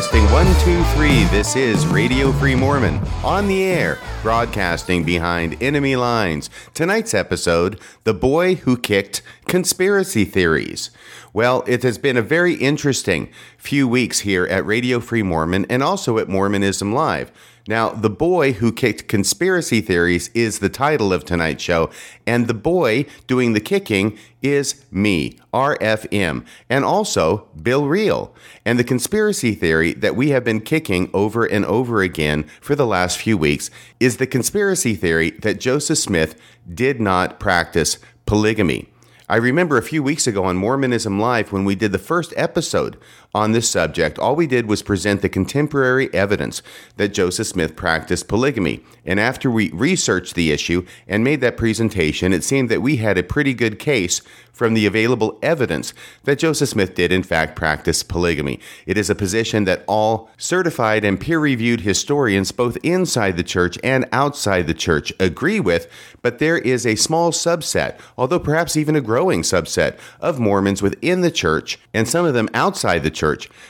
[0.00, 1.24] Testing one, two, three.
[1.24, 6.48] This is Radio Free Mormon on the air, broadcasting behind enemy lines.
[6.72, 10.88] Tonight's episode The Boy Who Kicked Conspiracy Theories.
[11.34, 13.28] Well, it has been a very interesting
[13.58, 17.30] few weeks here at Radio Free Mormon and also at Mormonism Live.
[17.70, 21.88] Now, The Boy Who Kicked Conspiracy Theories is the title of tonight's show,
[22.26, 28.34] and the boy doing the kicking is me, RFM, and also Bill Reel.
[28.64, 32.88] And the conspiracy theory that we have been kicking over and over again for the
[32.88, 36.34] last few weeks is the conspiracy theory that Joseph Smith
[36.74, 38.88] did not practice polygamy.
[39.30, 42.98] I remember a few weeks ago on Mormonism Live when we did the first episode
[43.34, 46.62] on this subject, all we did was present the contemporary evidence
[46.96, 48.82] that Joseph Smith practiced polygamy.
[49.04, 53.18] And after we researched the issue and made that presentation, it seemed that we had
[53.18, 54.20] a pretty good case
[54.52, 58.60] from the available evidence that Joseph Smith did, in fact, practice polygamy.
[58.84, 63.78] It is a position that all certified and peer reviewed historians, both inside the church
[63.82, 65.88] and outside the church, agree with,
[66.20, 71.22] but there is a small subset, although perhaps even a growing subset, of Mormons within
[71.22, 73.19] the church, and some of them outside the church,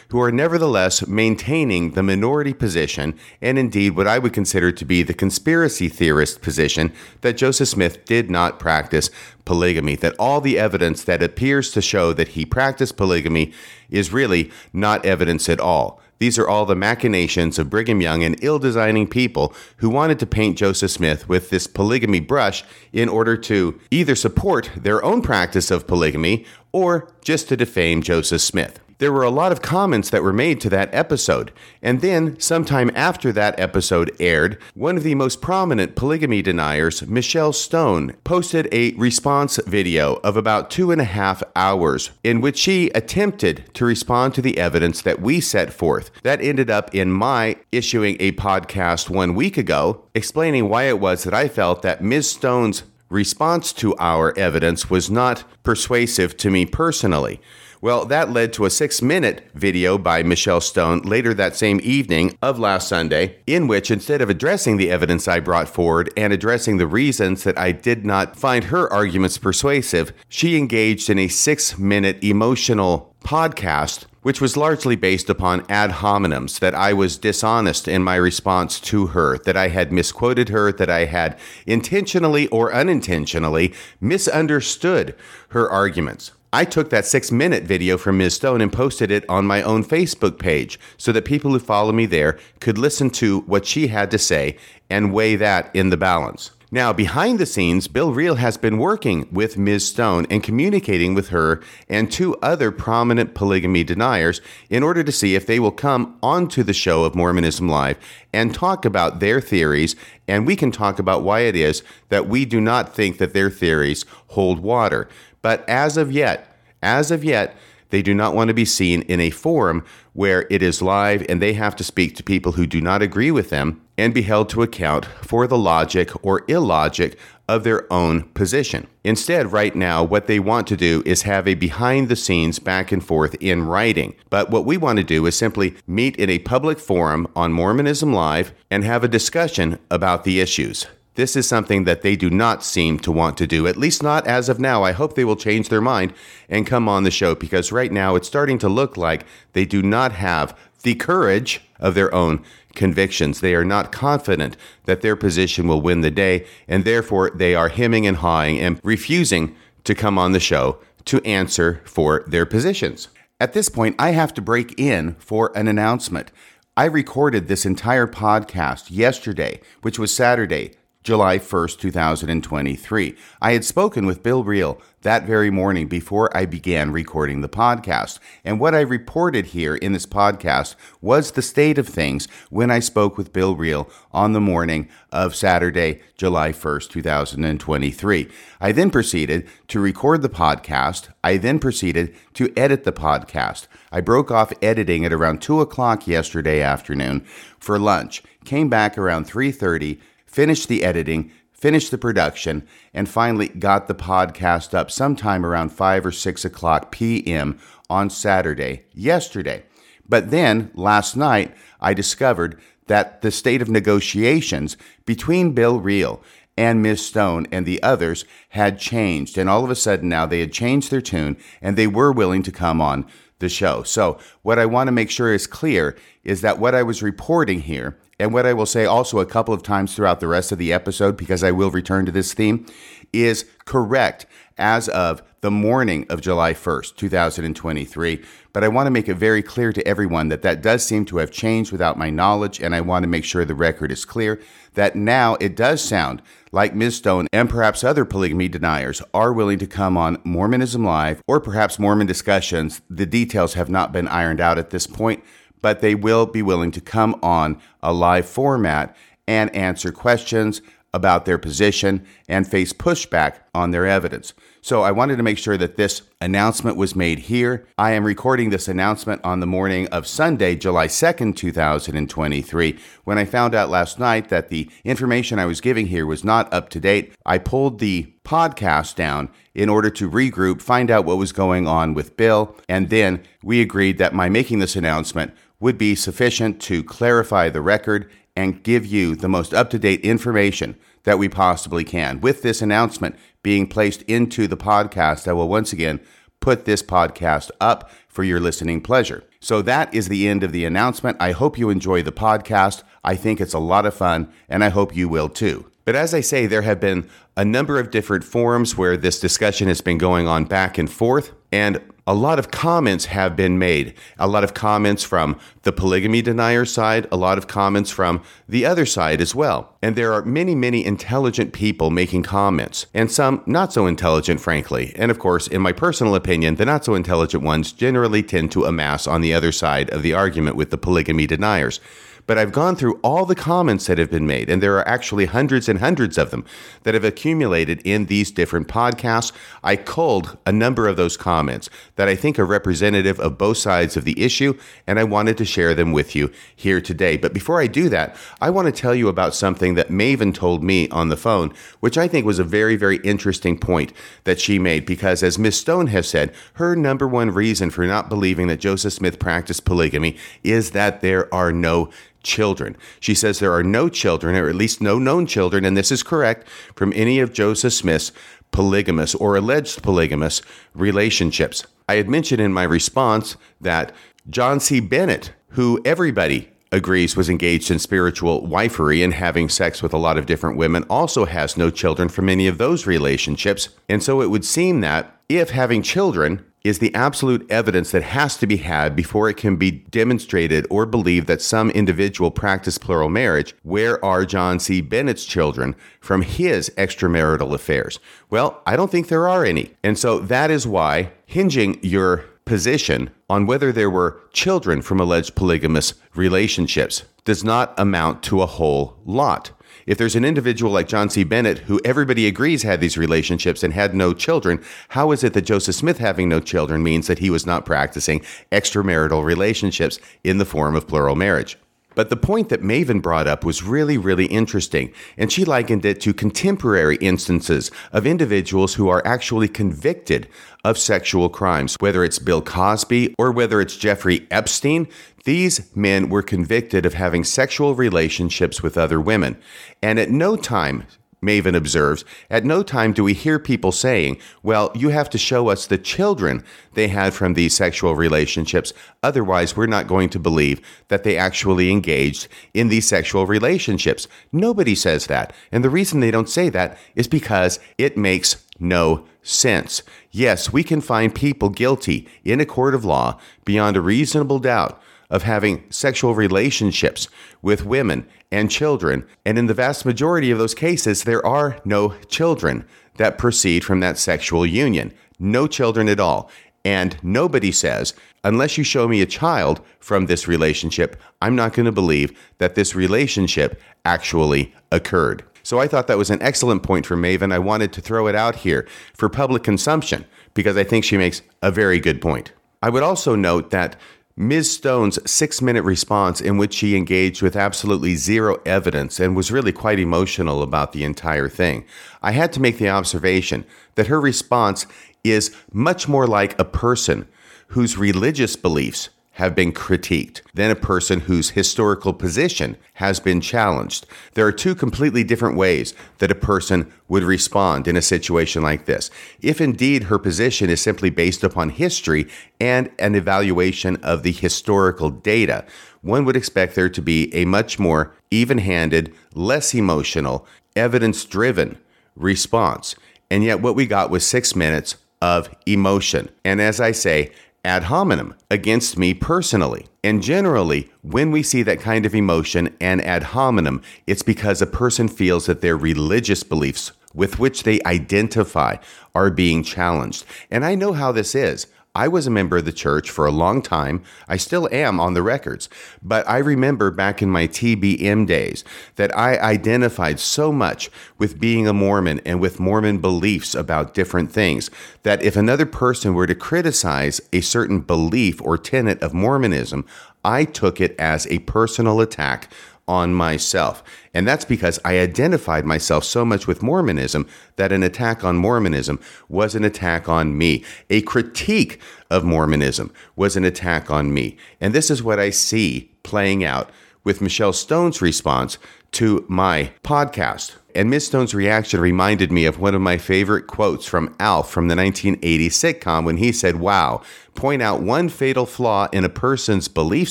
[0.09, 5.03] who are nevertheless maintaining the minority position, and indeed what I would consider to be
[5.03, 9.11] the conspiracy theorist position, that Joseph Smith did not practice
[9.45, 13.53] polygamy, that all the evidence that appears to show that he practiced polygamy
[13.91, 16.01] is really not evidence at all.
[16.21, 20.27] These are all the machinations of Brigham Young and ill designing people who wanted to
[20.27, 22.63] paint Joseph Smith with this polygamy brush
[22.93, 28.43] in order to either support their own practice of polygamy or just to defame Joseph
[28.43, 31.51] Smith there were a lot of comments that were made to that episode.
[31.83, 37.53] And then, sometime after that episode aired, one of the most prominent polygamy deniers, Michelle
[37.53, 42.91] Stone, posted a response video of about two and a half hours in which she
[42.91, 46.11] attempted to respond to the evidence that we set forth.
[46.23, 51.25] That ended up in my issuing a podcast one week ago explaining why it was
[51.25, 52.31] that I felt that Ms.
[52.31, 57.41] Stone's response to our evidence was not persuasive to me personally.
[57.83, 62.37] Well, that led to a six minute video by Michelle Stone later that same evening
[62.43, 66.77] of last Sunday, in which instead of addressing the evidence I brought forward and addressing
[66.77, 71.79] the reasons that I did not find her arguments persuasive, she engaged in a six
[71.79, 78.03] minute emotional podcast which was largely based upon ad hominems that I was dishonest in
[78.03, 83.73] my response to her, that I had misquoted her, that I had intentionally or unintentionally
[83.99, 85.15] misunderstood
[85.51, 86.33] her arguments.
[86.53, 88.35] I took that six minute video from Ms.
[88.35, 92.07] Stone and posted it on my own Facebook page so that people who follow me
[92.07, 94.57] there could listen to what she had to say
[94.89, 96.51] and weigh that in the balance.
[96.73, 99.89] Now, behind the scenes, Bill Reel has been working with Ms.
[99.89, 105.35] Stone and communicating with her and two other prominent polygamy deniers in order to see
[105.35, 107.99] if they will come onto the show of Mormonism Live
[108.33, 109.97] and talk about their theories.
[110.29, 113.51] And we can talk about why it is that we do not think that their
[113.51, 115.09] theories hold water.
[115.43, 117.57] But as of yet, as of yet,
[117.91, 121.43] they do not want to be seen in a forum where it is live and
[121.43, 124.49] they have to speak to people who do not agree with them and be held
[124.49, 127.19] to account for the logic or illogic
[127.49, 128.87] of their own position.
[129.03, 132.93] Instead, right now, what they want to do is have a behind the scenes back
[132.93, 134.15] and forth in writing.
[134.31, 138.13] But what we want to do is simply meet in a public forum on Mormonism
[138.13, 140.87] Live and have a discussion about the issues.
[141.15, 144.27] This is something that they do not seem to want to do, at least not
[144.27, 144.85] as of now.
[144.85, 146.15] I hope they will change their mind
[146.49, 149.83] and come on the show because right now it's starting to look like they do
[149.83, 152.43] not have the courage of their own
[152.75, 153.41] convictions.
[153.41, 157.69] They are not confident that their position will win the day, and therefore they are
[157.69, 163.09] hemming and hawing and refusing to come on the show to answer for their positions.
[163.41, 166.31] At this point, I have to break in for an announcement.
[166.77, 173.17] I recorded this entire podcast yesterday, which was Saturday, July 1st, 2023.
[173.41, 178.19] I had spoken with Bill Reel that very morning before I began recording the podcast.
[178.45, 182.81] And what I reported here in this podcast was the state of things when I
[182.81, 188.29] spoke with Bill Reel on the morning of Saturday, July 1st, 2023.
[188.61, 191.09] I then proceeded to record the podcast.
[191.25, 193.69] I then proceeded to edit the podcast.
[193.91, 197.25] I broke off editing at around 2 o'clock yesterday afternoon
[197.59, 199.99] for lunch, came back around 3.30
[200.31, 206.07] finished the editing, finished the production, and finally got the podcast up sometime around 5
[206.07, 207.59] or 6 o'clock p.m.
[207.89, 209.65] on Saturday, yesterday.
[210.09, 216.23] But then, last night, I discovered that the state of negotiations between Bill Reel
[216.57, 217.07] and Ms.
[217.07, 219.39] Stone and the others had changed.
[219.39, 222.43] And all of a sudden now they had changed their tune and they were willing
[222.43, 223.07] to come on
[223.39, 223.83] the show.
[223.83, 227.61] So, what I want to make sure is clear is that what I was reporting
[227.61, 230.59] here, and what I will say also a couple of times throughout the rest of
[230.59, 232.67] the episode, because I will return to this theme,
[233.13, 234.27] is correct
[234.59, 238.23] as of the morning of July 1st, 2023.
[238.53, 241.17] But I want to make it very clear to everyone that that does seem to
[241.17, 244.39] have changed without my knowledge, and I want to make sure the record is clear
[244.75, 246.21] that now it does sound
[246.53, 246.97] like Ms.
[246.97, 251.79] Stone and perhaps other polygamy deniers are willing to come on Mormonism Live or perhaps
[251.79, 252.83] Mormon discussions.
[252.91, 255.25] The details have not been ironed out at this point,
[255.61, 258.97] but they will be willing to come on a live format
[259.27, 260.61] and answer questions
[260.93, 264.33] about their position and face pushback on their evidence.
[264.63, 267.67] So I wanted to make sure that this announcement was made here.
[267.79, 272.79] I am recording this announcement on the morning of Sunday, July 2nd, 2023.
[273.05, 276.53] When I found out last night that the information I was giving here was not
[276.53, 281.17] up to date, I pulled the podcast down in order to regroup, find out what
[281.17, 285.79] was going on with Bill, and then we agreed that my making this announcement would
[285.79, 290.77] be sufficient to clarify the record and give you the most up to date information
[291.05, 292.21] that we possibly can.
[292.21, 296.01] With this announcement being placed into the podcast, I will once again
[296.41, 299.25] put this podcast up for your listening pleasure.
[299.41, 301.17] So that is the end of the announcement.
[301.21, 302.83] I hope you enjoy the podcast.
[303.05, 305.71] I think it's a lot of fun, and I hope you will too.
[305.85, 309.69] But as I say, there have been a number of different forums where this discussion
[309.69, 311.33] has been going on back and forth.
[311.51, 313.95] And a lot of comments have been made.
[314.19, 318.65] A lot of comments from the polygamy denier side, a lot of comments from the
[318.65, 319.77] other side as well.
[319.83, 324.93] And there are many, many intelligent people making comments, and some not so intelligent, frankly.
[324.97, 328.65] And of course, in my personal opinion, the not so intelligent ones generally tend to
[328.65, 331.81] amass on the other side of the argument with the polygamy deniers.
[332.27, 335.27] But I've gone through all the comments that have been made, and there are actually
[335.27, 336.45] hundreds and hundreds of them
[336.83, 339.33] that have accumulated in these different podcasts.
[339.63, 343.97] I culled a number of those comments that I think are representative of both sides
[343.97, 344.57] of the issue,
[344.87, 347.17] and I wanted to share them with you here today.
[347.17, 350.63] But before I do that, I want to tell you about something that Maven told
[350.63, 353.93] me on the phone, which I think was a very, very interesting point
[354.25, 358.09] that she made, because as Miss Stone has said, her number one reason for not
[358.09, 361.91] believing that Joseph Smith practiced polygamy is that there are no
[362.23, 362.77] children.
[363.01, 366.03] She says there are no children, or at least no known children, and this is
[366.03, 368.13] correct, from any of Joseph Smith's
[368.51, 370.43] polygamous or alleged polygamous
[370.75, 371.67] relationships.
[371.89, 373.93] I had mentioned in my response that
[374.29, 374.81] John C.
[374.81, 380.17] Bennett, who everybody agrees was engaged in spiritual wifery and having sex with a lot
[380.17, 383.71] of different women, also has no children from any of those relationships.
[383.89, 388.37] And so it would seem that if having children is the absolute evidence that has
[388.37, 393.09] to be had before it can be demonstrated or believed that some individual practiced plural
[393.09, 393.55] marriage.
[393.63, 394.81] Where are John C.
[394.81, 397.99] Bennett's children from his extramarital affairs?
[398.29, 399.73] Well, I don't think there are any.
[399.83, 405.37] And so that is why hinging your position on whether there were children from alleged
[405.37, 409.53] polygamous relationships does not amount to a whole lot.
[409.87, 411.23] If there's an individual like John C.
[411.23, 415.43] Bennett who everybody agrees had these relationships and had no children, how is it that
[415.43, 418.19] Joseph Smith having no children means that he was not practicing
[418.51, 421.57] extramarital relationships in the form of plural marriage?
[421.95, 426.01] But the point that Maven brought up was really, really interesting, and she likened it
[426.03, 430.29] to contemporary instances of individuals who are actually convicted
[430.65, 434.87] of sexual crimes, whether it's Bill Cosby or whether it's Jeffrey Epstein.
[435.25, 439.37] These men were convicted of having sexual relationships with other women.
[439.83, 440.85] And at no time,
[441.23, 445.49] Maven observes, at no time do we hear people saying, well, you have to show
[445.49, 446.43] us the children
[446.75, 448.73] they had from these sexual relationships.
[449.03, 454.09] Otherwise, we're not going to believe that they actually engaged in these sexual relationships.
[454.33, 455.33] Nobody says that.
[455.53, 459.83] And the reason they don't say that is because it makes no sense.
[460.11, 464.81] Yes, we can find people guilty in a court of law beyond a reasonable doubt
[465.11, 467.09] of having sexual relationships
[467.43, 469.07] with women and children.
[469.27, 472.65] And in the vast majority of those cases, there are no children
[472.97, 474.93] that proceed from that sexual union.
[475.19, 476.31] No children at all.
[476.65, 481.67] And nobody says, unless you show me a child from this relationship, I'm not going
[481.67, 485.25] to believe that this relationship actually occurred.
[485.43, 487.33] So I thought that was an excellent point for Maven.
[487.33, 491.23] I wanted to throw it out here for public consumption because I think she makes
[491.43, 492.33] a very good point.
[492.63, 493.77] I would also note that
[494.21, 494.53] Ms.
[494.53, 499.51] Stone's six minute response, in which she engaged with absolutely zero evidence and was really
[499.51, 501.65] quite emotional about the entire thing,
[502.03, 503.47] I had to make the observation
[503.77, 504.67] that her response
[505.03, 507.09] is much more like a person
[507.47, 513.85] whose religious beliefs have been critiqued than a person whose historical position has been challenged.
[514.15, 518.65] There are two completely different ways that a person would respond in a situation like
[518.65, 518.91] this.
[519.21, 522.09] If indeed her position is simply based upon history
[522.41, 525.45] and an evaluation of the historical data,
[525.83, 531.59] one would expect there to be a much more even handed, less emotional, evidence driven
[531.95, 532.75] response.
[533.11, 536.09] And yet, what we got was six minutes of emotion.
[536.25, 537.13] And as I say,
[537.45, 539.67] ad hominem against me personally.
[539.83, 544.47] And generally, when we see that kind of emotion and ad hominem, it's because a
[544.47, 548.57] person feels that their religious beliefs with which they identify
[548.95, 550.05] are being challenged.
[550.31, 551.47] And I know how this is.
[551.73, 553.85] I was a member of the church for a long time.
[554.09, 555.49] I still am on the records.
[555.81, 558.43] But I remember back in my TBM days
[558.75, 564.11] that I identified so much with being a Mormon and with Mormon beliefs about different
[564.11, 564.51] things
[564.83, 569.65] that if another person were to criticize a certain belief or tenet of Mormonism,
[570.05, 572.33] I took it as a personal attack
[572.71, 573.65] on myself.
[573.93, 578.79] And that's because I identified myself so much with Mormonism that an attack on Mormonism
[579.09, 580.45] was an attack on me.
[580.71, 581.61] A critique
[581.91, 584.17] of Mormonism was an attack on me.
[584.41, 586.49] And this is what I see playing out
[586.85, 588.39] with Michelle Stone's response
[588.73, 590.37] to my podcast.
[590.55, 594.47] And Miss Stone's reaction reminded me of one of my favorite quotes from Alf from
[594.47, 596.83] the 1980 sitcom when he said, Wow,
[597.17, 599.91] point out one fatal flaw in a person's belief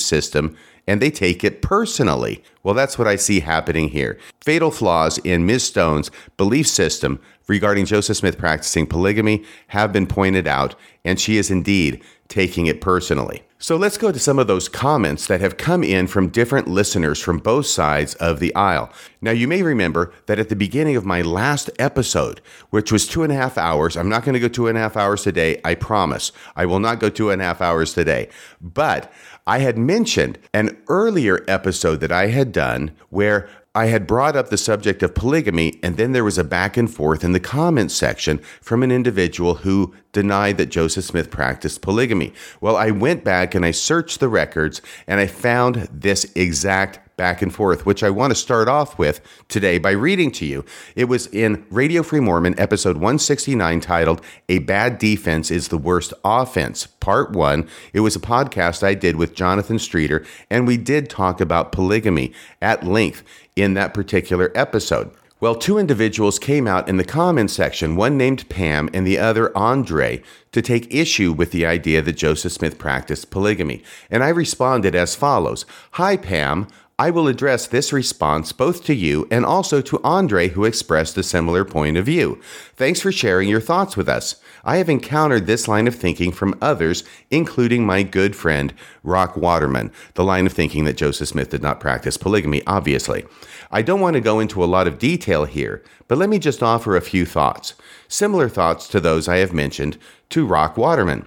[0.00, 0.56] system
[0.90, 2.42] and they take it personally.
[2.64, 4.18] Well, that's what I see happening here.
[4.40, 5.62] Fatal flaws in Ms.
[5.62, 11.48] Stone's belief system regarding Joseph Smith practicing polygamy have been pointed out, and she is
[11.48, 13.42] indeed taking it personally.
[13.58, 17.20] So let's go to some of those comments that have come in from different listeners
[17.20, 18.90] from both sides of the aisle.
[19.20, 23.22] Now, you may remember that at the beginning of my last episode, which was two
[23.22, 25.60] and a half hours, I'm not going to go two and a half hours today,
[25.62, 26.32] I promise.
[26.56, 28.30] I will not go two and a half hours today.
[28.62, 29.12] But
[29.46, 34.48] I had mentioned an earlier episode that I had done where I had brought up
[34.48, 37.94] the subject of polygamy, and then there was a back and forth in the comments
[37.94, 42.32] section from an individual who denied that Joseph Smith practiced polygamy.
[42.60, 47.42] Well, I went back and I searched the records and I found this exact back
[47.42, 50.64] and forth, which I want to start off with today by reading to you.
[50.96, 56.14] It was in Radio Free Mormon, episode 169, titled A Bad Defense is the Worst
[56.24, 57.68] Offense, Part 1.
[57.92, 62.32] It was a podcast I did with Jonathan Streeter, and we did talk about polygamy
[62.62, 63.22] at length
[63.54, 65.10] in that particular episode.
[65.40, 69.56] Well, two individuals came out in the comment section, one named Pam and the other
[69.56, 70.22] Andre,
[70.52, 73.82] to take issue with the idea that Joseph Smith practiced polygamy.
[74.10, 76.68] And I responded as follows Hi, Pam.
[77.00, 81.22] I will address this response both to you and also to Andre, who expressed a
[81.22, 82.38] similar point of view.
[82.76, 84.36] Thanks for sharing your thoughts with us.
[84.66, 89.92] I have encountered this line of thinking from others, including my good friend Rock Waterman,
[90.12, 93.24] the line of thinking that Joseph Smith did not practice polygamy, obviously.
[93.70, 96.62] I don't want to go into a lot of detail here, but let me just
[96.62, 97.72] offer a few thoughts,
[98.08, 99.96] similar thoughts to those I have mentioned
[100.28, 101.26] to Rock Waterman.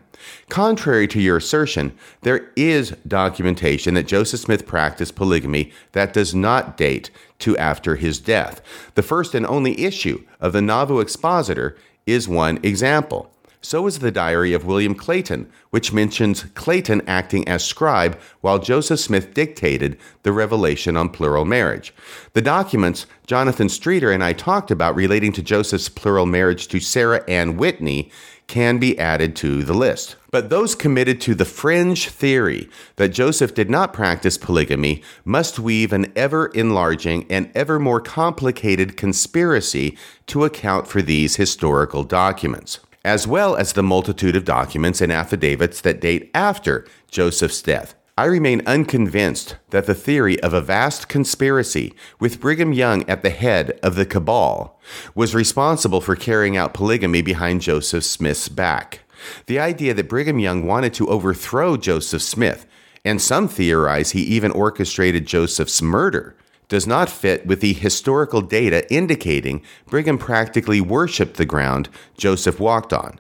[0.50, 6.78] Contrary to your assertion, there is documentation that Joseph Smith practiced polygamy that does not
[6.78, 8.62] date to after his death.
[8.96, 13.34] The first and only issue of the Nauvoo Expositor is one example.
[13.66, 19.00] So is the diary of William Clayton, which mentions Clayton acting as scribe while Joseph
[19.00, 21.94] Smith dictated the revelation on plural marriage.
[22.34, 27.24] The documents Jonathan Streeter and I talked about relating to Joseph's plural marriage to Sarah
[27.30, 28.12] Ann Whitney
[28.48, 30.16] can be added to the list.
[30.32, 35.94] But those committed to the fringe theory that Joseph did not practice polygamy must weave
[35.94, 39.98] an ever enlarging and ever more complicated conspiracy
[40.28, 45.82] to account for these historical documents, as well as the multitude of documents and affidavits
[45.82, 47.96] that date after Joseph's death.
[48.16, 53.32] I remain unconvinced that the theory of a vast conspiracy with Brigham Young at the
[53.32, 54.80] head of the cabal
[55.16, 59.00] was responsible for carrying out polygamy behind Joseph Smith's back.
[59.48, 62.68] The idea that Brigham Young wanted to overthrow Joseph Smith,
[63.04, 66.36] and some theorize he even orchestrated Joseph's murder,
[66.68, 72.94] does not fit with the historical data indicating Brigham practically worshiped the ground Joseph walked
[72.94, 73.20] on.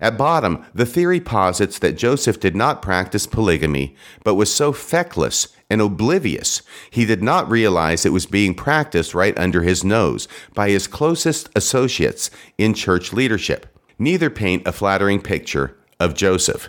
[0.00, 3.94] At bottom, the theory posits that Joseph did not practice polygamy,
[4.24, 9.38] but was so feckless and oblivious he did not realize it was being practiced right
[9.38, 13.66] under his nose by his closest associates in church leadership.
[13.98, 16.68] Neither paint a flattering picture of Joseph.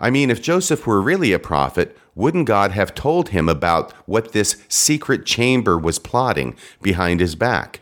[0.00, 4.32] I mean, if Joseph were really a prophet, wouldn't God have told him about what
[4.32, 7.80] this secret chamber was plotting behind his back?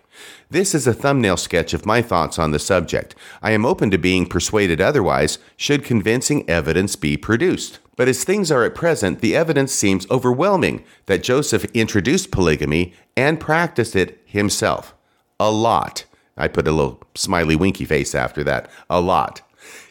[0.51, 3.15] This is a thumbnail sketch of my thoughts on the subject.
[3.43, 7.81] I am open to being persuaded otherwise, should convincing evidence be produced.
[7.97, 13.39] But as things are at present, the evidence seems overwhelming that Joseph introduced polygamy and
[13.39, 14.95] practiced it himself.
[15.39, 16.07] A lot.
[16.35, 18.71] I put a little smiley winky face after that.
[18.89, 19.43] A lot.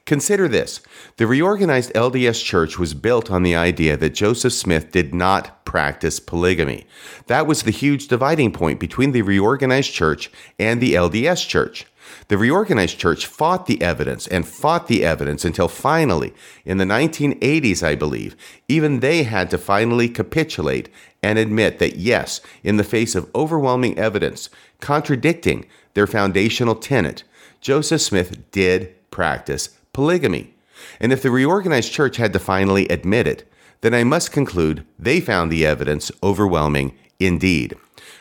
[0.08, 0.82] Consider this
[1.18, 6.22] the reorganized LDS Church was built on the idea that Joseph Smith did not practice
[6.22, 6.88] polygamy.
[7.26, 11.86] That was the huge dividing point between the reorganized church and the LDS Church.
[12.30, 16.34] The reorganized church fought the evidence and fought the evidence until finally,
[16.64, 18.38] in the 1980s, I believe,
[18.70, 20.88] even they had to finally capitulate
[21.22, 27.26] and admit that yes, in the face of overwhelming evidence contradicting their foundational tenet,
[27.60, 30.54] Joseph Smith did practice polygamy.
[31.02, 35.20] And if the reorganized church had to finally admit it, then I must conclude they
[35.20, 37.76] found the evidence overwhelming indeed.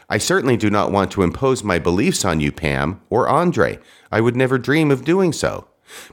[0.09, 3.79] I certainly do not want to impose my beliefs on you, Pam, or Andre.
[4.13, 5.67] I would never dream of doing so.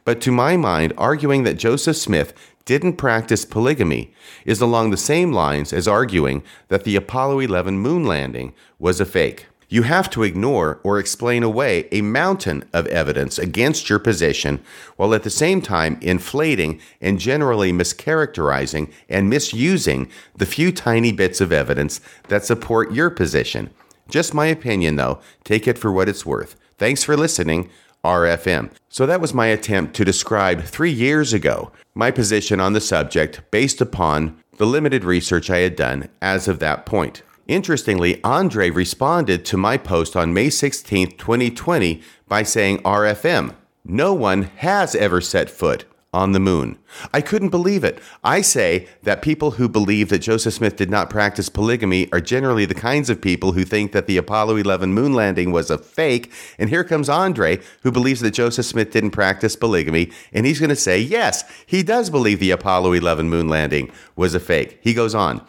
[0.03, 2.33] But to my mind, arguing that Joseph Smith
[2.65, 4.13] didn't practice polygamy
[4.45, 9.05] is along the same lines as arguing that the Apollo 11 moon landing was a
[9.05, 9.47] fake.
[9.73, 14.61] You have to ignore or explain away a mountain of evidence against your position
[14.97, 21.41] while at the same time inflating and generally mischaracterizing and misusing the few tiny bits
[21.41, 23.71] of evidence that support your position.
[24.07, 25.19] Just my opinion, though.
[25.43, 26.55] Take it for what it's worth.
[26.77, 27.71] Thanks for listening.
[28.05, 28.69] RFM.
[28.89, 33.41] So that was my attempt to describe three years ago my position on the subject
[33.49, 37.23] based upon the limited research I had done as of that point.
[37.47, 43.55] Interestingly, Andre responded to my post on May 16, 2020, by saying RFM.
[43.83, 45.83] No one has ever set foot
[46.13, 46.77] on the moon.
[47.11, 47.99] I couldn't believe it.
[48.23, 52.65] I say that people who believe that Joseph Smith did not practice polygamy are generally
[52.65, 56.31] the kinds of people who think that the Apollo 11 moon landing was a fake.
[56.59, 60.11] And here comes Andre, who believes that Joseph Smith didn't practice polygamy.
[60.31, 64.35] And he's going to say, yes, he does believe the Apollo 11 moon landing was
[64.35, 64.79] a fake.
[64.81, 65.45] He goes on.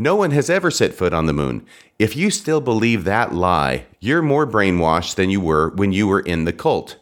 [0.00, 1.66] No one has ever set foot on the moon.
[1.98, 6.20] If you still believe that lie, you're more brainwashed than you were when you were
[6.20, 6.96] in the cult.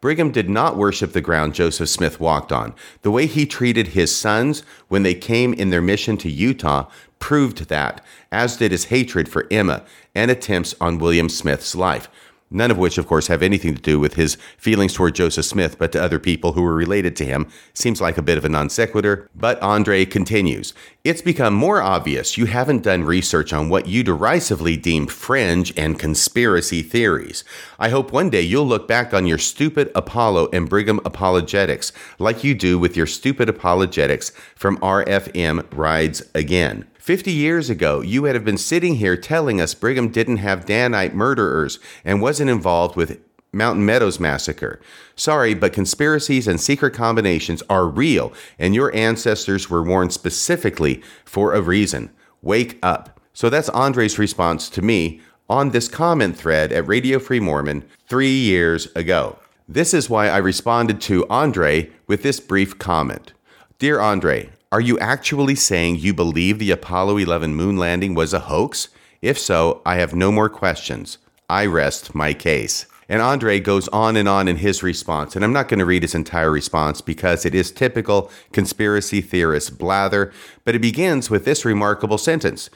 [0.00, 2.74] Brigham did not worship the ground Joseph Smith walked on.
[3.02, 6.88] The way he treated his sons when they came in their mission to Utah
[7.20, 12.08] proved that, as did his hatred for Emma and attempts on William Smith's life
[12.50, 15.78] none of which, of course, have anything to do with his feelings toward Joseph Smith,
[15.78, 17.48] but to other people who were related to him.
[17.74, 19.28] Seems like a bit of a non sequitur.
[19.34, 24.76] But Andre continues It's become more obvious you haven't done research on what you derisively
[24.76, 27.44] deemed fringe and conspiracy theories.
[27.78, 32.44] I hope one day you'll look back on your stupid Apollo and Brigham apologetics like
[32.44, 36.89] you do with your stupid apologetics from RFM Rides Again.
[37.00, 41.14] 50 years ago, you would have been sitting here telling us Brigham didn't have Danite
[41.14, 43.20] murderers and wasn't involved with
[43.52, 44.80] Mountain Meadows massacre.
[45.16, 51.54] Sorry, but conspiracies and secret combinations are real, and your ancestors were warned specifically for
[51.54, 52.10] a reason.
[52.42, 53.18] Wake up.
[53.32, 58.38] So that's Andre's response to me on this comment thread at Radio Free Mormon three
[58.38, 59.38] years ago.
[59.66, 63.32] This is why I responded to Andre with this brief comment
[63.78, 68.38] Dear Andre, are you actually saying you believe the Apollo 11 moon landing was a
[68.38, 68.88] hoax?
[69.20, 71.18] If so, I have no more questions.
[71.48, 72.86] I rest my case.
[73.08, 75.34] And Andre goes on and on in his response.
[75.34, 79.76] And I'm not going to read his entire response because it is typical conspiracy theorist
[79.76, 80.32] blather,
[80.64, 82.70] but it begins with this remarkable sentence.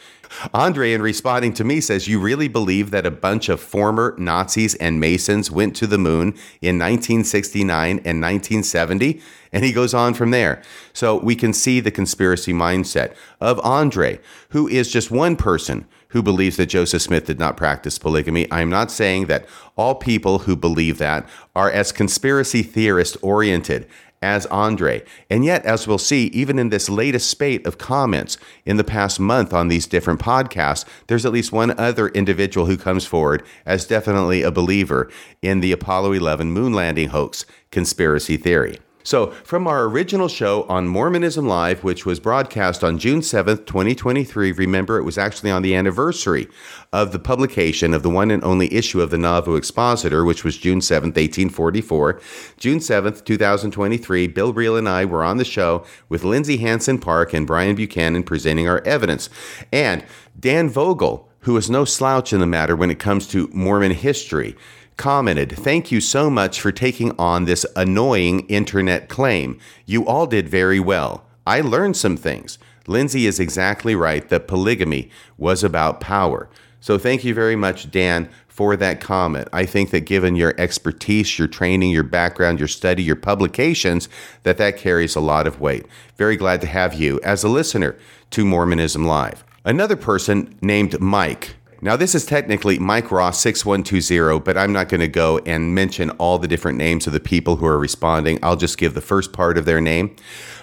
[0.53, 4.75] Andre, in responding to me, says, You really believe that a bunch of former Nazis
[4.77, 6.29] and Masons went to the moon
[6.61, 9.21] in 1969 and 1970?
[9.53, 10.63] And he goes on from there.
[10.93, 14.21] So we can see the conspiracy mindset of Andre,
[14.51, 18.47] who is just one person who believes that Joseph Smith did not practice polygamy.
[18.53, 23.89] I'm not saying that all people who believe that are as conspiracy theorist oriented
[24.25, 25.05] as Andre.
[25.29, 29.21] And yet, as we'll see, even in this latest spate of comments in the past
[29.21, 33.87] month on these different podcasts, there's at least one other individual who comes forward as
[33.87, 35.11] definitely a believer
[35.43, 38.79] in the Apollo 11 moon landing hoax conspiracy theory.
[39.07, 44.53] So, from our original show on Mormonism Live, which was broadcast on June 7th, 2023,
[44.53, 46.49] remember it was actually on the anniversary
[46.91, 50.57] of the publication of the one and only issue of the Nauvoo Expositor, which was
[50.57, 52.19] June 7th, 1844.
[52.57, 57.35] June 7th, 2023, Bill Reel and I were on the show with Lindsay Hansen Park
[57.35, 59.29] and Brian Buchanan presenting our evidence.
[59.71, 60.03] And
[60.41, 64.57] Dan Vogel, who is no slouch in the matter when it comes to Mormon history,
[64.97, 69.59] commented, Thank you so much for taking on this annoying internet claim.
[69.87, 71.25] You all did very well.
[71.47, 72.59] I learned some things.
[72.87, 76.49] Lindsay is exactly right that polygamy was about power.
[76.81, 79.49] So thank you very much, Dan, for that comment.
[79.53, 84.09] I think that given your expertise, your training, your background, your study, your publications,
[84.43, 85.87] that that carries a lot of weight.
[86.17, 87.97] Very glad to have you as a listener
[88.31, 89.45] to Mormonism Live.
[89.65, 91.57] Another person named Mike.
[91.85, 96.09] Now, this is technically Mike Ross 6120, but I'm not going to go and mention
[96.13, 98.39] all the different names of the people who are responding.
[98.43, 100.17] I'll just give the first part of their name.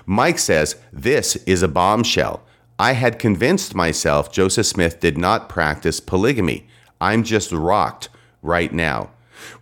[0.08, 2.42] Mike says, This is a bombshell.
[2.80, 6.68] I had convinced myself Joseph Smith did not practice polygamy.
[7.00, 8.10] I'm just rocked
[8.42, 9.12] right now.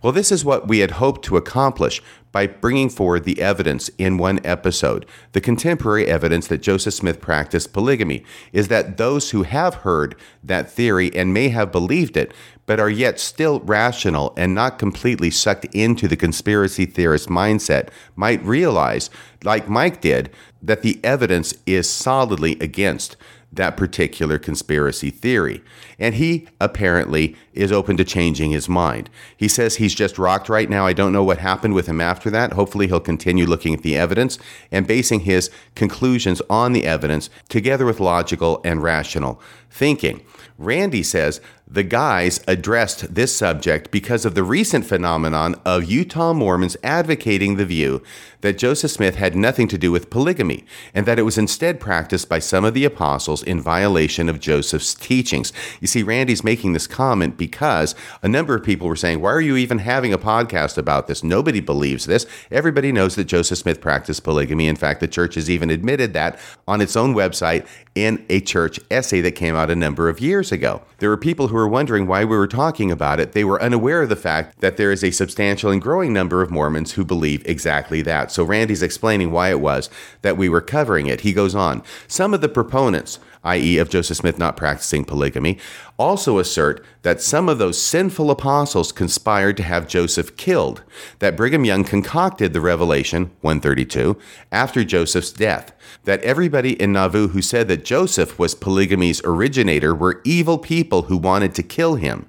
[0.00, 4.18] Well, this is what we had hoped to accomplish by bringing forward the evidence in
[4.18, 5.06] one episode.
[5.32, 10.70] The contemporary evidence that Joseph Smith practiced polygamy is that those who have heard that
[10.70, 12.32] theory and may have believed it,
[12.66, 18.44] but are yet still rational and not completely sucked into the conspiracy theorist mindset, might
[18.44, 19.10] realize,
[19.42, 20.30] like Mike did,
[20.62, 23.16] that the evidence is solidly against
[23.52, 25.62] that particular conspiracy theory.
[25.98, 29.10] And he apparently is open to changing his mind.
[29.36, 30.86] He says he's just rocked right now.
[30.86, 32.52] I don't know what happened with him after that.
[32.52, 34.38] Hopefully, he'll continue looking at the evidence
[34.70, 40.22] and basing his conclusions on the evidence together with logical and rational thinking.
[40.58, 41.40] Randy says
[41.72, 47.64] the guys addressed this subject because of the recent phenomenon of Utah Mormons advocating the
[47.64, 48.02] view
[48.40, 52.28] that Joseph Smith had nothing to do with polygamy and that it was instead practiced
[52.28, 55.52] by some of the apostles in violation of Joseph's teachings.
[55.80, 59.40] You see, Randy's making this comment because a number of people were saying, Why are
[59.40, 61.22] you even having a podcast about this?
[61.22, 62.26] Nobody believes this.
[62.50, 64.66] Everybody knows that Joseph Smith practiced polygamy.
[64.66, 68.80] In fact, the church has even admitted that on its own website in a church
[68.90, 70.82] essay that came out a number of years ago.
[70.98, 73.32] There were people who were wondering why we were talking about it.
[73.32, 76.50] They were unaware of the fact that there is a substantial and growing number of
[76.50, 78.32] Mormons who believe exactly that.
[78.32, 79.90] So Randy's explaining why it was
[80.22, 81.20] that we were covering it.
[81.20, 85.58] He goes on Some of the proponents, i.e., of Joseph Smith not practicing polygamy,
[85.98, 90.82] also assert that some of those sinful apostles conspired to have Joseph killed,
[91.18, 94.16] that Brigham Young concocted the revelation, 132,
[94.52, 95.72] after Joseph's death,
[96.04, 101.16] that everybody in Nauvoo who said that Joseph was polygamy's originator were evil people who
[101.16, 102.26] wanted to kill him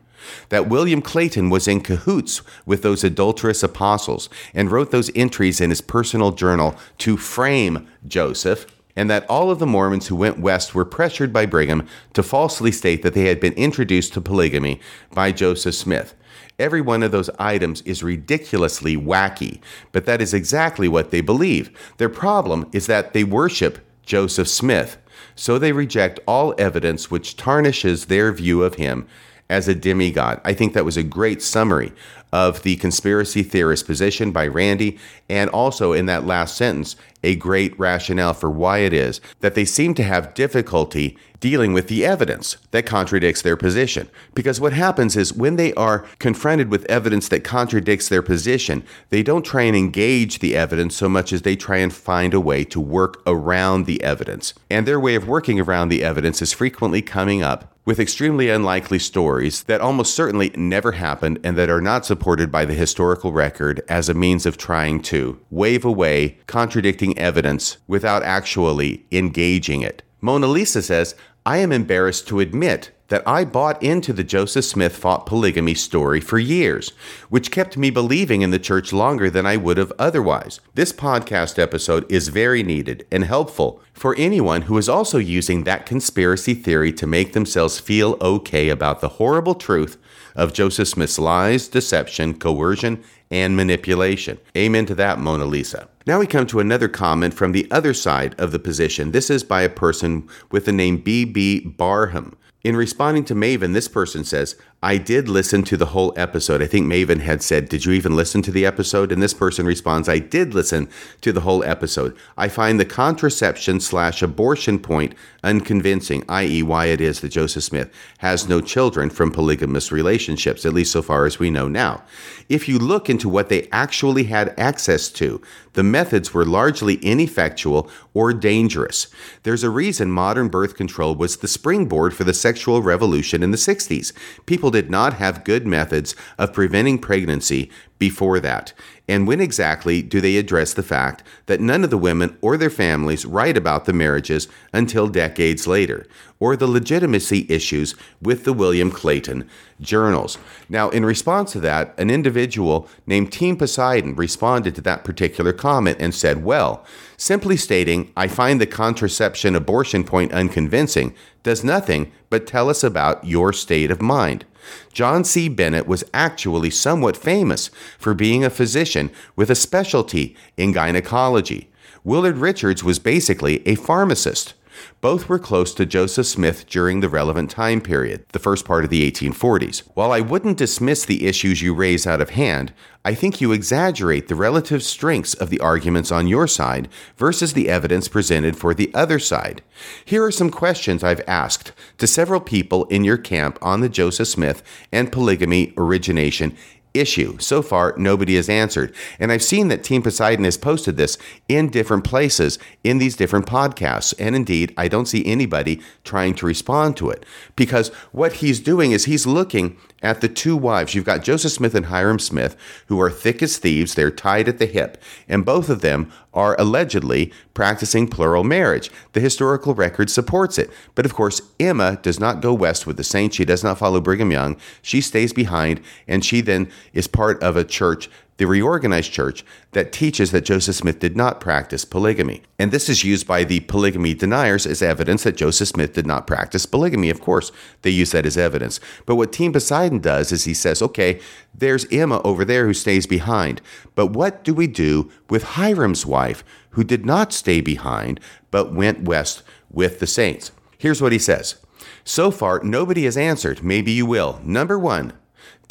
[0.50, 5.70] that William Clayton was in cahoots with those adulterous apostles and wrote those entries in
[5.70, 10.76] his personal journal to frame Joseph, and that all of the Mormons who went west
[10.76, 14.80] were pressured by Brigham to falsely state that they had been introduced to polygamy
[15.14, 16.16] by Joseph Smith.
[16.60, 19.60] Every one of those items is ridiculously wacky,
[19.92, 21.72] but that is exactly what they believe.
[21.98, 24.98] Their problem is that they worship Joseph Smith,
[25.36, 29.08] so they reject all evidence which tarnishes their view of him
[29.50, 30.40] as a demigod.
[30.46, 31.92] I think that was a great summary
[32.32, 34.98] of the conspiracy theorist position by Randy,
[35.30, 39.66] and also in that last sentence, a great rationale for why it is that they
[39.66, 44.08] seem to have difficulty dealing with the evidence that contradicts their position.
[44.34, 49.24] Because what happens is when they are confronted with evidence that contradicts their position, they
[49.24, 52.64] don't try and engage the evidence so much as they try and find a way
[52.66, 54.54] to work around the evidence.
[54.70, 59.00] And their way of working around the evidence is frequently coming up with extremely unlikely
[59.00, 63.82] stories that almost certainly never happened and that are not supported by the historical record
[63.90, 70.04] as a means of trying to wave away contradicting evidence without actually engaging it.
[70.22, 71.16] Mona Lisa says,
[71.46, 76.22] I am embarrassed to admit that I bought into the Joseph Smith fought polygamy story
[76.22, 76.94] for years,
[77.28, 80.62] which kept me believing in the church longer than I would have otherwise.
[80.76, 85.86] This podcast episode is very needed and helpful for anyone who is also using that
[85.86, 89.98] conspiracy theory to make themselves feel okay about the horrible truth
[90.34, 94.38] of Joseph Smith's lies, deception, coercion, and manipulation.
[94.56, 95.90] Amen to that, Mona Lisa.
[96.08, 99.12] Now we come to another comment from the other side of the position.
[99.12, 101.60] This is by a person with the name B.B.
[101.78, 102.38] Barham.
[102.64, 106.60] In responding to Maven, this person says, I did listen to the whole episode.
[106.60, 109.12] I think Maven had said, Did you even listen to the episode?
[109.12, 110.90] And this person responds, I did listen
[111.22, 112.18] to the whole episode.
[112.36, 115.14] I find the contraception slash abortion point
[115.44, 120.74] unconvincing, i.e., why it is that Joseph Smith has no children from polygamous relationships, at
[120.74, 122.04] least so far as we know now.
[122.50, 125.42] If you look into what they actually had access to,
[125.74, 129.08] the methods were largely ineffectual or dangerous.
[129.44, 133.58] There's a reason modern birth control was the springboard for the sexual revolution in the
[133.58, 134.12] 60s.
[134.46, 138.74] People did not have good methods of preventing pregnancy before that?
[139.12, 142.70] And when exactly do they address the fact that none of the women or their
[142.70, 146.08] families write about the marriages until decades later,
[146.40, 149.50] or the legitimacy issues with the William Clayton
[149.82, 150.38] journals?
[150.70, 155.98] Now, in response to that, an individual named Team Poseidon responded to that particular comment
[156.00, 156.86] and said, Well,
[157.18, 163.26] simply stating, I find the contraception abortion point unconvincing does nothing but tell us about
[163.26, 164.46] your state of mind.
[164.94, 165.50] John C.
[165.50, 171.70] Bennett was actually somewhat famous for being a physician with a specialty in gynecology.
[172.04, 174.54] Willard Richards was basically a pharmacist.
[175.02, 178.90] Both were close to Joseph Smith during the relevant time period, the first part of
[178.90, 179.84] the 1840s.
[179.94, 184.28] While I wouldn't dismiss the issues you raise out of hand, I think you exaggerate
[184.28, 188.94] the relative strengths of the arguments on your side versus the evidence presented for the
[188.94, 189.64] other side.
[190.06, 194.28] Here are some questions I've asked to several people in your camp on the Joseph
[194.28, 196.56] Smith and polygamy origination
[196.94, 197.38] issue.
[197.40, 198.94] So far, nobody has answered.
[199.20, 203.46] And I've seen that Team Poseidon has posted this in different places in these different
[203.46, 204.14] podcasts.
[204.20, 207.26] And indeed, I don't see anybody trying to respond to it
[207.56, 210.94] because what he's doing is he's looking at the two wives.
[210.94, 212.56] You've got Joseph Smith and Hyrum Smith,
[212.88, 213.96] who are thick as thieves.
[213.96, 218.90] They're tied at the hip, and both of them are allegedly practicing plural marriage.
[219.14, 220.70] The historical record supports it.
[220.96, 223.36] But of course, Emma does not go west with the saints.
[223.36, 224.58] She does not follow Brigham Young.
[224.82, 228.10] She stays behind, and she then is part of a church
[228.42, 232.42] the reorganized church that teaches that Joseph Smith did not practice polygamy.
[232.58, 236.26] And this is used by the polygamy deniers as evidence that Joseph Smith did not
[236.26, 237.12] practice polygamy.
[237.12, 237.52] Of course,
[237.84, 238.80] they use that as evidence.
[239.06, 241.20] But what Team Poseidon does is he says, okay,
[241.54, 243.62] there's Emma over there who stays behind.
[243.94, 249.04] But what do we do with Hyrum's wife, who did not stay behind, but went
[249.04, 250.52] west with the saints?
[250.80, 251.58] Here's what he says.
[252.04, 253.64] So far, nobody has answered.
[253.64, 254.42] Maybe you will.
[254.44, 255.14] Number one,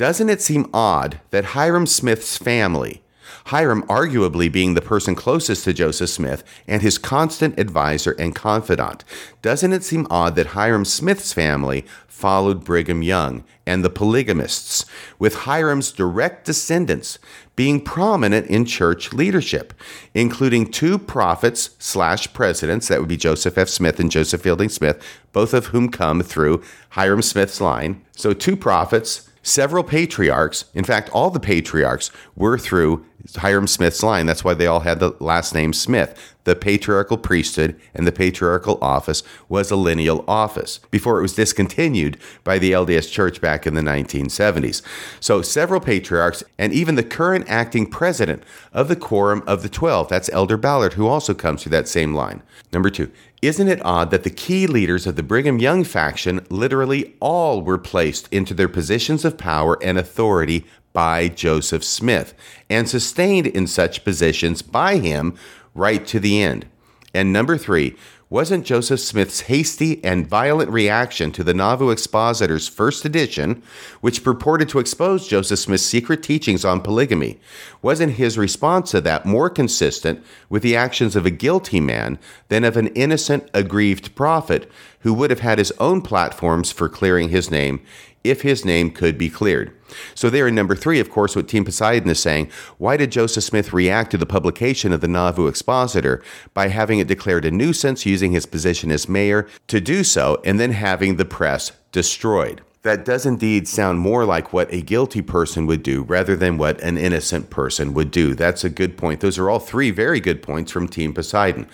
[0.01, 3.03] doesn't it seem odd that Hyrum Smith's family,
[3.49, 9.05] Hyrum arguably being the person closest to Joseph Smith and his constant advisor and confidant,
[9.43, 14.87] doesn't it seem odd that Hyrum Smith's family followed Brigham Young and the polygamists,
[15.19, 17.19] with Hyrum's direct descendants
[17.55, 19.75] being prominent in church leadership,
[20.15, 23.69] including two prophets slash presidents, that would be Joseph F.
[23.69, 28.03] Smith and Joseph Fielding Smith, both of whom come through Hyrum Smith's line.
[28.17, 34.27] So two prophets, Several patriarchs, in fact, all the patriarchs were through Hyrum Smith's line.
[34.27, 36.35] That's why they all had the last name Smith.
[36.45, 42.17] The patriarchal priesthood and the patriarchal office was a lineal office before it was discontinued
[42.45, 44.83] by the LDS Church back in the 1970s.
[45.21, 50.09] So, several patriarchs and even the current acting president of the Quorum of the Twelve,
[50.09, 52.43] that's Elder Ballard, who also comes through that same line.
[52.73, 53.11] Number two,
[53.43, 57.79] isn't it odd that the key leaders of the Brigham Young faction literally all were
[57.79, 62.35] placed into their positions of power and authority by Joseph Smith
[62.69, 65.37] and sustained in such positions by him
[65.75, 66.67] right to the end?
[67.15, 67.97] And number three,
[68.31, 73.61] wasn't Joseph Smith's hasty and violent reaction to the Nauvoo Expositor's first edition,
[74.01, 77.41] which purported to expose Joseph Smith's secret teachings on polygamy,
[77.83, 82.63] wasn't his response to that more consistent with the actions of a guilty man than
[82.63, 87.51] of an innocent, aggrieved prophet who would have had his own platforms for clearing his
[87.51, 87.81] name
[88.25, 89.73] if his name could be cleared.
[90.15, 93.45] So, there in number three, of course, what Team Poseidon is saying why did Joseph
[93.45, 96.23] Smith react to the publication of the Nauvoo Expositor
[96.55, 100.61] by having it declared a nuisance, using his position as mayor to do so, and
[100.61, 102.63] then having the press destroyed?
[102.83, 106.81] That does indeed sound more like what a guilty person would do rather than what
[106.81, 108.35] an innocent person would do.
[108.35, 109.21] That's a good point.
[109.21, 111.67] Those are all three very good points from Team Poseidon.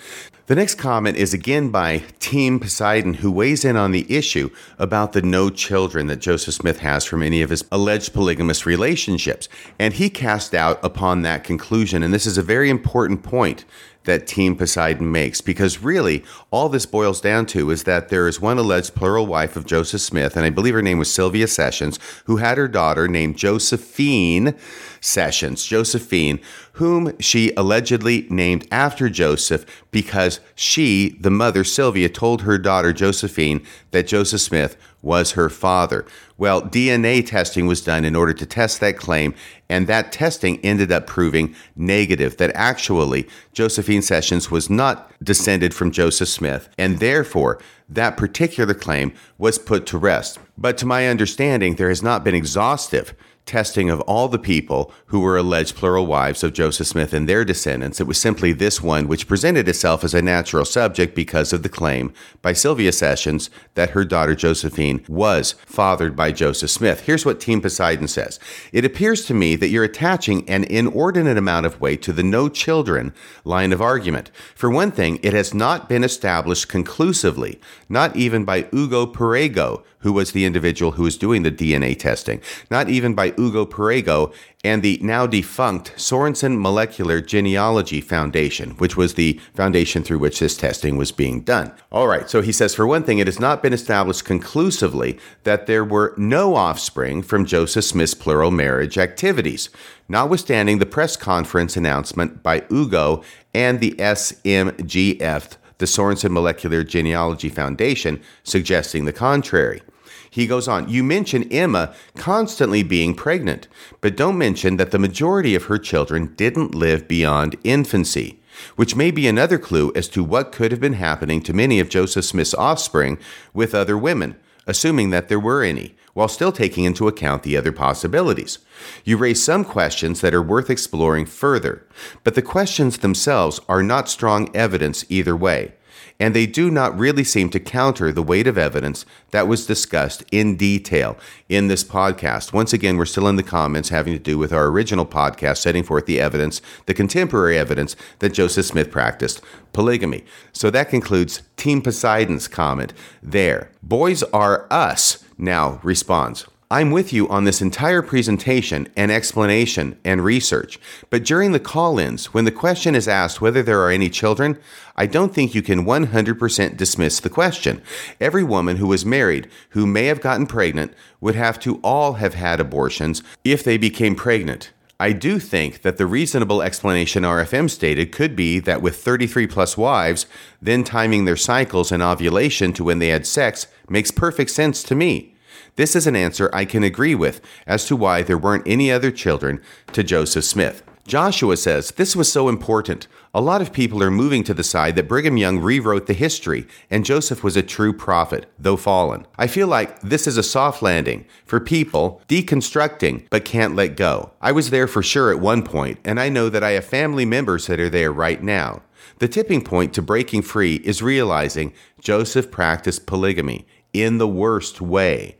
[0.47, 5.13] The next comment is again by Team Poseidon, who weighs in on the issue about
[5.13, 9.47] the no children that Joseph Smith has from any of his alleged polygamous relationships.
[9.79, 12.03] And he cast doubt upon that conclusion.
[12.03, 13.63] And this is a very important point
[14.07, 15.39] that Team Poseidon makes.
[15.39, 19.55] Because really all this boils down to is that there is one alleged plural wife
[19.55, 23.07] of Joseph Smith, and I believe her name was Sylvia Sessions, who had her daughter
[23.07, 24.55] named Josephine
[24.99, 26.39] Sessions, Josephine,
[26.73, 33.65] whom she allegedly named after Joseph because she, the mother Sylvia, told her daughter Josephine
[33.91, 36.05] that Joseph Smith was her father.
[36.37, 39.33] Well, DNA testing was done in order to test that claim,
[39.69, 45.91] and that testing ended up proving negative that actually Josephine Sessions was not descended from
[45.91, 50.39] Joseph Smith, and therefore that particular claim was put to rest.
[50.57, 53.13] But to my understanding, there has not been exhaustive
[53.47, 57.45] testing of all the people who were alleged plural wives of Joseph Smith and their
[57.45, 57.99] descendants.
[57.99, 61.69] It was simply this one which presented itself as a natural subject because of the
[61.69, 67.01] claim by Sylvia Sessions that her daughter Josephine was fathered by Joseph Smith.
[67.01, 68.39] Here's what Team Poseidon says
[68.71, 72.49] It appears to me that you're attaching an inordinate amount of weight to the no
[72.49, 74.29] children line of argument.
[74.55, 80.13] For one thing, it has not been established conclusively, not even by Ugo Perego, who
[80.13, 84.33] was the individual who was doing the DNA testing, not even by Ugo Perego
[84.63, 90.57] and the now defunct Sorenson Molecular Genealogy Foundation, which was the foundation through which this
[90.57, 91.71] testing was being done.
[91.91, 95.67] All right, so he says, for one thing, it has not been established conclusively that
[95.67, 99.69] there were no offspring from Joseph Smith's plural marriage activities,
[100.09, 108.21] notwithstanding the press conference announcement by Ugo and the SMGF the Sorenson Molecular Genealogy Foundation,
[108.43, 109.81] suggesting the contrary.
[110.29, 113.67] He goes on, You mention Emma constantly being pregnant,
[114.01, 118.39] but don't mention that the majority of her children didn't live beyond infancy,
[118.75, 121.89] which may be another clue as to what could have been happening to many of
[121.89, 123.17] Joseph Smith's offspring
[123.53, 124.35] with other women,
[124.65, 128.57] assuming that there were any, while still taking into account the other possibilities.
[129.05, 131.85] You raise some questions that are worth exploring further,
[132.23, 135.73] but the questions themselves are not strong evidence either way
[136.19, 140.23] and they do not really seem to counter the weight of evidence that was discussed
[140.31, 141.15] in detail
[141.47, 142.53] in this podcast.
[142.53, 145.83] Once again, we're still in the comments having to do with our original podcast setting
[145.83, 149.41] forth the evidence, the contemporary evidence that Joseph Smith practiced
[149.73, 150.23] polygamy.
[150.51, 153.69] So that concludes Team Poseidon's comment there.
[153.83, 156.45] Boys are us now responds.
[156.69, 160.77] I'm with you on this entire presentation and explanation and research,
[161.09, 164.59] but during the call ins, when the question is asked whether there are any children,
[164.97, 167.81] I don't think you can 100% dismiss the question.
[168.19, 172.33] Every woman who was married who may have gotten pregnant would have to all have
[172.33, 174.73] had abortions if they became pregnant.
[174.99, 179.77] I do think that the reasonable explanation RFM stated could be that with 33 plus
[179.77, 180.25] wives,
[180.59, 184.95] then timing their cycles and ovulation to when they had sex makes perfect sense to
[184.95, 185.35] me.
[185.75, 189.11] This is an answer I can agree with as to why there weren't any other
[189.11, 189.61] children
[189.93, 190.81] to Joseph Smith.
[191.07, 193.07] Joshua says, This was so important.
[193.33, 196.67] A lot of people are moving to the side that Brigham Young rewrote the history
[196.89, 199.25] and Joseph was a true prophet, though fallen.
[199.37, 204.33] I feel like this is a soft landing for people deconstructing but can't let go.
[204.41, 207.25] I was there for sure at one point, and I know that I have family
[207.25, 208.81] members that are there right now.
[209.19, 215.37] The tipping point to breaking free is realizing Joseph practiced polygamy in the worst way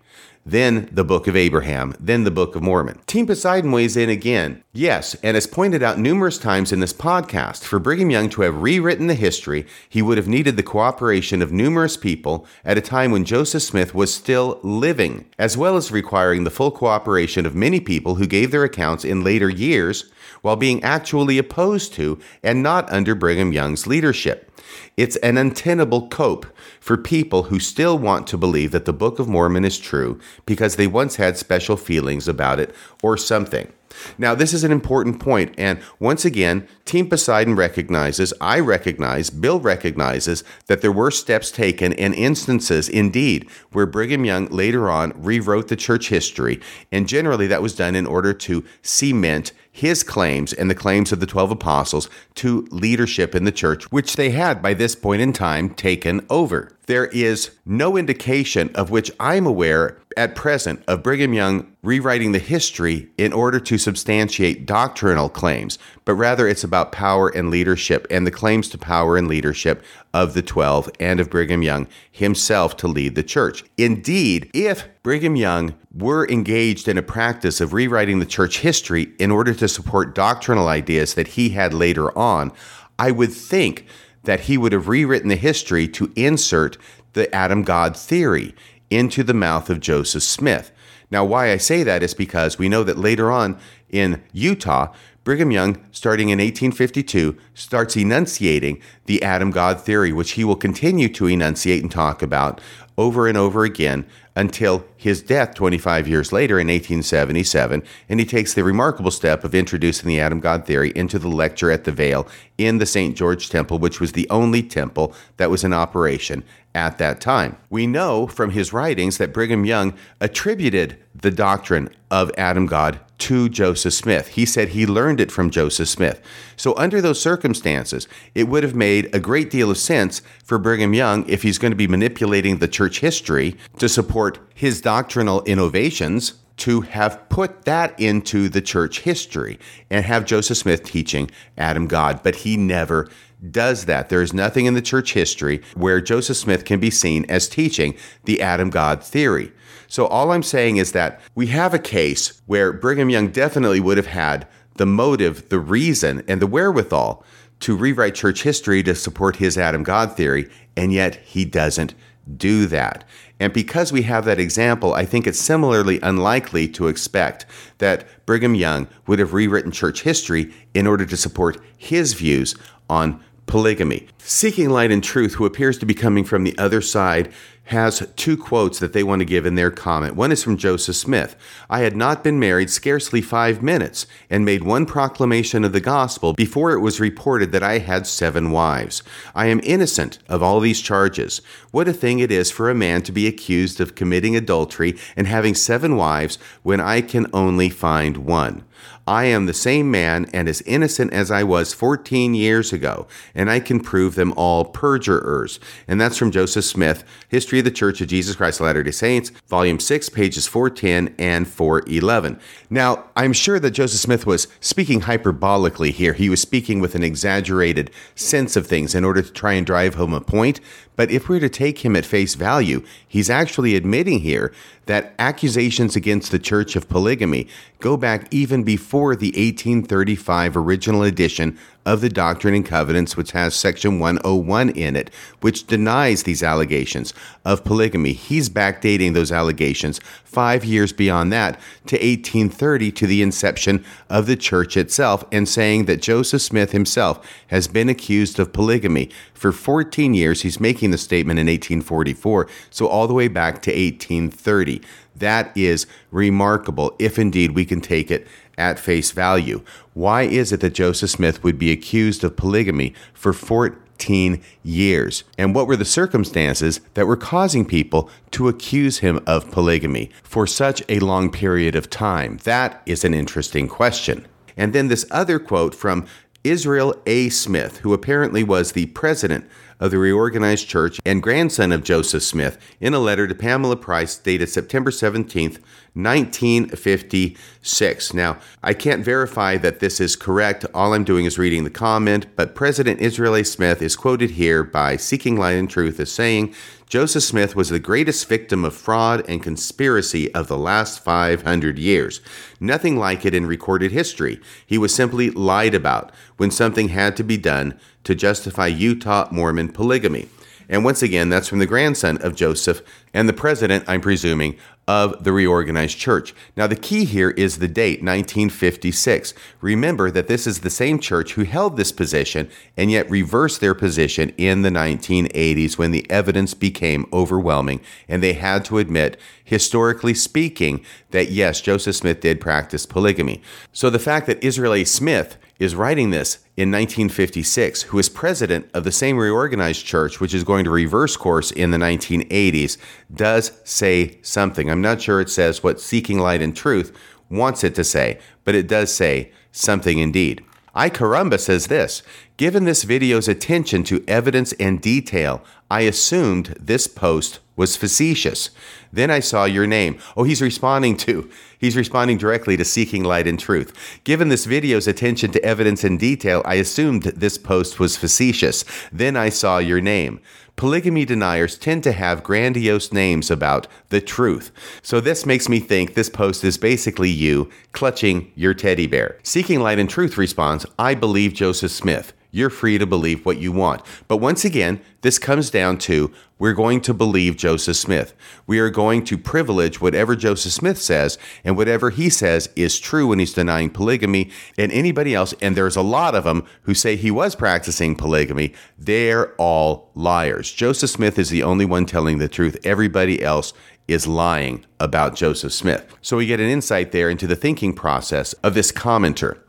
[0.47, 2.99] then the Book of Abraham, then the Book of Mormon.
[3.05, 4.63] Team Poseidon weighs in again.
[4.71, 8.61] Yes, and as pointed out numerous times in this podcast, for Brigham Young to have
[8.61, 13.11] rewritten the history, he would have needed the cooperation of numerous people at a time
[13.11, 17.81] when Joseph Smith was still living, as well as requiring the full cooperation of many
[17.81, 20.09] people who gave their accounts in later years
[20.41, 24.49] while being actually opposed to and not under Brigham Young's leadership.
[24.95, 26.45] It's an untenable cope
[26.79, 30.75] for people who still want to believe that the Book of Mormon is true because
[30.75, 33.71] they once had special feelings about it or something.
[34.17, 39.59] Now, this is an important point, and once again, Team Poseidon recognizes, I recognize, Bill
[39.59, 45.67] recognizes that there were steps taken and instances, indeed, where Brigham Young later on rewrote
[45.67, 50.71] the church history, and generally that was done in order to cement his claims and
[50.71, 54.73] the claims of the 12 apostles to leadership in the church, which they had by
[54.73, 56.71] this point in time taken over.
[56.87, 62.39] There is no indication of which I'm aware at present of Brigham Young rewriting the
[62.39, 68.25] history in order to substantiate doctrinal claims, but rather it's about power and leadership and
[68.25, 72.87] the claims to power and leadership of the 12 and of Brigham Young himself to
[72.87, 73.63] lead the church.
[73.77, 79.31] Indeed, if Brigham Young were engaged in a practice of rewriting the church history in
[79.31, 82.51] order to support doctrinal ideas that he had later on,
[82.99, 83.85] I would think
[84.23, 86.77] that he would have rewritten the history to insert
[87.13, 88.53] the Adam God theory
[88.89, 90.71] into the mouth of Joseph Smith.
[91.09, 93.57] Now, why I say that is because we know that later on
[93.89, 94.93] in Utah,
[95.27, 101.09] Brigham Young, starting in 1852, starts enunciating the Adam God theory, which he will continue
[101.09, 102.61] to enunciate and talk about
[102.97, 104.05] over and over again
[104.37, 107.83] until his death 25 years later in 1877.
[108.07, 111.71] And he takes the remarkable step of introducing the Adam God theory into the lecture
[111.71, 112.25] at the Veil
[112.57, 113.13] in the St.
[113.13, 116.45] George Temple, which was the only temple that was in operation
[116.77, 117.57] at that time.
[117.71, 123.49] We know from his writings that Brigham Young attributed the doctrine of Adam God to
[123.49, 124.27] Joseph Smith.
[124.27, 126.21] He said he learned it from Joseph Smith.
[126.55, 130.93] So, under those circumstances, it would have made a great deal of sense for Brigham
[130.93, 136.35] Young, if he's going to be manipulating the church history to support his doctrinal innovations,
[136.57, 139.59] to have put that into the church history
[139.89, 143.09] and have Joseph Smith teaching Adam God, but he never
[143.51, 144.09] does that.
[144.09, 147.95] There is nothing in the church history where Joseph Smith can be seen as teaching
[148.25, 149.51] the Adam God theory.
[149.87, 153.97] So all I'm saying is that we have a case where Brigham Young definitely would
[153.97, 157.23] have had the motive, the reason, and the wherewithal
[157.61, 161.95] to rewrite church history to support his Adam God theory, and yet he doesn't
[162.37, 163.03] do that.
[163.39, 167.45] And because we have that example, I think it's similarly unlikely to expect
[167.77, 172.55] that Brigham Young would have rewritten church history in order to support his views
[172.89, 174.07] on polygamy.
[174.19, 177.33] Seeking Light and Truth, who appears to be coming from the other side,
[177.67, 180.15] has two quotes that they want to give in their comment.
[180.15, 181.35] One is from Joseph Smith.
[181.69, 186.33] I had not been married scarcely five minutes and made one proclamation of the gospel
[186.33, 189.03] before it was reported that I had seven wives.
[189.35, 191.41] I am innocent of all these charges.
[191.71, 195.27] What a thing it is for a man to be accused of committing adultery and
[195.27, 198.63] having seven wives when I can only find one.
[199.07, 203.49] I am the same man and as innocent as I was 14 years ago, and
[203.49, 205.59] I can prove them all perjurers.
[205.87, 208.91] And that's from Joseph Smith, History of the Church of Jesus Christ of Latter day
[208.91, 212.39] Saints, Volume 6, pages 410 and 411.
[212.69, 216.13] Now, I'm sure that Joseph Smith was speaking hyperbolically here.
[216.13, 219.95] He was speaking with an exaggerated sense of things in order to try and drive
[219.95, 220.59] home a point.
[220.97, 224.51] But if we're to take him at face value, he's actually admitting here
[224.87, 227.47] that accusations against the Church of Polygamy
[227.79, 231.57] go back even before the 1835 original edition
[231.87, 235.09] of the Doctrine and Covenants, which has section 101 in it,
[235.39, 237.13] which denies these allegations
[237.45, 238.11] of polygamy.
[238.11, 241.53] He's backdating those allegations five years beyond that
[241.85, 247.25] to 1830 to the inception of the church itself, and saying that Joseph Smith himself
[247.47, 250.41] has been accused of polygamy for 14 years.
[250.41, 254.81] He's making the statement in 1844, so all the way back to 1830.
[255.15, 258.27] That is remarkable, if indeed we can take it
[258.57, 259.61] at face value.
[259.93, 265.23] Why is it that Joseph Smith would be accused of polygamy for 14 years?
[265.37, 270.47] And what were the circumstances that were causing people to accuse him of polygamy for
[270.47, 272.37] such a long period of time?
[272.43, 274.27] That is an interesting question.
[274.55, 276.07] And then this other quote from
[276.43, 277.29] Israel A.
[277.29, 279.45] Smith, who apparently was the president
[279.79, 284.17] of the Reorganized Church and grandson of Joseph Smith, in a letter to Pamela Price
[284.17, 285.59] dated September 17th,
[285.97, 288.13] 1956.
[288.13, 290.65] Now, I can't verify that this is correct.
[290.73, 293.43] All I'm doing is reading the comment, but President Israel A.
[293.43, 296.53] Smith is quoted here by Seeking Light and Truth as saying,
[296.87, 302.21] Joseph Smith was the greatest victim of fraud and conspiracy of the last 500 years.
[302.61, 304.39] Nothing like it in recorded history.
[304.65, 309.69] He was simply lied about when something had to be done to justify Utah Mormon
[309.69, 310.29] polygamy.
[310.69, 312.81] And once again, that's from the grandson of Joseph
[313.13, 314.57] and the president, I'm presuming,
[314.87, 316.33] of the reorganized church.
[316.55, 319.33] Now, the key here is the date, 1956.
[319.59, 323.75] Remember that this is the same church who held this position and yet reversed their
[323.75, 330.13] position in the 1980s when the evidence became overwhelming and they had to admit, historically
[330.13, 333.41] speaking, that yes, Joseph Smith did practice polygamy.
[333.73, 334.85] So the fact that Israel A.
[334.85, 340.33] Smith is writing this in 1956, who is president of the same reorganized church, which
[340.33, 342.77] is going to reverse course in the 1980s,
[343.13, 344.69] does say something.
[344.69, 346.95] I'm not sure it says what Seeking Light and Truth
[347.29, 350.43] wants it to say, but it does say something indeed.
[350.73, 352.03] I Caramba says this
[352.37, 358.51] Given this video's attention to evidence and detail, I assumed this post was facetious.
[358.93, 359.99] Then I saw your name.
[360.15, 361.29] Oh, he's responding to,
[361.59, 363.99] he's responding directly to Seeking Light and Truth.
[364.05, 368.63] Given this video's attention to evidence and detail, I assumed this post was facetious.
[368.93, 370.21] Then I saw your name.
[370.55, 374.51] Polygamy deniers tend to have grandiose names about the truth.
[374.81, 379.19] So this makes me think this post is basically you clutching your teddy bear.
[379.21, 382.13] Seeking Light and Truth responds, I believe Joseph Smith.
[382.31, 383.81] You're free to believe what you want.
[384.07, 388.13] But once again, this comes down to we're going to believe Joseph Smith.
[388.45, 393.07] We are going to privilege whatever Joseph Smith says, and whatever he says is true
[393.07, 394.29] when he's denying polygamy.
[394.57, 398.53] And anybody else, and there's a lot of them who say he was practicing polygamy,
[398.77, 400.51] they're all liars.
[400.51, 402.57] Joseph Smith is the only one telling the truth.
[402.63, 403.53] Everybody else
[403.87, 405.95] is lying about Joseph Smith.
[406.01, 409.39] So we get an insight there into the thinking process of this commenter.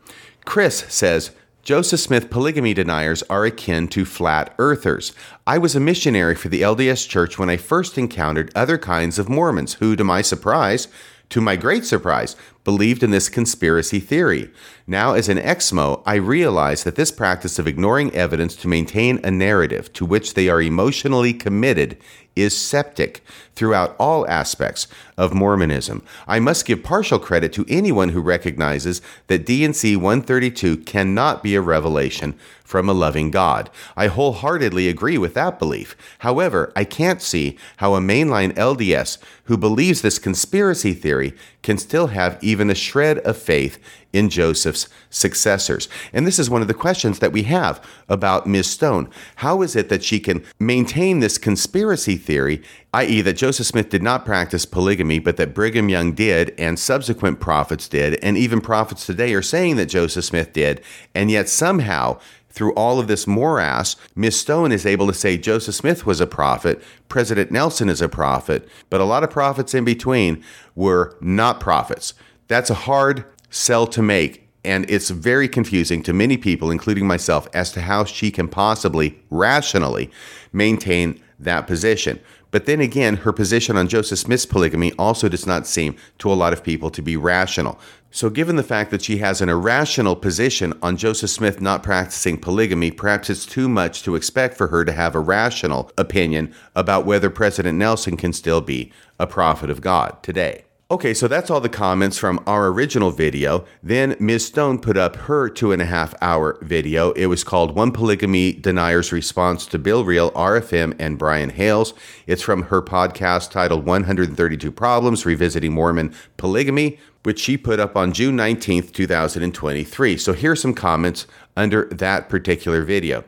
[0.45, 1.31] Chris says,
[1.69, 5.13] Joseph Smith polygamy deniers are akin to flat earthers.
[5.45, 9.29] I was a missionary for the LDS Church when I first encountered other kinds of
[9.29, 10.87] Mormons who, to my surprise,
[11.29, 14.51] to my great surprise, believed in this conspiracy theory.
[14.85, 19.31] Now, as an exmo, I realize that this practice of ignoring evidence to maintain a
[19.31, 21.97] narrative to which they are emotionally committed
[22.35, 23.23] is septic
[23.55, 26.03] throughout all aspects of Mormonism.
[26.27, 31.61] I must give partial credit to anyone who recognizes that D&C 132 cannot be a
[31.61, 32.37] revelation
[32.69, 33.67] from a loving God.
[33.97, 35.95] I wholeheartedly agree with that belief.
[36.19, 42.07] However, I can't see how a mainline LDS who believes this conspiracy theory can still
[42.07, 43.79] have even a shred of faith
[44.13, 45.89] in Joseph's successors.
[46.13, 48.69] And this is one of the questions that we have about Ms.
[48.69, 49.09] Stone.
[49.37, 52.61] How is it that she can maintain this conspiracy theory,
[52.93, 57.39] i.e., that Joseph Smith did not practice polygamy, but that Brigham Young did, and subsequent
[57.39, 60.81] prophets did, and even prophets today are saying that Joseph Smith did,
[61.13, 65.75] and yet somehow through all of this morass, Miss Stone is able to say Joseph
[65.75, 69.85] Smith was a prophet, President Nelson is a prophet, but a lot of prophets in
[69.85, 70.43] between
[70.75, 72.13] were not prophets.
[72.47, 74.47] That's a hard sell to make.
[74.65, 79.17] And it's very confusing to many people, including myself, as to how she can possibly
[79.29, 80.11] rationally
[80.51, 82.19] maintain that position.
[82.51, 86.33] But then again, her position on Joseph Smith's polygamy also does not seem to a
[86.33, 87.79] lot of people to be rational.
[88.11, 92.39] So, given the fact that she has an irrational position on Joseph Smith not practicing
[92.39, 97.05] polygamy, perhaps it's too much to expect for her to have a rational opinion about
[97.05, 100.65] whether President Nelson can still be a prophet of God today.
[100.91, 103.63] Okay, so that's all the comments from our original video.
[103.83, 104.47] Then Ms.
[104.47, 107.11] Stone put up her two and a half hour video.
[107.11, 111.93] It was called One Polygamy Denier's Response to Bill Reel, RFM, and Brian Hales.
[112.25, 118.11] It's from her podcast titled 132 Problems Revisiting Mormon Polygamy, which she put up on
[118.11, 120.17] June 19th, 2023.
[120.17, 123.23] So here's some comments under that particular video.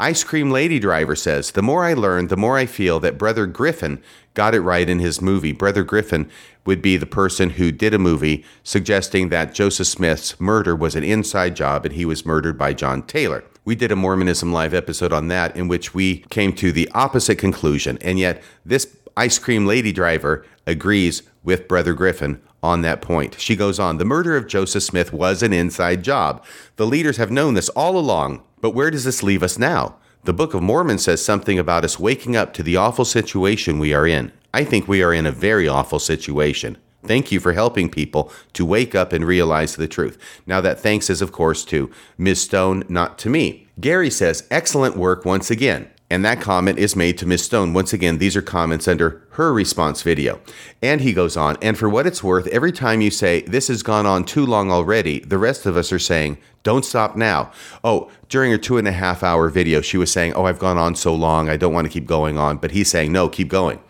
[0.00, 3.46] Ice Cream Lady Driver says, The more I learn, the more I feel that Brother
[3.46, 4.02] Griffin
[4.34, 5.52] got it right in his movie.
[5.52, 6.28] Brother Griffin
[6.64, 11.04] would be the person who did a movie suggesting that Joseph Smith's murder was an
[11.04, 13.44] inside job and he was murdered by John Taylor.
[13.64, 17.36] We did a Mormonism Live episode on that in which we came to the opposite
[17.36, 17.98] conclusion.
[18.02, 23.38] And yet, this Ice Cream Lady Driver agrees with Brother Griffin on that point.
[23.38, 26.44] She goes on The murder of Joseph Smith was an inside job.
[26.76, 29.96] The leaders have known this all along, but where does this leave us now?
[30.24, 33.92] The Book of Mormon says something about us waking up to the awful situation we
[33.92, 34.32] are in.
[34.54, 36.78] I think we are in a very awful situation.
[37.04, 40.16] Thank you for helping people to wake up and realize the truth.
[40.46, 42.42] Now, that thanks is, of course, to Ms.
[42.42, 43.66] Stone, not to me.
[43.80, 45.90] Gary says, excellent work once again.
[46.08, 47.42] And that comment is made to Ms.
[47.42, 47.72] Stone.
[47.72, 50.40] Once again, these are comments under her response video.
[50.80, 53.82] And he goes on, and for what it's worth, every time you say, this has
[53.82, 57.50] gone on too long already, the rest of us are saying, don't stop now.
[57.82, 60.78] Oh, during her two and a half hour video, she was saying, oh, I've gone
[60.78, 62.58] on so long, I don't want to keep going on.
[62.58, 63.80] But he's saying, no, keep going.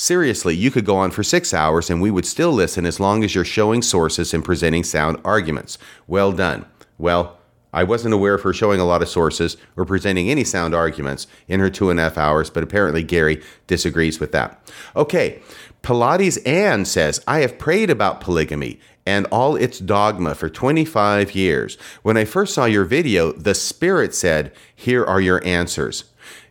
[0.00, 3.22] Seriously, you could go on for six hours and we would still listen as long
[3.22, 5.76] as you're showing sources and presenting sound arguments.
[6.06, 6.64] Well done.
[6.96, 7.36] Well,
[7.74, 11.26] I wasn't aware of her showing a lot of sources or presenting any sound arguments
[11.48, 14.66] in her two and a half hours, but apparently Gary disagrees with that.
[14.96, 15.42] Okay,
[15.82, 21.76] Pilates Ann says, I have prayed about polygamy and all its dogma for 25 years.
[22.00, 26.04] When I first saw your video, the Spirit said, Here are your answers.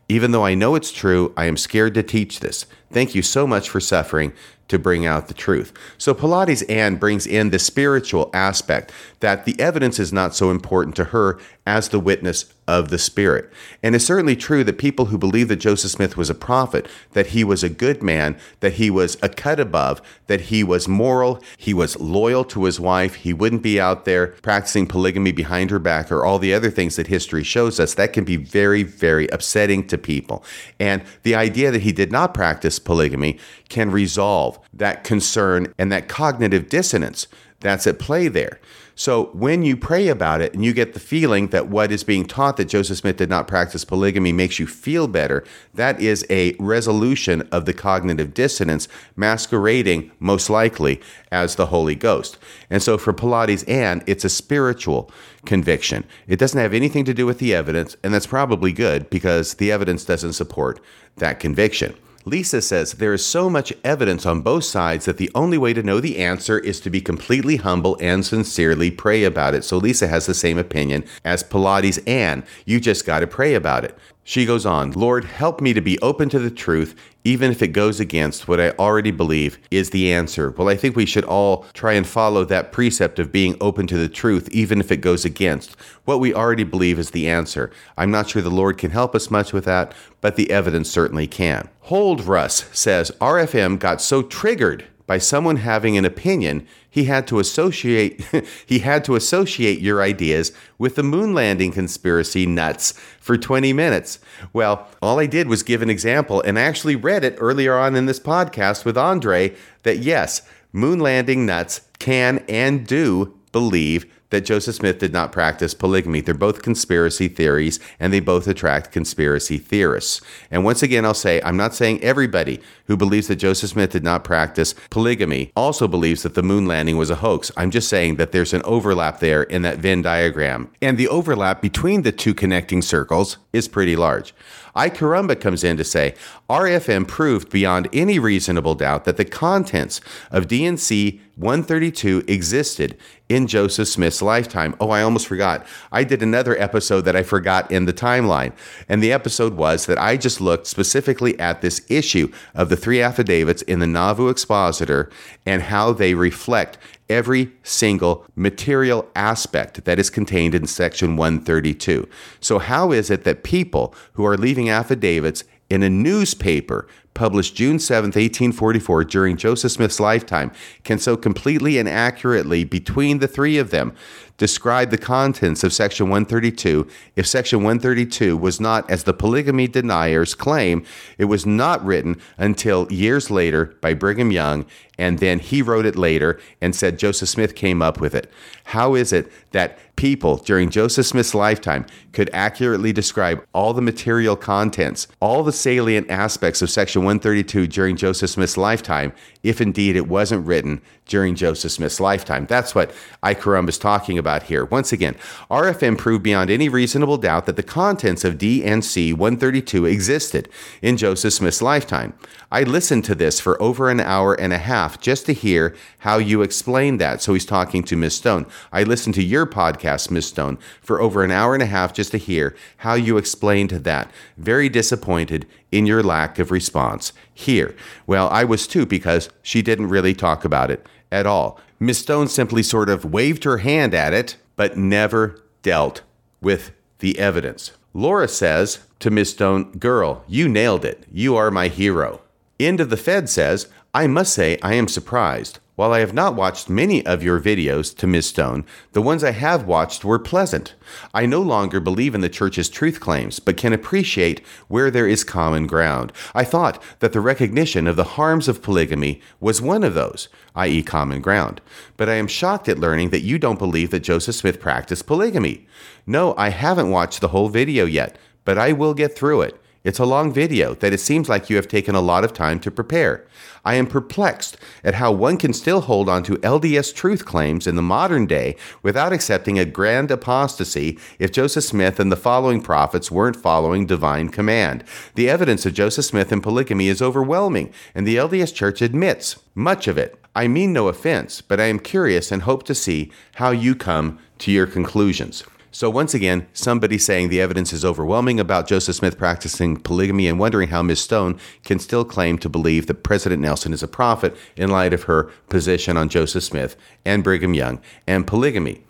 [0.09, 2.65] Even though I know it's true, I am scared to teach this.
[2.91, 4.33] Thank you so much for suffering
[4.67, 5.71] to bring out the truth.
[5.99, 10.95] So Pilates Ann brings in the spiritual aspect that the evidence is not so important
[10.95, 13.51] to her as the witness of the Spirit.
[13.81, 17.27] And it's certainly true that people who believe that Joseph Smith was a prophet, that
[17.27, 21.41] he was a good man, that he was a cut above, that he was moral,
[21.57, 25.79] he was loyal to his wife, he wouldn't be out there practicing polygamy behind her
[25.79, 29.27] back, or all the other things that history shows us, that can be very, very
[29.29, 30.43] upsetting to people.
[30.79, 36.07] And the idea that he did not practice polygamy can resolve that concern and that
[36.07, 37.25] cognitive dissonance
[37.61, 38.59] that's at play there.
[38.99, 42.25] So when you pray about it and you get the feeling that what is being
[42.25, 46.53] taught that Joseph Smith did not practice polygamy makes you feel better, that is a
[46.59, 50.99] resolution of the cognitive dissonance masquerading most likely
[51.31, 52.37] as the Holy Ghost.
[52.69, 55.09] And so for Pilates Ann it's a spiritual
[55.45, 56.03] conviction.
[56.27, 59.71] It doesn't have anything to do with the evidence, and that's probably good because the
[59.71, 60.81] evidence doesn't support
[61.15, 61.95] that conviction.
[62.25, 65.81] Lisa says there is so much evidence on both sides that the only way to
[65.81, 69.63] know the answer is to be completely humble and sincerely pray about it.
[69.63, 72.43] So Lisa has the same opinion as Pilates Ann.
[72.65, 73.97] You just got to pray about it.
[74.29, 77.69] She goes on, Lord, help me to be open to the truth, even if it
[77.69, 80.51] goes against what I already believe is the answer.
[80.51, 83.97] Well, I think we should all try and follow that precept of being open to
[83.97, 85.75] the truth, even if it goes against
[86.05, 87.71] what we already believe is the answer.
[87.97, 91.25] I'm not sure the Lord can help us much with that, but the evidence certainly
[91.25, 91.67] can.
[91.79, 97.39] Hold Russ says RFM got so triggered by someone having an opinion, he had to
[97.39, 98.23] associate
[98.67, 104.19] he had to associate your ideas with the moon landing conspiracy nuts for 20 minutes.
[104.53, 107.95] Well, all I did was give an example and I actually read it earlier on
[107.95, 114.45] in this podcast with Andre that yes, moon landing nuts can and do believe that
[114.45, 116.21] Joseph Smith did not practice polygamy.
[116.21, 120.21] They're both conspiracy theories and they both attract conspiracy theorists.
[120.51, 124.03] And once again, I'll say I'm not saying everybody who believes that Joseph Smith did
[124.03, 127.51] not practice polygamy also believes that the moon landing was a hoax.
[127.57, 130.69] I'm just saying that there's an overlap there in that Venn diagram.
[130.81, 134.33] And the overlap between the two connecting circles is pretty large.
[134.75, 136.15] I Carumba comes in to say
[136.49, 139.99] RFM proved beyond any reasonable doubt that the contents
[140.31, 142.97] of D&C 132 existed
[143.29, 144.75] in Joseph Smith's lifetime.
[144.79, 145.65] Oh, I almost forgot.
[145.89, 148.51] I did another episode that I forgot in the timeline.
[148.89, 153.01] And the episode was that I just looked specifically at this issue of the three
[153.01, 155.09] affidavits in the Nauvoo Expositor
[155.45, 156.77] and how they reflect
[157.09, 162.07] every single material aspect that is contained in section 132.
[162.41, 166.87] So, how is it that people who are leaving affidavits in a newspaper
[167.19, 170.53] published June 7, 1844, during Joseph Smith's lifetime,
[170.85, 173.93] can so completely and accurately, between the three of them,
[174.39, 180.33] describe the contents of Section 132 if Section 132 was not, as the polygamy deniers
[180.33, 180.83] claim,
[181.19, 184.65] it was not written until years later by Brigham Young,
[184.97, 188.31] and then he wrote it later and said Joseph Smith came up with it.
[188.63, 194.35] How is it that people during Joseph Smith's lifetime could accurately describe all the material
[194.37, 199.11] contents, all the salient aspects of Section 132 during Joseph Smith's lifetime,
[199.43, 202.45] if indeed it wasn't written during Joseph Smith's lifetime.
[202.45, 202.91] That's what
[203.21, 204.63] Ikarum is talking about here.
[204.63, 205.15] Once again,
[205.51, 210.47] RFM proved beyond any reasonable doubt that the contents of D&C 132 existed
[210.81, 212.13] in Joseph Smith's lifetime.
[212.51, 216.17] I listened to this for over an hour and a half just to hear how
[216.17, 217.21] you explain that.
[217.21, 218.45] So he's talking to Miss Stone.
[218.71, 222.11] I listened to your podcast, Miss Stone, for over an hour and a half just
[222.11, 224.11] to hear how you explained that.
[224.37, 227.75] Very disappointed in your lack of response here.
[228.07, 231.59] Well, I was too because she didn't really talk about it at all.
[231.79, 236.01] Miss Stone simply sort of waved her hand at it, but never dealt
[236.41, 237.71] with the evidence.
[237.93, 241.05] Laura says to Miss Stone, Girl, you nailed it.
[241.11, 242.21] You are my hero.
[242.59, 245.59] End of the Fed says, I must say I am surprised.
[245.79, 248.27] While I have not watched many of your videos to Ms.
[248.27, 250.75] Stone, the ones I have watched were pleasant.
[251.13, 255.23] I no longer believe in the church's truth claims, but can appreciate where there is
[255.23, 256.11] common ground.
[256.35, 260.83] I thought that the recognition of the harms of polygamy was one of those, i.e.,
[260.83, 261.61] common ground.
[261.95, 265.65] But I am shocked at learning that you don't believe that Joseph Smith practiced polygamy.
[266.05, 269.61] No, I haven't watched the whole video yet, but I will get through it.
[269.89, 272.59] It's a long video that it seems like you have taken a lot of time
[272.59, 273.25] to prepare.
[273.65, 277.75] I am perplexed at how one can still hold on to LDS truth claims in
[277.75, 283.09] the modern day without accepting a grand apostasy if Joseph Smith and the following prophets
[283.09, 284.83] weren't following divine command.
[285.15, 289.87] The evidence of Joseph Smith and polygamy is overwhelming, and the LDS Church admits much
[289.87, 290.23] of it.
[290.35, 294.19] I mean no offense, but I am curious and hope to see how you come
[294.37, 295.43] to your conclusions.
[295.71, 300.39] So, once again, somebody saying the evidence is overwhelming about Joseph Smith practicing polygamy and
[300.39, 301.01] wondering how Ms.
[301.01, 305.03] Stone can still claim to believe that President Nelson is a prophet in light of
[305.03, 308.83] her position on Joseph Smith and Brigham Young and polygamy.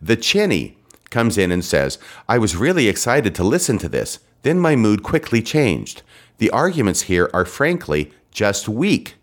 [0.00, 0.78] The Chinny
[1.10, 4.18] comes in and says, I was really excited to listen to this.
[4.40, 6.02] Then my mood quickly changed.
[6.38, 9.16] The arguments here are frankly just weak.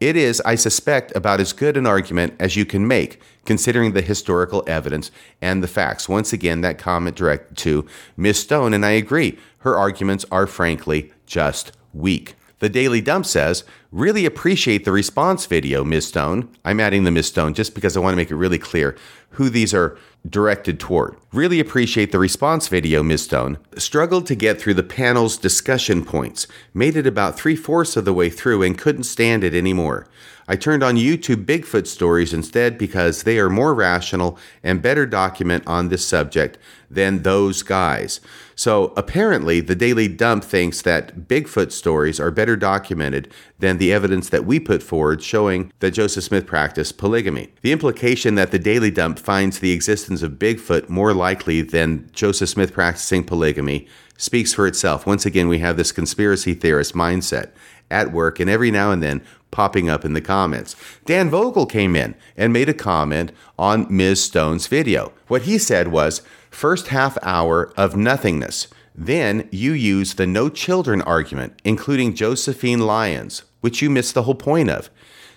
[0.00, 4.02] It is, I suspect, about as good an argument as you can make, considering the
[4.02, 6.06] historical evidence and the facts.
[6.06, 9.38] Once again, that comment directed to Miss Stone, and I agree.
[9.60, 12.34] Her arguments are frankly just weak.
[12.58, 16.08] The Daily Dump says, really appreciate the response video, Ms.
[16.08, 16.50] Stone.
[16.62, 17.28] I'm adding the Ms.
[17.28, 18.94] Stone just because I want to make it really clear
[19.30, 19.96] who these are
[20.28, 21.16] directed toward.
[21.32, 23.22] Really appreciate the response video, Ms.
[23.22, 23.56] Stone.
[23.78, 28.12] Struggled to get through the panel's discussion points, made it about three fourths of the
[28.12, 30.06] way through, and couldn't stand it anymore.
[30.50, 35.62] I turned on YouTube Bigfoot stories instead because they are more rational and better document
[35.66, 36.56] on this subject
[36.90, 38.20] than those guys.
[38.54, 44.30] So apparently, the Daily Dump thinks that Bigfoot stories are better documented than the evidence
[44.30, 47.52] that we put forward showing that Joseph Smith practiced polygamy.
[47.60, 52.48] The implication that the Daily Dump finds the existence of Bigfoot more likely than Joseph
[52.48, 53.86] Smith practicing polygamy
[54.16, 55.06] speaks for itself.
[55.06, 57.50] Once again, we have this conspiracy theorist mindset
[57.90, 60.76] at work, and every now and then popping up in the comments.
[61.04, 64.22] Dan Vogel came in and made a comment on Ms.
[64.22, 65.12] Stone's video.
[65.26, 68.68] What he said was, first half hour of nothingness.
[68.94, 74.34] Then you use the no children argument, including Josephine Lyons, which you missed the whole
[74.34, 74.90] point of.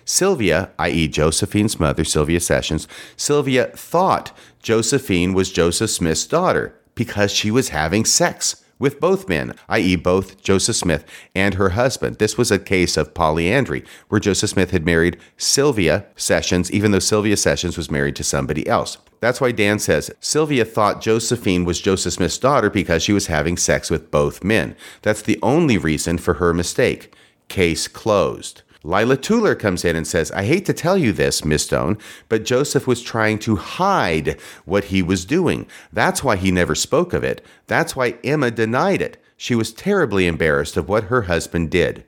[0.04, 7.50] Sylvia, i.e., Josephine's mother, Sylvia Sessions, Sylvia thought Josephine was Joseph Smith's daughter because she
[7.50, 11.04] was having sex with both men, i.e., both Joseph Smith
[11.36, 12.18] and her husband.
[12.18, 16.98] This was a case of polyandry, where Joseph Smith had married Sylvia Sessions, even though
[16.98, 18.98] Sylvia Sessions was married to somebody else.
[19.20, 23.56] That's why Dan says Sylvia thought Josephine was Joseph Smith's daughter because she was having
[23.56, 24.74] sex with both men.
[25.02, 27.14] That's the only reason for her mistake.
[27.46, 28.62] Case closed.
[28.84, 32.44] Lila Tuller comes in and says, I hate to tell you this, Miss Stone, but
[32.44, 35.66] Joseph was trying to hide what he was doing.
[35.92, 37.44] That's why he never spoke of it.
[37.66, 39.22] That's why Emma denied it.
[39.36, 42.04] She was terribly embarrassed of what her husband did.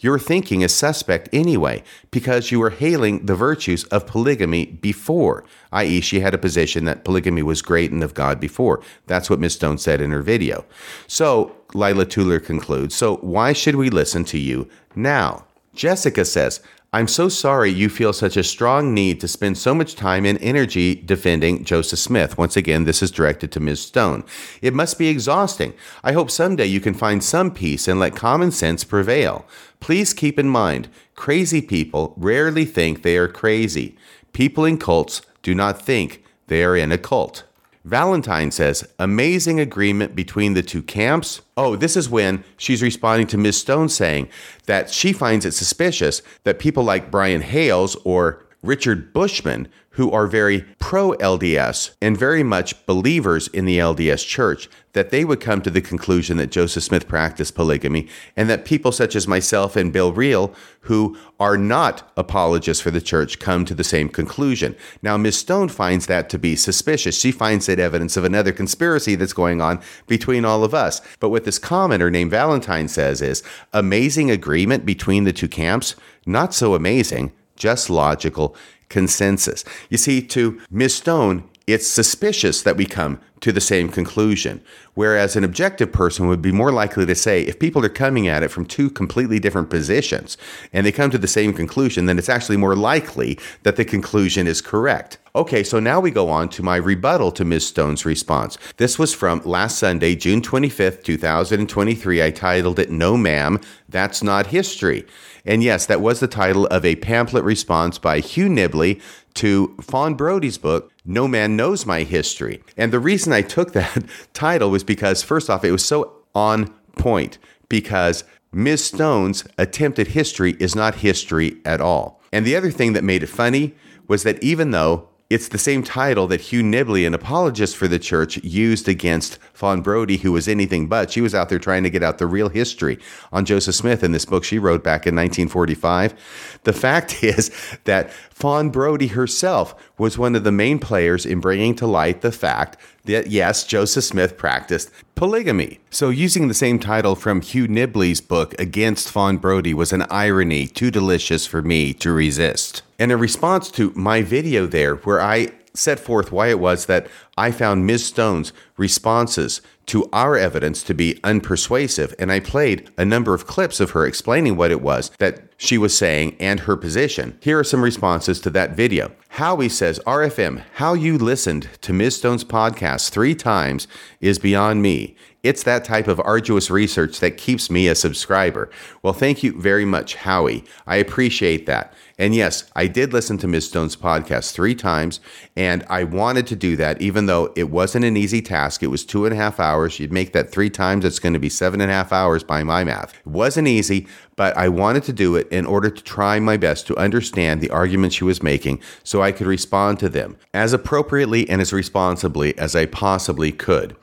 [0.00, 6.00] You're thinking is suspect anyway, because you were hailing the virtues of polygamy before, i.e.,
[6.00, 8.82] she had a position that polygamy was great and of God before.
[9.06, 10.64] That's what Miss Stone said in her video.
[11.06, 15.44] So, Lila Tuller concludes, so why should we listen to you now?
[15.78, 16.60] Jessica says,
[16.92, 20.36] I'm so sorry you feel such a strong need to spend so much time and
[20.42, 22.36] energy defending Joseph Smith.
[22.36, 23.82] Once again, this is directed to Ms.
[23.82, 24.24] Stone.
[24.60, 25.72] It must be exhausting.
[26.02, 29.46] I hope someday you can find some peace and let common sense prevail.
[29.78, 33.96] Please keep in mind, crazy people rarely think they are crazy.
[34.32, 37.44] People in cults do not think they are in a cult.
[37.88, 41.40] Valentine says, amazing agreement between the two camps.
[41.56, 43.58] Oh, this is when she's responding to Ms.
[43.58, 44.28] Stone saying
[44.66, 49.68] that she finds it suspicious that people like Brian Hales or Richard Bushman,
[49.98, 55.24] who are very pro LDS and very much believers in the LDS church, that they
[55.24, 59.26] would come to the conclusion that Joseph Smith practiced polygamy, and that people such as
[59.26, 64.08] myself and Bill Reel, who are not apologists for the church, come to the same
[64.08, 64.76] conclusion.
[65.02, 65.38] Now, Ms.
[65.38, 67.18] Stone finds that to be suspicious.
[67.18, 71.00] She finds it evidence of another conspiracy that's going on between all of us.
[71.18, 73.42] But what this commenter named Valentine says is
[73.72, 75.96] amazing agreement between the two camps.
[76.24, 78.54] Not so amazing, just logical
[78.88, 79.64] consensus.
[79.90, 80.96] You see, to Ms.
[80.96, 84.62] Stone, it's suspicious that we come to the same conclusion.
[84.94, 88.42] Whereas an objective person would be more likely to say, if people are coming at
[88.42, 90.36] it from two completely different positions
[90.72, 94.46] and they come to the same conclusion, then it's actually more likely that the conclusion
[94.46, 95.18] is correct.
[95.36, 97.68] Okay, so now we go on to my rebuttal to Ms.
[97.68, 98.58] Stone's response.
[98.78, 102.22] This was from last Sunday, June 25th, 2023.
[102.22, 105.06] I titled it No Ma'am, That's Not History.
[105.48, 109.00] And yes, that was the title of a pamphlet response by Hugh Nibley
[109.32, 112.62] to Fawn Brodie's book, No Man Knows My History.
[112.76, 116.74] And the reason I took that title was because, first off, it was so on
[116.98, 117.38] point
[117.70, 118.84] because Ms.
[118.84, 122.20] Stone's attempted history is not history at all.
[122.30, 123.74] And the other thing that made it funny
[124.06, 127.98] was that even though it's the same title that Hugh Nibley, an apologist for the
[127.98, 131.10] church, used against Fawn Brodie, who was anything but.
[131.10, 132.98] She was out there trying to get out the real history
[133.30, 136.60] on Joseph Smith in this book she wrote back in 1945.
[136.64, 137.50] The fact is
[137.84, 142.32] that Fawn Brodie herself was one of the main players in bringing to light the
[142.32, 142.78] fact
[143.08, 145.80] that, yes, Joseph Smith practiced polygamy.
[145.90, 150.66] So, using the same title from Hugh Nibley's book against Fawn Brodie was an irony
[150.66, 152.82] too delicious for me to resist.
[152.98, 157.06] And in response to my video there, where I set forth why it was that
[157.36, 158.06] I found Ms.
[158.06, 163.80] Stone's responses to our evidence to be unpersuasive, and I played a number of clips
[163.80, 167.38] of her explaining what it was that she was saying and her position.
[167.40, 169.12] Here are some responses to that video.
[169.30, 172.16] Howie says, RFM, how you listened to Ms.
[172.16, 173.88] Stone's podcast three times
[174.20, 175.16] is beyond me.
[175.44, 178.68] It's that type of arduous research that keeps me a subscriber.
[179.04, 180.64] Well, thank you very much, Howie.
[180.84, 181.94] I appreciate that.
[182.18, 183.68] And yes, I did listen to Ms.
[183.68, 185.20] Stone's podcast three times,
[185.56, 188.82] and I wanted to do that, even though it wasn't an easy task.
[188.82, 190.00] It was two and a half hours.
[190.00, 192.64] You'd make that three times, it's going to be seven and a half hours by
[192.64, 193.14] my math.
[193.14, 196.88] It wasn't easy, but I wanted to do it in order to try my best
[196.88, 201.48] to understand the arguments she was making so I could respond to them as appropriately
[201.48, 203.94] and as responsibly as I possibly could.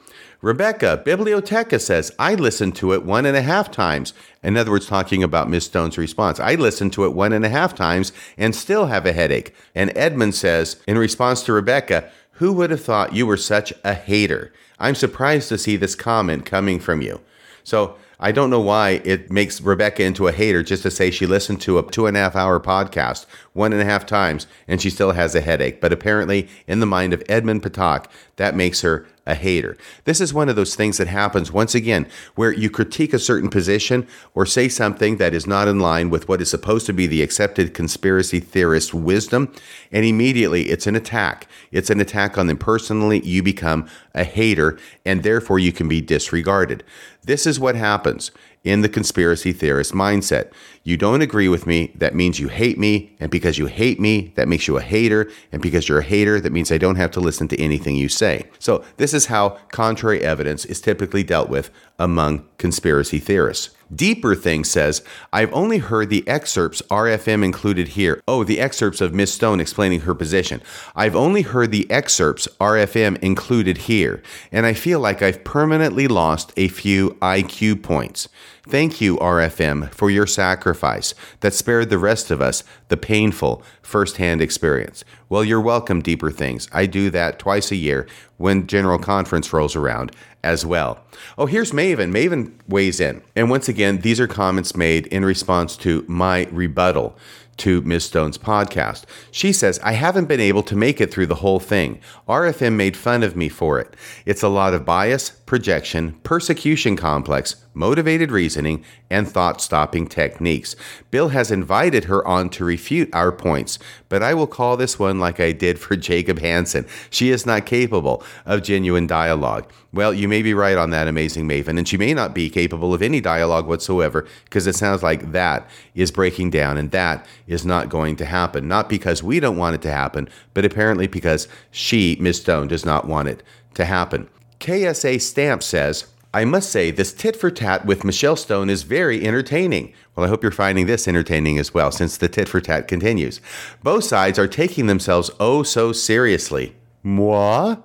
[0.46, 4.14] Rebecca, Biblioteca says, I listened to it one and a half times.
[4.44, 6.40] In other words, talking about Miss Stone's response.
[6.40, 9.56] I listened to it one and a half times and still have a headache.
[9.74, 13.96] And Edmund says, in response to Rebecca, who would have thought you were such a
[13.96, 14.54] hater?
[14.78, 17.22] I'm surprised to see this comment coming from you.
[17.64, 21.26] So I don't know why it makes Rebecca into a hater just to say she
[21.26, 23.26] listened to a two and a half hour podcast
[23.56, 25.82] one and a half times and she still has a headache.
[25.82, 29.76] But apparently, in the mind of Edmund Patak, that makes her a hater.
[30.04, 33.50] This is one of those things that happens once again where you critique a certain
[33.50, 37.08] position or say something that is not in line with what is supposed to be
[37.08, 39.52] the accepted conspiracy theorist wisdom,
[39.92, 41.48] and immediately it's an attack.
[41.72, 43.26] It's an attack on them personally.
[43.26, 46.84] You become a hater, and therefore you can be disregarded.
[47.24, 48.32] This is what happens
[48.66, 50.52] in the conspiracy theorist mindset.
[50.84, 53.16] You don't agree with me, that means you hate me.
[53.20, 55.32] And because you hate me, that makes you a hater.
[55.52, 58.10] And because you're a hater, that means I don't have to listen to anything you
[58.10, 58.50] say.
[58.60, 63.70] So, this is how contrary evidence is typically dealt with among conspiracy theorists.
[63.94, 68.22] Deeper Thing says, I've only heard the excerpts RFM included here.
[68.28, 70.62] Oh, the excerpts of Miss Stone explaining her position.
[70.96, 76.52] I've only heard the excerpts RFM included here, and I feel like I've permanently lost
[76.58, 78.28] a few IQ points.
[78.68, 84.42] Thank you, RFM, for your sacrifice that spared the rest of us the painful firsthand
[84.42, 85.04] experience.
[85.30, 86.68] Well, you're welcome, Deeper Things.
[86.74, 88.08] I do that twice a year
[88.38, 90.12] when General Conference rolls around
[90.46, 91.00] as well.
[91.38, 92.14] Oh, here's Maven.
[92.14, 93.22] Maven weighs in.
[93.36, 97.18] And once again, these are comments made in response to my rebuttal
[97.58, 98.06] to Ms.
[98.06, 99.06] Stone's podcast.
[99.32, 102.00] She says, I haven't been able to make it through the whole thing.
[102.28, 103.96] RFM made fun of me for it.
[104.26, 110.76] It's a lot of bias, projection, persecution complex, motivated reasoning, and thought stopping techniques.
[111.12, 113.78] Bill has invited her on to refute our points,
[114.10, 116.88] but I will call this one like I did for Jacob Hansen.
[117.10, 119.70] She is not capable of genuine dialogue.
[119.94, 122.94] Well, you may be right on that, amazing Maven, and she may not be capable
[122.94, 127.66] of any dialogue whatsoever because it sounds like that is breaking down and that is
[127.66, 128.68] not going to happen.
[128.68, 132.42] Not because we don't want it to happen, but apparently because she, Ms.
[132.42, 133.42] Stone, does not want it
[133.76, 134.28] to happen.
[134.60, 139.26] KSA Stamp says, I must say, this tit for tat with Michelle Stone is very
[139.26, 139.94] entertaining.
[140.14, 143.40] Well, I hope you're finding this entertaining as well, since the tit for tat continues.
[143.84, 146.76] Both sides are taking themselves oh so seriously.
[147.04, 147.78] Moi?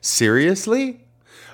[0.00, 1.00] Seriously?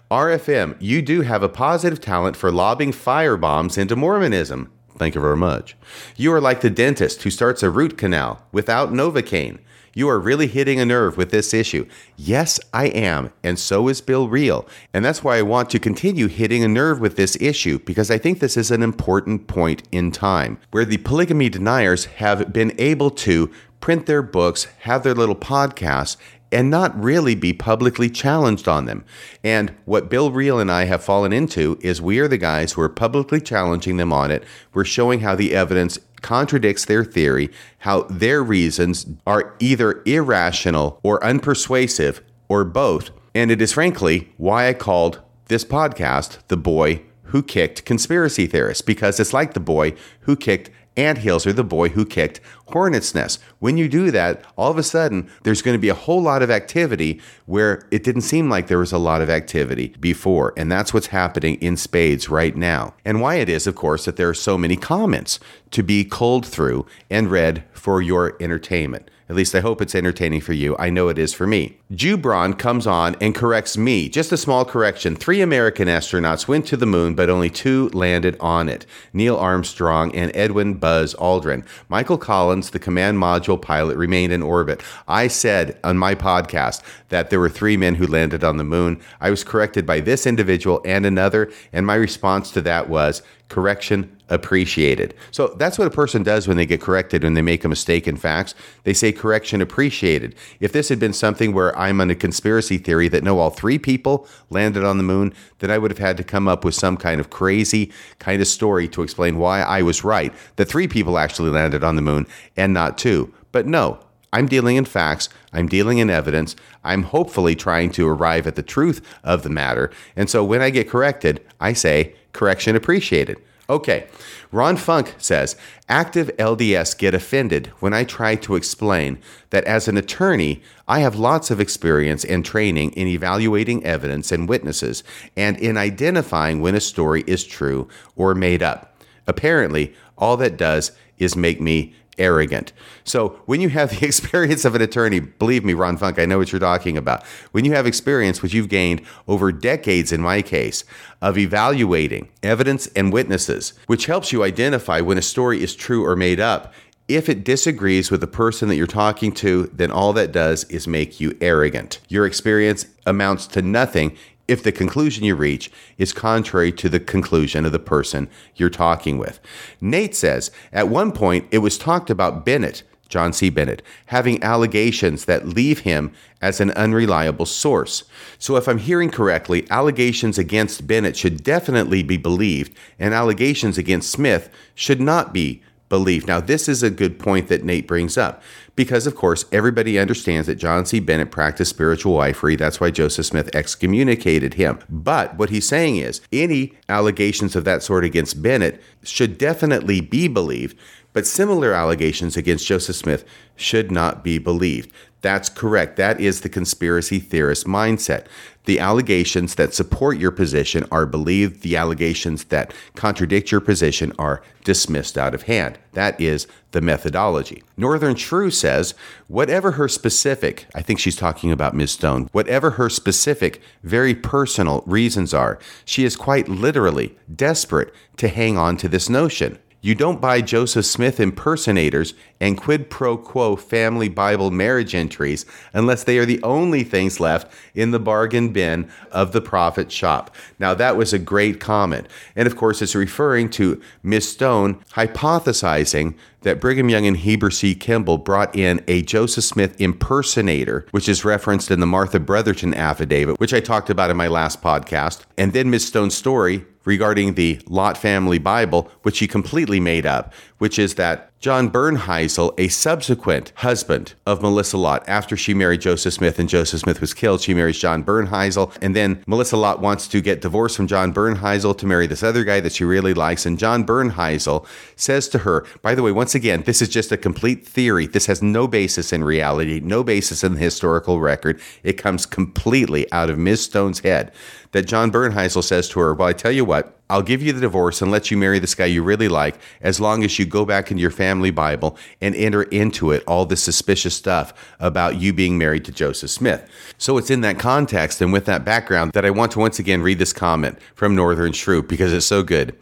[0.09, 4.71] RFM, you do have a positive talent for lobbing firebombs into Mormonism.
[4.97, 5.77] Thank you very much.
[6.15, 9.59] You are like the dentist who starts a root canal without Novocaine.
[9.97, 11.89] You are really hitting a nerve with this issue.
[12.19, 14.69] Yes, I am, and so is Bill Reel.
[14.93, 18.19] And that's why I want to continue hitting a nerve with this issue because I
[18.19, 23.11] think this is an important point in time where the polygamy deniers have been able
[23.13, 26.19] to print their books, have their little podcasts,
[26.53, 29.03] and not really be publicly challenged on them.
[29.43, 32.83] And what Bill Reel and I have fallen into is we are the guys who
[32.83, 34.45] are publicly challenging them on it.
[34.75, 37.49] We're showing how the evidence contradicts their theory,
[37.79, 43.11] how their reasons are either irrational or unpersuasive or both.
[43.33, 48.83] And it is frankly why I called this podcast The Boy Who Kicked Conspiracy Theorists,
[48.83, 53.15] because it's like the boy who kicked ant hills are the boy who kicked Hornet's
[53.15, 53.41] Nest.
[53.59, 56.43] When you do that, all of a sudden, there's going to be a whole lot
[56.43, 60.53] of activity where it didn't seem like there was a lot of activity before.
[60.57, 62.95] And that's what's happening in spades right now.
[63.05, 65.39] And why it is, of course, that there are so many comments
[65.71, 69.11] to be culled through and read for your entertainment.
[69.29, 70.77] At least I hope it's entertaining for you.
[70.79, 71.79] I know it is for me.
[71.93, 74.09] Jubron comes on and corrects me.
[74.09, 75.17] Just a small correction.
[75.17, 80.15] Three American astronauts went to the moon, but only two landed on it Neil Armstrong
[80.15, 81.67] and Edwin Buzz Aldrin.
[81.89, 84.81] Michael Collins, the command module pilot, remained in orbit.
[85.09, 89.01] I said on my podcast that there were three men who landed on the moon.
[89.21, 94.17] I was corrected by this individual and another, and my response to that was correction
[94.29, 95.15] appreciated.
[95.31, 98.09] So that's what a person does when they get corrected when they make a mistake
[98.09, 98.57] in facts.
[98.83, 100.35] They say correction appreciated.
[100.59, 103.79] If this had been something where I'm on a conspiracy theory that no, all three
[103.79, 106.97] people landed on the moon, then I would have had to come up with some
[106.97, 111.19] kind of crazy kind of story to explain why I was right that three people
[111.19, 112.27] actually landed on the moon
[112.57, 113.33] and not two.
[113.53, 114.01] But no,
[114.33, 116.55] I'm dealing in facts, I'm dealing in evidence,
[116.85, 119.91] I'm hopefully trying to arrive at the truth of the matter.
[120.15, 123.39] And so when I get corrected, I say correction appreciated.
[123.69, 124.07] Okay,
[124.53, 125.57] Ron Funk says
[125.89, 129.19] active LDS get offended when I try to explain
[129.51, 134.49] that as an attorney, I have lots of experience and training in evaluating evidence and
[134.49, 135.03] witnesses
[135.37, 139.01] and in identifying when a story is true or made up.
[139.27, 142.73] Apparently, all that does is make me arrogant.
[143.05, 146.39] So when you have the experience of an attorney, believe me, Ron Funk, I know
[146.39, 147.25] what you're talking about.
[147.53, 150.85] When you have experience, which you've gained over decades in my case,
[151.23, 156.17] of evaluating evidence and witnesses, which helps you identify when a story is true or
[156.17, 156.73] made up.
[157.09, 160.89] If it disagrees with the person that you're talking to, then all that does is
[160.89, 162.01] make you arrogant.
[162.09, 164.17] Your experience amounts to nothing
[164.49, 169.19] if the conclusion you reach is contrary to the conclusion of the person you're talking
[169.19, 169.41] with.
[169.81, 173.51] Nate says, at one point it was talked about Bennett, John C.
[173.51, 178.05] Bennett, having allegations that leave him as an unreliable source.
[178.39, 184.11] So, if I'm hearing correctly, allegations against Bennett should definitely be believed, and allegations against
[184.11, 186.27] Smith should not be belief.
[186.27, 188.43] Now, this is a good point that Nate brings up
[188.75, 191.01] because, of course, everybody understands that John C.
[191.01, 192.59] Bennett practiced spiritual wifery.
[192.59, 194.79] That's why Joseph Smith excommunicated him.
[194.89, 200.29] But what he's saying is any allegations of that sort against Bennett should definitely be
[200.29, 200.77] believed,
[201.13, 203.25] but similar allegations against Joseph Smith
[203.55, 204.93] should not be believed.
[205.27, 205.97] That's correct.
[205.97, 208.27] That is the conspiracy theorist mindset.
[208.67, 214.41] The allegations that support your position are believed, the allegations that contradict your position are
[214.63, 215.81] dismissed out of hand.
[215.95, 217.65] That is the methodology.
[217.77, 218.95] Northern True says,
[219.27, 221.91] whatever her specific, I think she's talking about Ms.
[221.91, 228.57] Stone, whatever her specific, very personal reasons are, she is quite literally desperate to hang
[228.57, 229.59] on to this notion.
[229.87, 236.03] You don't buy Joseph Smith impersonators and quid pro quo family Bible marriage entries unless
[236.03, 240.35] they are the only things left in the bargain bin of the prophet shop.
[240.59, 242.09] Now, that was a great comment.
[242.35, 247.77] And of course, it's referring to Miss Stone hypothesizing that Brigham Young and Heber C.
[247.77, 253.39] Kimball brought in a Joseph Smith impersonator, which is referenced in the Martha Brotherton affidavit,
[253.39, 255.23] which I talked about in my last podcast.
[255.39, 260.33] And then Miss Stone's story regarding the Lott family Bible, which he completely made up,
[260.57, 266.15] which is that John Bernhisel, a subsequent husband of Melissa Lott, after she married Joseph
[266.15, 268.75] Smith and Joseph Smith was killed, she marries John Bernhisel.
[268.81, 272.43] And then Melissa Lott wants to get divorced from John Bernhisel to marry this other
[272.43, 273.45] guy that she really likes.
[273.45, 274.67] And John Bernhisel
[274.97, 278.07] says to her, by the way, once again, this is just a complete theory.
[278.07, 281.61] This has no basis in reality, no basis in the historical record.
[281.83, 283.63] It comes completely out of Ms.
[283.63, 284.33] Stone's head
[284.73, 287.61] that John Bernhisel says to her, Well, I tell you what, I'll give you the
[287.61, 290.65] divorce and let you marry this guy you really like as long as you go
[290.65, 295.33] back into your family Bible and enter into it all the suspicious stuff about you
[295.33, 296.69] being married to Joseph Smith.
[296.99, 300.03] So it's in that context and with that background that I want to once again
[300.03, 302.77] read this comment from Northern True because it's so good.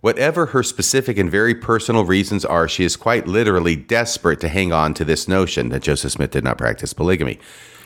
[0.00, 4.72] Whatever her specific and very personal reasons are, she is quite literally desperate to hang
[4.72, 7.38] on to this notion that Joseph Smith did not practice polygamy.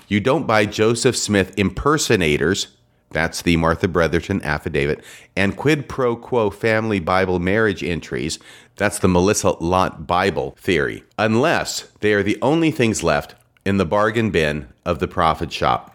[0.09, 2.69] You don't buy Joseph Smith impersonators
[3.13, 5.05] that's the Martha Brotherton affidavit.
[5.37, 8.39] And quid pro quo family Bible marriage entries.
[8.77, 11.05] That's the Melissa Lott Bible theory.
[11.19, 13.35] Unless they are the only things left
[13.65, 15.89] in the bargain bin of the prophet shop.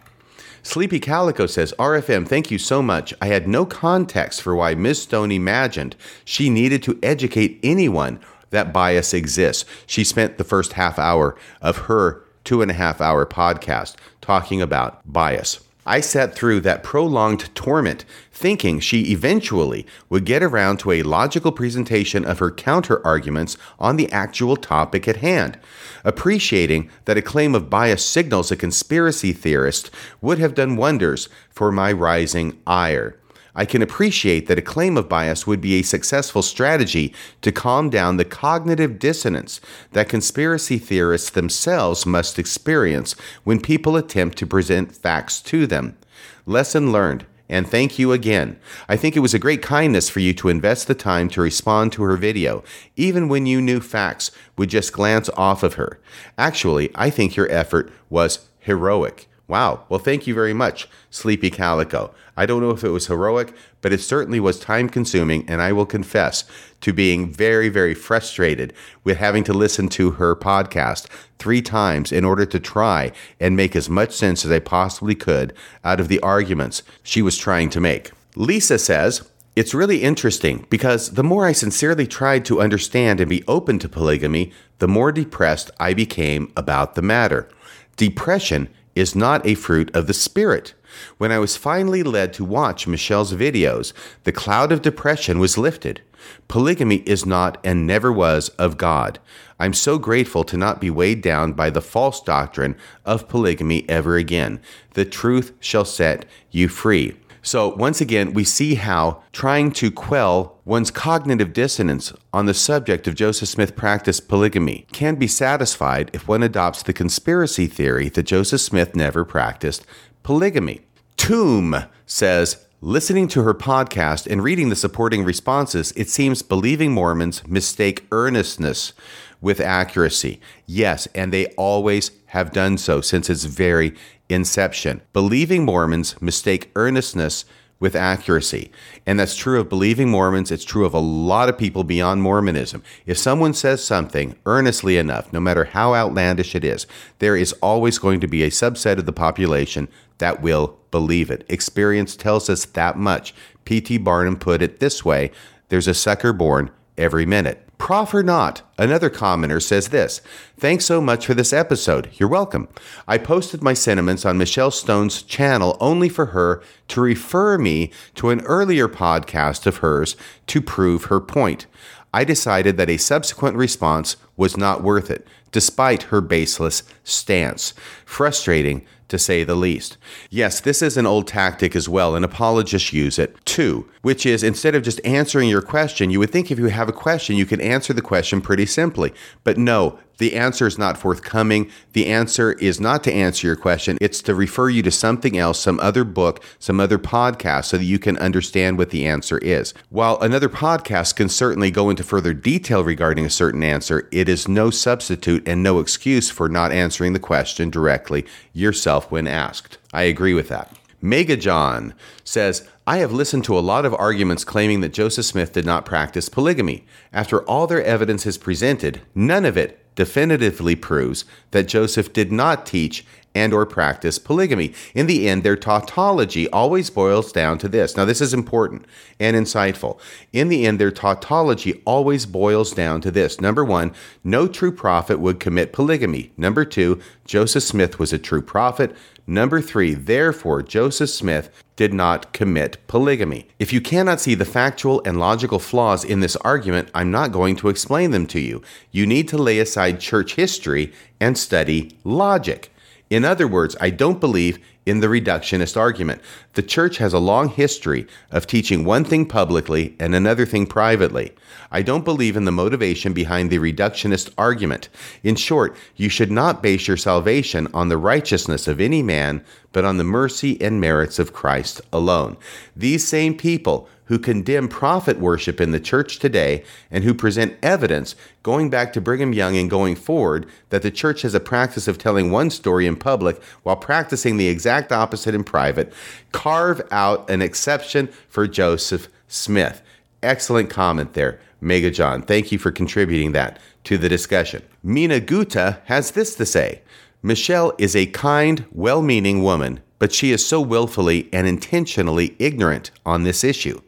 [0.62, 3.14] Sleepy Calico says, RFM, thank you so much.
[3.20, 8.72] I had no context for why Miss Stone imagined she needed to educate anyone that
[8.72, 9.64] bias exists.
[9.86, 14.60] She spent the first half hour of her two and a half hour podcast talking
[14.60, 15.60] about bias.
[15.88, 21.50] I sat through that prolonged torment, thinking she eventually would get around to a logical
[21.50, 25.58] presentation of her counter arguments on the actual topic at hand.
[26.04, 31.72] Appreciating that a claim of bias signals a conspiracy theorist would have done wonders for
[31.72, 33.16] my rising ire.
[33.58, 37.90] I can appreciate that a claim of bias would be a successful strategy to calm
[37.90, 39.60] down the cognitive dissonance
[39.94, 45.98] that conspiracy theorists themselves must experience when people attempt to present facts to them.
[46.46, 47.26] Lesson learned.
[47.48, 48.60] And thank you again.
[48.88, 51.90] I think it was a great kindness for you to invest the time to respond
[51.92, 52.62] to her video,
[52.94, 55.98] even when you knew facts would just glance off of her.
[56.36, 59.27] Actually, I think your effort was heroic.
[59.48, 59.84] Wow.
[59.88, 62.14] Well, thank you very much, Sleepy Calico.
[62.36, 65.72] I don't know if it was heroic, but it certainly was time consuming, and I
[65.72, 66.44] will confess
[66.82, 68.74] to being very, very frustrated
[69.04, 71.06] with having to listen to her podcast
[71.38, 75.54] three times in order to try and make as much sense as I possibly could
[75.82, 78.10] out of the arguments she was trying to make.
[78.36, 83.42] Lisa says, it's really interesting because the more I sincerely tried to understand and be
[83.48, 87.48] open to polygamy, the more depressed I became about the matter.
[87.96, 88.68] Depression
[88.98, 90.74] is not a fruit of the Spirit.
[91.18, 93.92] When I was finally led to watch Michelle's videos,
[94.24, 96.02] the cloud of depression was lifted.
[96.48, 99.20] Polygamy is not and never was of God.
[99.60, 104.16] I'm so grateful to not be weighed down by the false doctrine of polygamy ever
[104.16, 104.60] again.
[104.94, 107.16] The truth shall set you free.
[107.48, 113.08] So, once again, we see how trying to quell one's cognitive dissonance on the subject
[113.08, 118.24] of Joseph Smith practiced polygamy can be satisfied if one adopts the conspiracy theory that
[118.24, 119.86] Joseph Smith never practiced
[120.22, 120.82] polygamy.
[121.16, 127.46] Tomb says, Listening to her podcast and reading the supporting responses, it seems believing Mormons
[127.48, 128.92] mistake earnestness
[129.40, 130.38] with accuracy.
[130.66, 133.94] Yes, and they always have done so since its very
[134.28, 135.02] inception.
[135.12, 137.44] Believing Mormons mistake earnestness
[137.80, 138.70] with accuracy.
[139.06, 140.50] And that's true of believing Mormons.
[140.50, 142.82] It's true of a lot of people beyond Mormonism.
[143.06, 146.86] If someone says something earnestly enough, no matter how outlandish it is,
[147.20, 151.44] there is always going to be a subset of the population that will believe it.
[151.48, 153.34] Experience tells us that much.
[153.64, 153.98] P.T.
[153.98, 155.30] Barnum put it this way
[155.68, 157.67] there's a sucker born every minute.
[157.78, 160.20] Prof or not, another commenter says this
[160.58, 162.10] Thanks so much for this episode.
[162.14, 162.68] You're welcome.
[163.06, 168.30] I posted my sentiments on Michelle Stone's channel only for her to refer me to
[168.30, 170.16] an earlier podcast of hers
[170.48, 171.66] to prove her point.
[172.12, 177.74] I decided that a subsequent response was not worth it, despite her baseless stance.
[178.04, 179.96] Frustrating to say the least.
[180.30, 184.42] Yes, this is an old tactic as well, and apologists use it too, which is
[184.42, 187.46] instead of just answering your question, you would think if you have a question, you
[187.46, 189.12] can answer the question pretty simply.
[189.44, 191.70] But no, the answer is not forthcoming.
[191.92, 195.60] The answer is not to answer your question, it's to refer you to something else,
[195.60, 199.74] some other book, some other podcast, so that you can understand what the answer is.
[199.90, 204.48] While another podcast can certainly go into further detail regarding a certain answer, it is
[204.48, 209.78] no substitute and no excuse for not answering the question directly yourself when asked.
[209.92, 210.76] I agree with that.
[211.00, 211.94] Mega John
[212.24, 215.84] says, I have listened to a lot of arguments claiming that Joseph Smith did not
[215.84, 216.84] practice polygamy.
[217.12, 222.64] After all their evidence is presented, none of it definitively proves that Joseph did not
[222.64, 224.72] teach and or practice polygamy.
[224.94, 227.96] In the end, their tautology always boils down to this.
[227.96, 228.84] Now, this is important
[229.18, 229.98] and insightful.
[230.32, 233.40] In the end, their tautology always boils down to this.
[233.40, 233.92] Number one,
[234.22, 236.30] no true prophet would commit polygamy.
[236.36, 238.94] Number two, Joseph Smith was a true prophet.
[239.30, 243.46] Number three, therefore, Joseph Smith did not commit polygamy.
[243.58, 247.54] If you cannot see the factual and logical flaws in this argument, I'm not going
[247.56, 248.62] to explain them to you.
[248.90, 252.72] You need to lay aside church history and study logic.
[253.10, 256.20] In other words, I don't believe in the reductionist argument.
[256.54, 261.32] The church has a long history of teaching one thing publicly and another thing privately.
[261.70, 264.88] I don't believe in the motivation behind the reductionist argument.
[265.22, 269.84] In short, you should not base your salvation on the righteousness of any man, but
[269.84, 272.36] on the mercy and merits of Christ alone.
[272.74, 278.16] These same people who condemn prophet worship in the church today and who present evidence
[278.42, 281.98] going back to Brigham Young and going forward that the church has a practice of
[281.98, 285.92] telling one story in public while practicing the exact opposite in private,
[286.32, 289.82] carve out an exception for Joseph Smith.
[290.22, 292.22] Excellent comment there, Mega John.
[292.22, 294.62] Thank you for contributing that to the discussion.
[294.82, 296.80] Mina Gutta has this to say
[297.22, 302.90] Michelle is a kind, well meaning woman, but she is so willfully and intentionally ignorant
[303.04, 303.80] on this issue.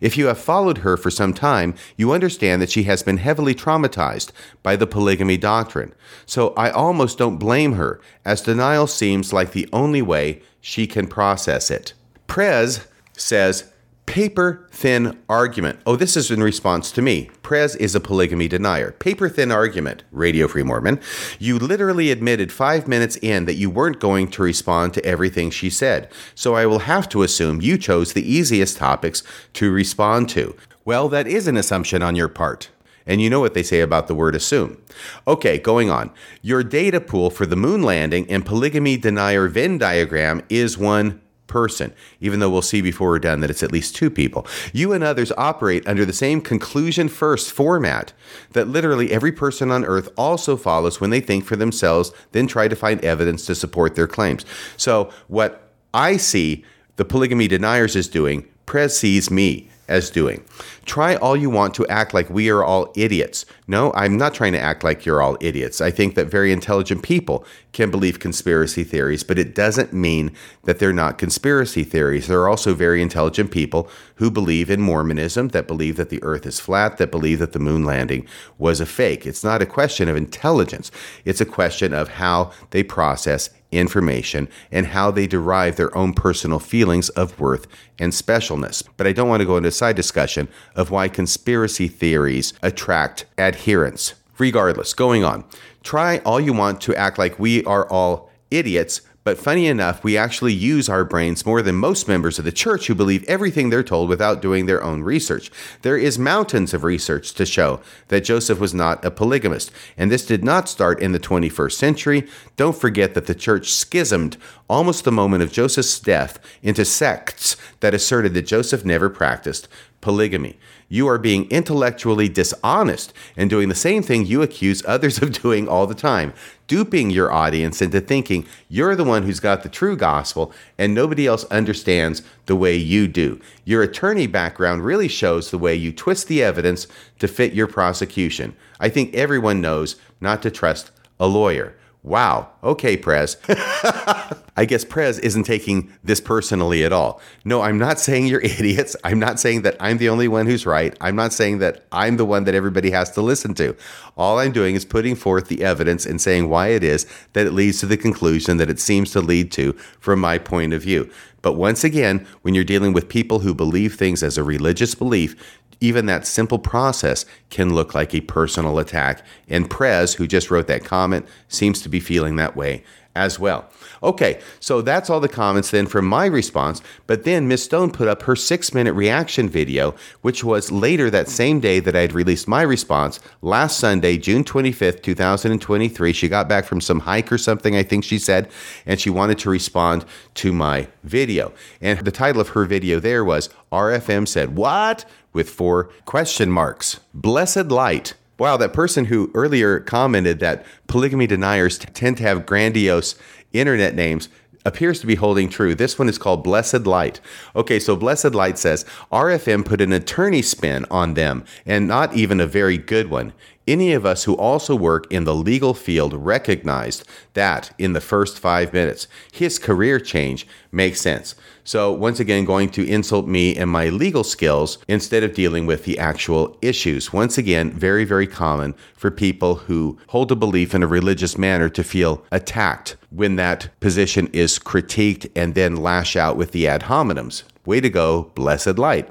[0.00, 3.54] If you have followed her for some time, you understand that she has been heavily
[3.54, 4.30] traumatized
[4.62, 5.94] by the polygamy doctrine.
[6.24, 11.06] So I almost don't blame her, as denial seems like the only way she can
[11.06, 11.92] process it.
[12.26, 13.70] Prez says,
[14.06, 15.80] paper thin argument.
[15.84, 17.28] Oh, this is in response to me.
[17.42, 18.92] Prez is a polygamy denier.
[18.92, 21.00] Paper thin argument, Radio Free Mormon.
[21.38, 25.68] You literally admitted five minutes in that you weren't going to respond to everything she
[25.68, 26.10] said.
[26.34, 29.22] So I will have to assume you chose the easiest topics
[29.54, 30.56] to respond to.
[30.84, 32.70] Well, that is an assumption on your part.
[33.06, 34.82] And you know what they say about the word assume.
[35.28, 36.10] Okay, going on.
[36.42, 41.92] Your data pool for the moon landing and polygamy denier Venn diagram is one person,
[42.20, 44.46] even though we'll see before we're done that it's at least two people.
[44.72, 48.12] You and others operate under the same conclusion first format
[48.52, 52.68] that literally every person on earth also follows when they think for themselves, then try
[52.68, 54.44] to find evidence to support their claims.
[54.76, 56.64] So, what I see
[56.96, 60.44] the polygamy deniers is doing, Prez sees me as doing.
[60.84, 63.44] Try all you want to act like we are all idiots.
[63.66, 65.80] No, I'm not trying to act like you're all idiots.
[65.80, 70.32] I think that very intelligent people can believe conspiracy theories, but it doesn't mean
[70.64, 72.26] that they're not conspiracy theories.
[72.26, 76.46] There are also very intelligent people who believe in Mormonism, that believe that the earth
[76.46, 78.26] is flat, that believe that the moon landing
[78.58, 79.26] was a fake.
[79.26, 80.90] It's not a question of intelligence,
[81.24, 86.58] it's a question of how they process information and how they derive their own personal
[86.58, 87.66] feelings of worth
[87.98, 88.86] and specialness.
[88.96, 93.26] But I don't want to go into a side discussion of why conspiracy theories attract
[93.38, 94.14] adherents.
[94.38, 95.44] Regardless, going on.
[95.82, 100.16] Try all you want to act like we are all idiots, but funny enough, we
[100.16, 103.82] actually use our brains more than most members of the church who believe everything they're
[103.82, 105.50] told without doing their own research.
[105.82, 110.24] There is mountains of research to show that Joseph was not a polygamist, and this
[110.24, 112.28] did not start in the 21st century.
[112.54, 114.36] Don't forget that the church schismed
[114.70, 119.66] almost the moment of Joseph's death into sects that asserted that Joseph never practiced
[120.00, 120.56] polygamy.
[120.88, 125.66] You are being intellectually dishonest and doing the same thing you accuse others of doing
[125.66, 126.32] all the time,
[126.66, 131.26] duping your audience into thinking you're the one who's got the true gospel and nobody
[131.26, 133.40] else understands the way you do.
[133.64, 136.86] Your attorney background really shows the way you twist the evidence
[137.18, 138.54] to fit your prosecution.
[138.80, 141.74] I think everyone knows not to trust a lawyer.
[142.06, 142.50] Wow.
[142.62, 143.36] Okay, Prez.
[143.48, 147.20] I guess Prez isn't taking this personally at all.
[147.44, 148.94] No, I'm not saying you're idiots.
[149.02, 150.96] I'm not saying that I'm the only one who's right.
[151.00, 153.74] I'm not saying that I'm the one that everybody has to listen to.
[154.16, 157.52] All I'm doing is putting forth the evidence and saying why it is that it
[157.52, 161.10] leads to the conclusion that it seems to lead to from my point of view.
[161.42, 165.60] But once again, when you're dealing with people who believe things as a religious belief,
[165.80, 169.24] even that simple process can look like a personal attack.
[169.48, 172.82] And Prez, who just wrote that comment, seems to be feeling that way
[173.16, 173.68] as well.
[174.02, 176.82] Okay, so that's all the comments then from my response.
[177.06, 181.28] But then Miss Stone put up her six minute reaction video, which was later that
[181.28, 183.18] same day that I had released my response.
[183.40, 186.12] Last Sunday, June 25th, 2023.
[186.12, 188.50] She got back from some hike or something, I think she said,
[188.84, 190.04] and she wanted to respond
[190.34, 191.52] to my video.
[191.80, 195.06] And the title of her video there was RFM said, What?
[195.36, 196.98] With four question marks.
[197.14, 198.14] Blessed light.
[198.38, 203.14] Wow, that person who earlier commented that polygamy deniers t- tend to have grandiose
[203.52, 204.28] internet names
[204.66, 205.74] appears to be holding true.
[205.74, 207.20] This one is called Blessed Light.
[207.54, 212.40] Okay, so Blessed Light says RFM put an attorney spin on them, and not even
[212.40, 213.32] a very good one.
[213.66, 218.38] Any of us who also work in the legal field recognized that in the first
[218.38, 219.08] five minutes.
[219.32, 221.34] His career change makes sense.
[221.64, 225.84] So, once again, going to insult me and my legal skills instead of dealing with
[225.84, 227.12] the actual issues.
[227.12, 231.68] Once again, very, very common for people who hold a belief in a religious manner
[231.70, 236.82] to feel attacked when that position is critiqued and then lash out with the ad
[236.82, 237.42] hominems.
[237.64, 239.10] Way to go, blessed light.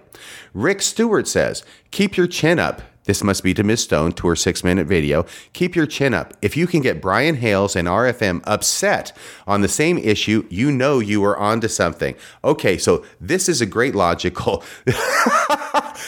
[0.54, 2.82] Rick Stewart says, keep your chin up.
[3.06, 5.26] This must be to Miss Stone to her six minute video.
[5.54, 6.34] Keep your chin up.
[6.42, 9.16] If you can get Brian Hales and RFM upset
[9.48, 12.16] on the same issue, you know you are onto something.
[12.44, 14.64] Okay, so this is a great logical.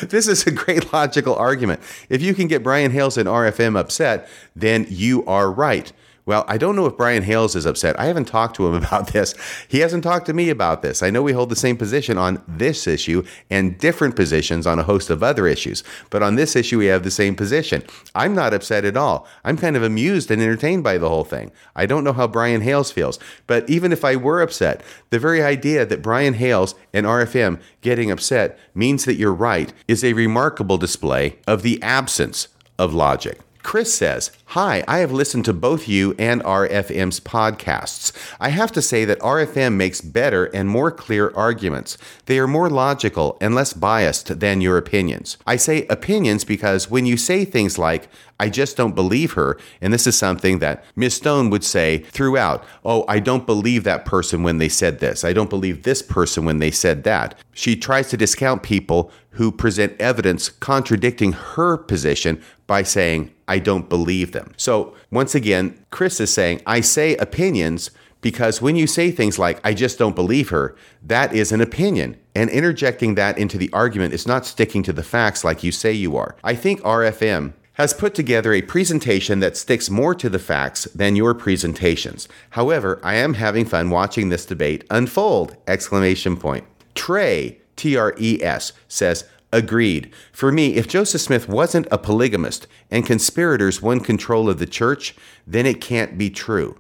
[0.02, 1.82] this is a great logical argument.
[2.10, 5.92] If you can get Brian Hales and RFM upset, then you are right.
[6.28, 7.98] Well, I don't know if Brian Hales is upset.
[7.98, 9.34] I haven't talked to him about this.
[9.70, 11.02] He hasn't talked to me about this.
[11.02, 14.84] I know we hold the same position on this issue and different positions on a
[14.84, 15.86] host of other issues.
[16.10, 17.82] But on this issue, we have the same position.
[18.14, 19.26] I'm not upset at all.
[19.46, 21.50] I'm kind of amused and entertained by the whole thing.
[21.78, 23.20] I don't know how Brian Hales feels.
[23.48, 28.12] But even if I were upset, the very idea that Brian Hales and RFM getting
[28.12, 33.40] upset means that you're right is a remarkable display of the absence of logic.
[33.68, 38.14] Chris says, Hi, I have listened to both you and RFM's podcasts.
[38.40, 41.98] I have to say that RFM makes better and more clear arguments.
[42.28, 45.38] They are more logical and less biased than your opinions.
[45.46, 48.08] I say opinions because when you say things like,
[48.40, 52.64] I just don't believe her, and this is something that Miss Stone would say throughout,
[52.86, 55.26] Oh, I don't believe that person when they said this.
[55.26, 57.38] I don't believe this person when they said that.
[57.52, 63.88] She tries to discount people who present evidence contradicting her position by saying, I don't
[63.88, 64.54] believe them.
[64.56, 67.92] So once again, Chris is saying, I say opinions
[68.22, 72.18] because when you say things like, I just don't believe her, that is an opinion.
[72.36, 75.92] And interjecting that into the argument is not sticking to the facts like you say
[75.92, 76.36] you are.
[76.44, 81.16] I think RFM has put together a presentation that sticks more to the facts than
[81.16, 82.28] your presentations.
[82.52, 85.56] However, I am having fun watching this debate unfold!
[85.68, 86.66] Exclamation point.
[86.96, 90.12] Trey, T R E S, says, Agreed.
[90.34, 95.16] For me, if Joseph Smith wasn't a polygamist and conspirators won control of the church,
[95.46, 96.78] then it can't be true.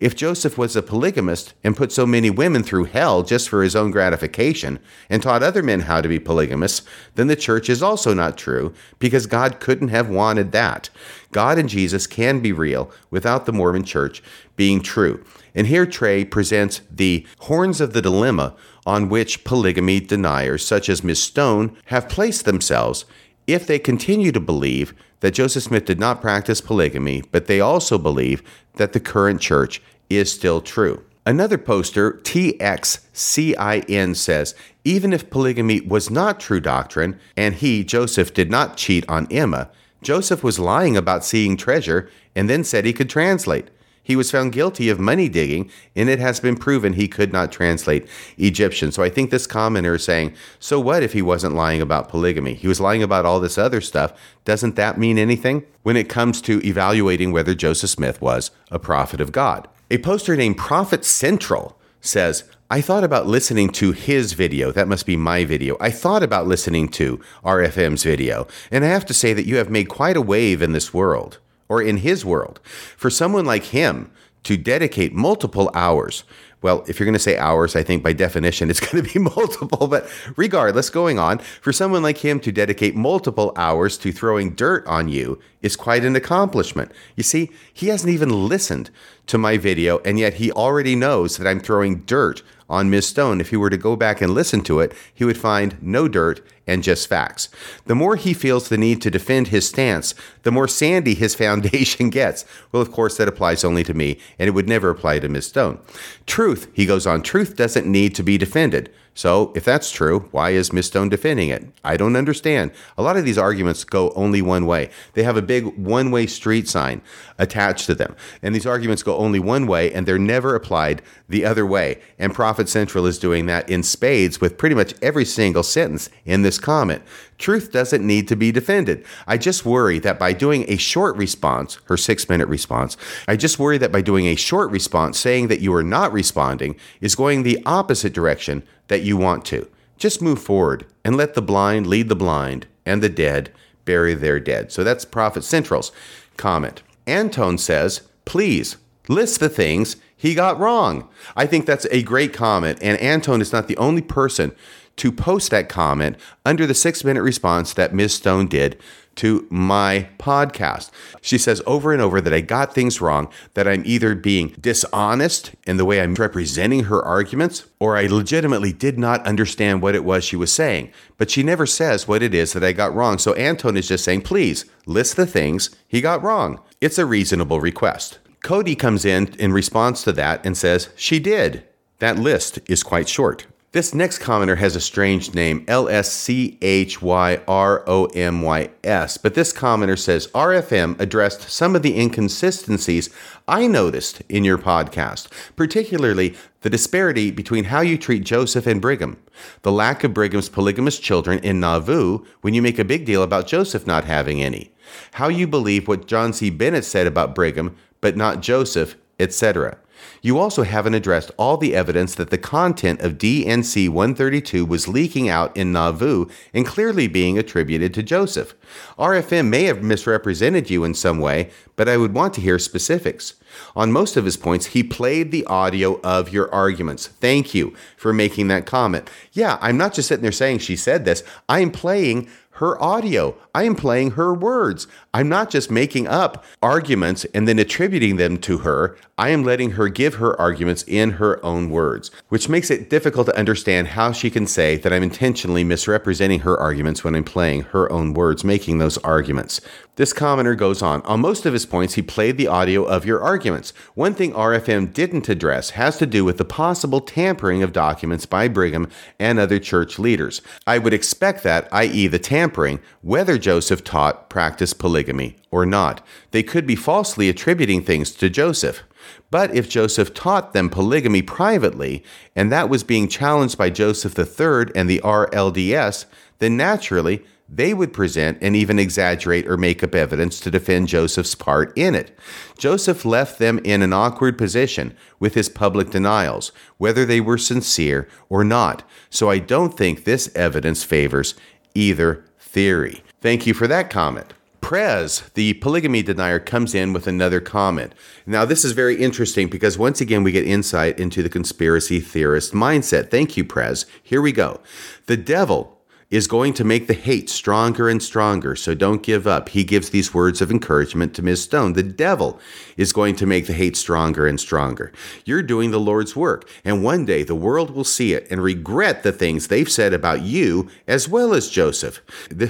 [0.00, 3.76] If Joseph was a polygamist and put so many women through hell just for his
[3.76, 8.12] own gratification and taught other men how to be polygamists, then the church is also
[8.12, 10.90] not true because God couldn't have wanted that.
[11.32, 14.22] God and Jesus can be real without the Mormon church
[14.56, 15.24] being true.
[15.54, 18.54] And here Trey presents the horns of the dilemma
[18.90, 23.04] on which polygamy deniers, such as Miss Stone, have placed themselves
[23.46, 27.98] if they continue to believe that Joseph Smith did not practice polygamy, but they also
[27.98, 28.42] believe
[28.74, 31.04] that the current church is still true.
[31.24, 38.50] Another poster, TXCIN, says even if polygamy was not true doctrine and he, Joseph, did
[38.50, 39.70] not cheat on Emma,
[40.02, 43.68] Joseph was lying about seeing treasure and then said he could translate.
[44.02, 47.52] He was found guilty of money digging, and it has been proven he could not
[47.52, 48.08] translate
[48.38, 48.92] Egyptian.
[48.92, 52.54] So I think this commenter is saying, so what if he wasn't lying about polygamy?
[52.54, 54.12] He was lying about all this other stuff.
[54.44, 59.20] Doesn't that mean anything when it comes to evaluating whether Joseph Smith was a prophet
[59.20, 59.68] of God?
[59.90, 64.70] A poster named Prophet Central says, I thought about listening to his video.
[64.70, 65.76] That must be my video.
[65.80, 69.70] I thought about listening to RFM's video, and I have to say that you have
[69.70, 71.38] made quite a wave in this world
[71.70, 72.60] or in his world.
[72.98, 74.10] For someone like him
[74.42, 76.24] to dedicate multiple hours
[76.62, 79.18] Well, if you're going to say hours, I think by definition it's going to be
[79.18, 79.86] multiple.
[79.86, 80.06] But
[80.36, 85.08] regardless, going on, for someone like him to dedicate multiple hours to throwing dirt on
[85.08, 86.92] you is quite an accomplishment.
[87.16, 88.90] You see, he hasn't even listened
[89.26, 93.06] to my video, and yet he already knows that I'm throwing dirt on Ms.
[93.06, 93.40] Stone.
[93.40, 96.46] If he were to go back and listen to it, he would find no dirt
[96.66, 97.48] and just facts.
[97.86, 102.10] The more he feels the need to defend his stance, the more sandy his foundation
[102.10, 102.44] gets.
[102.72, 105.46] Well, of course, that applies only to me, and it would never apply to Ms.
[105.46, 105.80] Stone.
[106.26, 108.90] Truth, he goes on, truth doesn't need to be defended.
[109.12, 111.66] So, if that's true, why is Miss Stone defending it?
[111.82, 112.70] I don't understand.
[112.96, 114.88] A lot of these arguments go only one way.
[115.14, 117.02] They have a big one way street sign
[117.36, 118.14] attached to them.
[118.40, 122.00] And these arguments go only one way, and they're never applied the other way.
[122.18, 126.42] And Prophet Central is doing that in spades with pretty much every single sentence in
[126.42, 127.02] this comment.
[127.38, 129.04] Truth doesn't need to be defended.
[129.26, 132.96] I just worry that by doing a short response, her six minute response,
[133.26, 136.76] I just worry that by doing a short response, saying that you are not responding,
[137.00, 139.68] is going the opposite direction that you want to.
[139.96, 143.52] Just move forward and let the blind lead the blind and the dead
[143.84, 144.72] bury their dead.
[144.72, 145.92] So that's Prophet Central's
[146.36, 146.82] comment.
[147.06, 148.76] Antone says, please
[149.08, 151.08] list the things he got wrong.
[151.34, 152.78] I think that's a great comment.
[152.82, 154.52] And Antone is not the only person
[155.00, 156.14] to post that comment
[156.44, 158.12] under the six minute response that Ms.
[158.12, 158.78] Stone did
[159.16, 160.90] to my podcast.
[161.22, 165.54] She says over and over that I got things wrong, that I'm either being dishonest
[165.66, 170.04] in the way I'm representing her arguments, or I legitimately did not understand what it
[170.04, 170.92] was she was saying.
[171.16, 173.16] But she never says what it is that I got wrong.
[173.16, 176.60] So Anton is just saying, please list the things he got wrong.
[176.82, 178.18] It's a reasonable request.
[178.42, 181.64] Cody comes in in response to that and says, she did.
[182.00, 183.46] That list is quite short.
[183.72, 188.42] This next commenter has a strange name, L S C H Y R O M
[188.42, 193.10] Y S, but this commenter says RFM addressed some of the inconsistencies
[193.46, 199.22] I noticed in your podcast, particularly the disparity between how you treat Joseph and Brigham,
[199.62, 203.46] the lack of Brigham's polygamous children in Nauvoo when you make a big deal about
[203.46, 204.72] Joseph not having any,
[205.12, 206.50] how you believe what John C.
[206.50, 209.78] Bennett said about Brigham, but not Joseph, etc.
[210.22, 215.28] You also haven't addressed all the evidence that the content of D&C 132 was leaking
[215.28, 218.54] out in Nauvoo and clearly being attributed to Joseph.
[218.98, 223.34] RFM may have misrepresented you in some way, but I would want to hear specifics.
[223.74, 227.08] On most of his points, he played the audio of your arguments.
[227.08, 229.10] Thank you for making that comment.
[229.32, 232.28] Yeah, I'm not just sitting there saying she said this, I'm playing
[232.60, 233.34] her audio.
[233.54, 234.86] I am playing her words.
[235.14, 238.98] I'm not just making up arguments and then attributing them to her.
[239.20, 243.26] I am letting her give her arguments in her own words, which makes it difficult
[243.26, 247.64] to understand how she can say that I'm intentionally misrepresenting her arguments when I'm playing
[247.64, 249.60] her own words, making those arguments.
[249.96, 251.02] This commenter goes on.
[251.02, 253.74] On most of his points, he played the audio of your arguments.
[253.92, 258.48] One thing RFM didn't address has to do with the possible tampering of documents by
[258.48, 258.88] Brigham
[259.18, 260.40] and other church leaders.
[260.66, 266.02] I would expect that, i.e., the tampering, whether Joseph taught, practiced polygamy or not.
[266.30, 268.82] They could be falsely attributing things to Joseph.
[269.30, 272.04] But if Joseph taught them polygamy privately,
[272.34, 276.04] and that was being challenged by Joseph III and the RLDS,
[276.40, 281.34] then naturally they would present and even exaggerate or make up evidence to defend Joseph's
[281.34, 282.16] part in it.
[282.56, 288.08] Joseph left them in an awkward position with his public denials, whether they were sincere
[288.28, 288.84] or not.
[289.10, 291.34] So I don't think this evidence favors
[291.74, 293.02] either theory.
[293.20, 294.32] Thank you for that comment.
[294.60, 297.94] Prez, the polygamy denier, comes in with another comment.
[298.26, 302.52] Now, this is very interesting because once again, we get insight into the conspiracy theorist
[302.52, 303.10] mindset.
[303.10, 303.86] Thank you, Prez.
[304.02, 304.60] Here we go.
[305.06, 305.79] The devil
[306.10, 309.50] is going to make the hate stronger and stronger, so don't give up.
[309.50, 311.44] He gives these words of encouragement to Ms.
[311.44, 311.74] Stone.
[311.74, 312.40] The devil
[312.76, 314.92] is going to make the hate stronger and stronger.
[315.24, 319.04] You're doing the Lord's work, and one day the world will see it and regret
[319.04, 322.00] the things they've said about you as well as Joseph.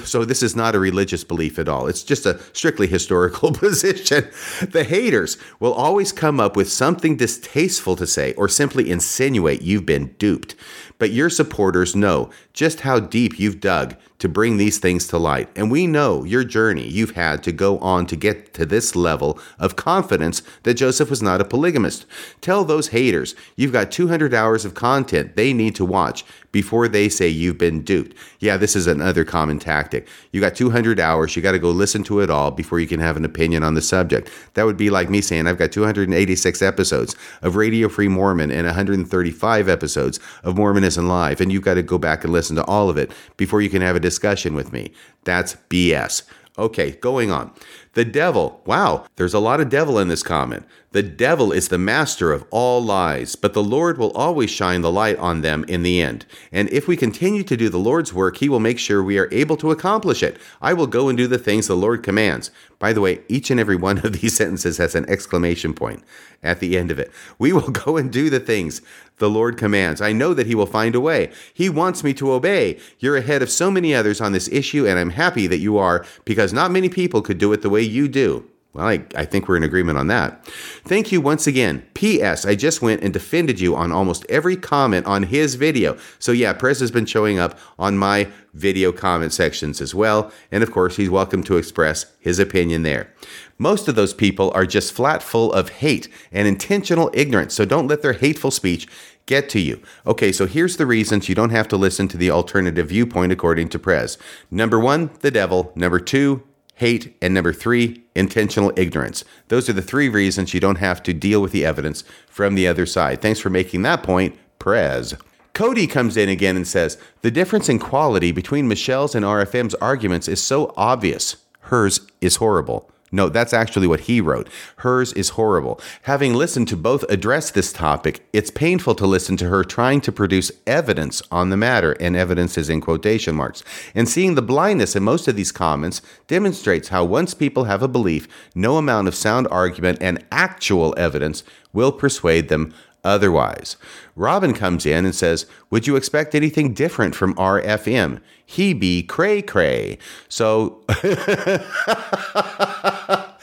[0.04, 4.28] So, this is not a religious belief at all, it's just a strictly historical position.
[4.62, 9.86] The haters will always come up with something distasteful to say or simply insinuate you've
[9.86, 10.54] been duped.
[11.00, 15.48] But your supporters know just how deep you've dug to bring these things to light.
[15.56, 19.38] And we know your journey you've had to go on to get to this level
[19.58, 22.06] of confidence that Joseph was not a polygamist.
[22.40, 27.08] Tell those haters you've got 200 hours of content they need to watch before they
[27.08, 28.16] say you've been duped.
[28.40, 30.08] Yeah, this is another common tactic.
[30.32, 33.00] You got 200 hours, you got to go listen to it all before you can
[33.00, 34.30] have an opinion on the subject.
[34.54, 38.66] That would be like me saying I've got 286 episodes of Radio Free Mormon and
[38.66, 42.90] 135 episodes of Mormonism Live, and you've got to go back and listen to all
[42.90, 44.92] of it before you can have a discussion with me.
[45.22, 46.24] That's BS.
[46.58, 47.52] Okay, going on.
[47.94, 50.66] The devil, wow, there's a lot of devil in this comment.
[50.92, 54.90] The devil is the master of all lies, but the Lord will always shine the
[54.90, 56.26] light on them in the end.
[56.50, 59.28] And if we continue to do the Lord's work, He will make sure we are
[59.30, 60.36] able to accomplish it.
[60.60, 62.50] I will go and do the things the Lord commands.
[62.80, 66.02] By the way, each and every one of these sentences has an exclamation point
[66.42, 67.12] at the end of it.
[67.38, 68.82] We will go and do the things
[69.18, 70.00] the Lord commands.
[70.00, 71.30] I know that He will find a way.
[71.54, 72.80] He wants me to obey.
[72.98, 76.04] You're ahead of so many others on this issue, and I'm happy that you are
[76.24, 78.50] because not many people could do it the way you do.
[78.72, 80.46] Well, I, I think we're in agreement on that.
[80.84, 81.84] Thank you once again.
[81.94, 82.46] P.S.
[82.46, 85.98] I just went and defended you on almost every comment on his video.
[86.20, 90.30] So, yeah, Prez has been showing up on my video comment sections as well.
[90.52, 93.12] And of course, he's welcome to express his opinion there.
[93.58, 97.54] Most of those people are just flat full of hate and intentional ignorance.
[97.54, 98.86] So, don't let their hateful speech
[99.26, 99.82] get to you.
[100.06, 103.68] Okay, so here's the reasons you don't have to listen to the alternative viewpoint according
[103.70, 104.16] to Prez.
[104.50, 105.72] Number one, the devil.
[105.74, 106.42] Number two,
[106.80, 109.22] hate, and number three, intentional ignorance.
[109.48, 112.66] Those are the three reasons you don't have to deal with the evidence from the
[112.66, 113.20] other side.
[113.20, 115.14] Thanks for making that point, Prez.
[115.52, 120.26] Cody comes in again and says, The difference in quality between Michelle's and RFM's arguments
[120.26, 121.36] is so obvious.
[121.64, 122.90] Hers is horrible.
[123.12, 124.48] No, that's actually what he wrote.
[124.76, 125.80] Hers is horrible.
[126.02, 130.12] Having listened to both address this topic, it's painful to listen to her trying to
[130.12, 133.64] produce evidence on the matter, and evidence is in quotation marks.
[133.94, 137.88] And seeing the blindness in most of these comments demonstrates how once people have a
[137.88, 141.42] belief, no amount of sound argument and actual evidence
[141.72, 142.72] will persuade them
[143.04, 143.76] otherwise.
[144.16, 148.20] Robin comes in and says, Would you expect anything different from RFM?
[148.44, 149.98] He be cray cray.
[150.28, 150.80] So.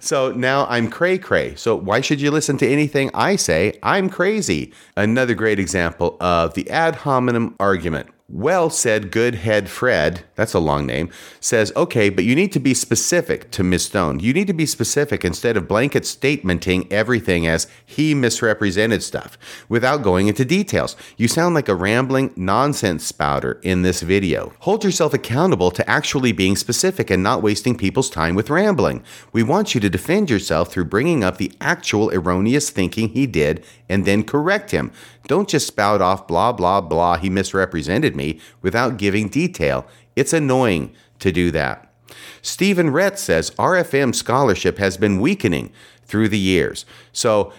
[0.00, 1.54] so now I'm cray cray.
[1.56, 3.78] So why should you listen to anything I say?
[3.82, 4.72] I'm crazy.
[4.96, 8.08] Another great example of the ad hominem argument.
[8.26, 11.10] Well said, good head Fred, that's a long name,
[11.40, 13.84] says, okay, but you need to be specific to Ms.
[13.84, 14.20] Stone.
[14.20, 19.36] You need to be specific instead of blanket statementing everything as he misrepresented stuff
[19.68, 20.96] without going into details.
[21.18, 24.54] You sound like a rambling nonsense spouter in this video.
[24.60, 29.04] Hold yourself accountable to actually being specific and not wasting people's time with rambling.
[29.34, 33.66] We want you to defend yourself through bringing up the actual erroneous thinking he did
[33.88, 34.92] and then correct him.
[35.26, 39.86] Don't just spout off blah, blah, blah, he misrepresented me without giving detail.
[40.16, 41.90] It's annoying to do that.
[42.42, 45.72] Stephen Rett says RFM scholarship has been weakening
[46.06, 46.84] through the years.
[47.12, 47.52] So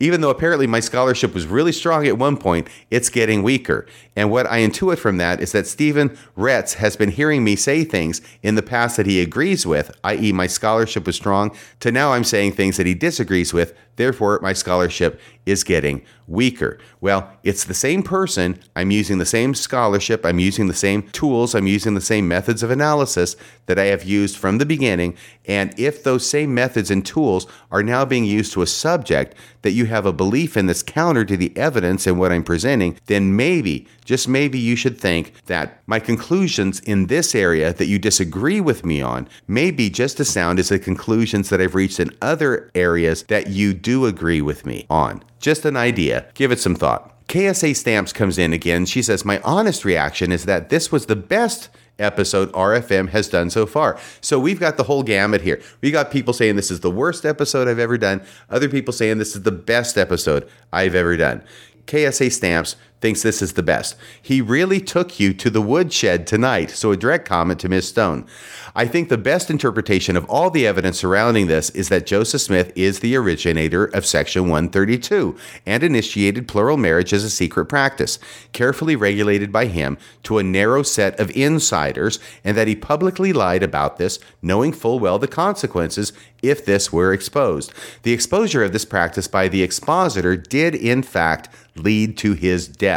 [0.00, 3.86] even though apparently my scholarship was really strong at one point, it's getting weaker.
[4.16, 7.84] And what I intuit from that is that Stephen Retz has been hearing me say
[7.84, 12.12] things in the past that he agrees with, i.e., my scholarship was strong, to now
[12.12, 13.74] I'm saying things that he disagrees with.
[13.96, 16.78] Therefore, my scholarship is getting weaker.
[17.00, 18.58] Well, it's the same person.
[18.74, 20.24] I'm using the same scholarship.
[20.24, 21.54] I'm using the same tools.
[21.54, 25.16] I'm using the same methods of analysis that I have used from the beginning.
[25.46, 29.72] And if those same methods and tools are now being used to a subject that
[29.72, 33.36] you have a belief in that's counter to the evidence and what I'm presenting, then
[33.36, 38.60] maybe, just maybe, you should think that my conclusions in this area that you disagree
[38.60, 42.16] with me on may be just as sound as the conclusions that I've reached in
[42.22, 45.22] other areas that you do agree with me on.
[45.44, 46.24] Just an idea.
[46.32, 47.12] Give it some thought.
[47.28, 48.86] KSA Stamps comes in again.
[48.86, 51.68] She says, My honest reaction is that this was the best
[51.98, 54.00] episode RFM has done so far.
[54.22, 55.60] So we've got the whole gamut here.
[55.82, 59.18] We got people saying this is the worst episode I've ever done, other people saying
[59.18, 61.42] this is the best episode I've ever done.
[61.88, 63.96] KSA Stamps thinks this is the best.
[64.22, 66.70] He really took you to the woodshed tonight.
[66.70, 67.88] So, a direct comment to Ms.
[67.88, 68.26] Stone.
[68.74, 72.72] I think the best interpretation of all the evidence surrounding this is that Joseph Smith
[72.74, 75.36] is the originator of Section 132
[75.66, 78.18] and initiated plural marriage as a secret practice,
[78.54, 83.62] carefully regulated by him to a narrow set of insiders, and that he publicly lied
[83.62, 87.72] about this, knowing full well the consequences if this were exposed.
[88.02, 92.93] The exposure of this practice by the expositor did, in fact, lead to his death.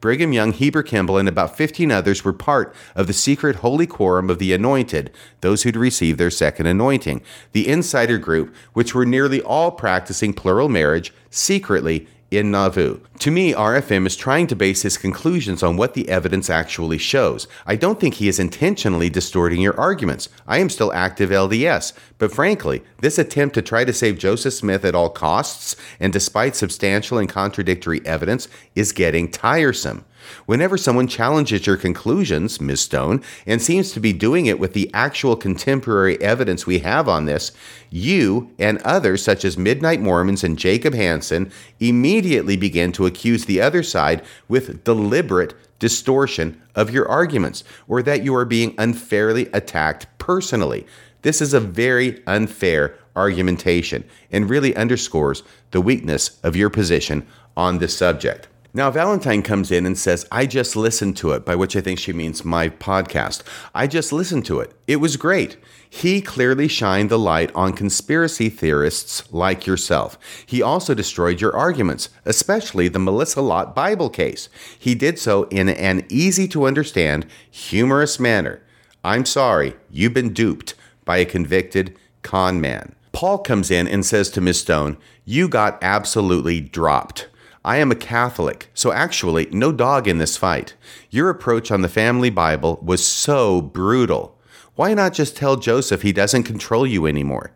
[0.00, 4.30] Brigham Young, Heber Kimball, and about 15 others were part of the secret holy quorum
[4.30, 9.42] of the anointed, those who'd received their second anointing, the insider group, which were nearly
[9.42, 13.00] all practicing plural marriage secretly in Nauvoo.
[13.20, 17.48] To me, RFM is trying to base his conclusions on what the evidence actually shows.
[17.66, 20.28] I don't think he is intentionally distorting your arguments.
[20.46, 24.84] I am still active LDS, but frankly, this attempt to try to save Joseph Smith
[24.84, 30.04] at all costs and despite substantial and contradictory evidence is getting tiresome.
[30.46, 32.80] Whenever someone challenges your conclusions, Ms.
[32.80, 37.26] Stone, and seems to be doing it with the actual contemporary evidence we have on
[37.26, 37.52] this,
[37.90, 43.60] you and others, such as Midnight Mormons and Jacob Hansen, immediately begin to accuse the
[43.60, 50.06] other side with deliberate distortion of your arguments, or that you are being unfairly attacked
[50.18, 50.86] personally.
[51.22, 55.42] This is a very unfair argumentation and really underscores
[55.72, 57.26] the weakness of your position
[57.56, 58.48] on this subject.
[58.72, 61.98] Now, Valentine comes in and says, I just listened to it, by which I think
[61.98, 63.42] she means my podcast.
[63.74, 64.72] I just listened to it.
[64.86, 65.56] It was great.
[65.88, 70.16] He clearly shined the light on conspiracy theorists like yourself.
[70.46, 74.48] He also destroyed your arguments, especially the Melissa Lott Bible case.
[74.78, 78.62] He did so in an easy to understand, humorous manner.
[79.02, 80.74] I'm sorry, you've been duped
[81.04, 82.94] by a convicted con man.
[83.10, 87.26] Paul comes in and says to Miss Stone, You got absolutely dropped.
[87.64, 90.74] I am a Catholic, so actually, no dog in this fight.
[91.10, 94.38] Your approach on the family Bible was so brutal.
[94.76, 97.52] Why not just tell Joseph he doesn't control you anymore?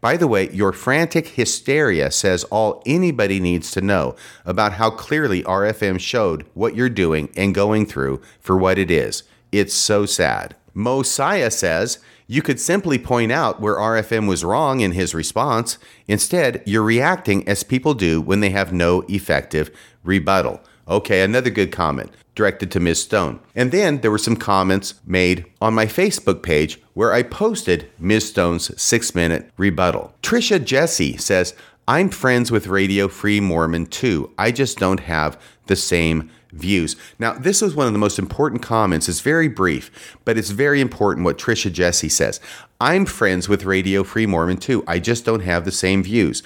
[0.00, 4.14] By the way, your frantic hysteria says all anybody needs to know
[4.44, 9.24] about how clearly RFM showed what you're doing and going through for what it is.
[9.50, 10.54] It's so sad.
[10.72, 11.98] Mosiah says,
[12.28, 15.78] you could simply point out where RFM was wrong in his response.
[16.06, 19.74] Instead, you're reacting as people do when they have no effective
[20.04, 20.60] rebuttal.
[20.86, 23.02] Okay, another good comment directed to Ms.
[23.02, 23.40] Stone.
[23.56, 28.28] And then there were some comments made on my Facebook page where I posted Ms.
[28.28, 30.14] Stone's six minute rebuttal.
[30.22, 31.54] Trisha Jesse says,
[31.88, 34.30] I'm friends with Radio Free Mormon too.
[34.36, 36.96] I just don't have the same views.
[37.18, 39.08] Now, this is one of the most important comments.
[39.08, 42.40] It's very brief, but it's very important what Trisha Jesse says.
[42.80, 44.84] I'm friends with Radio Free Mormon too.
[44.86, 46.42] I just don't have the same views.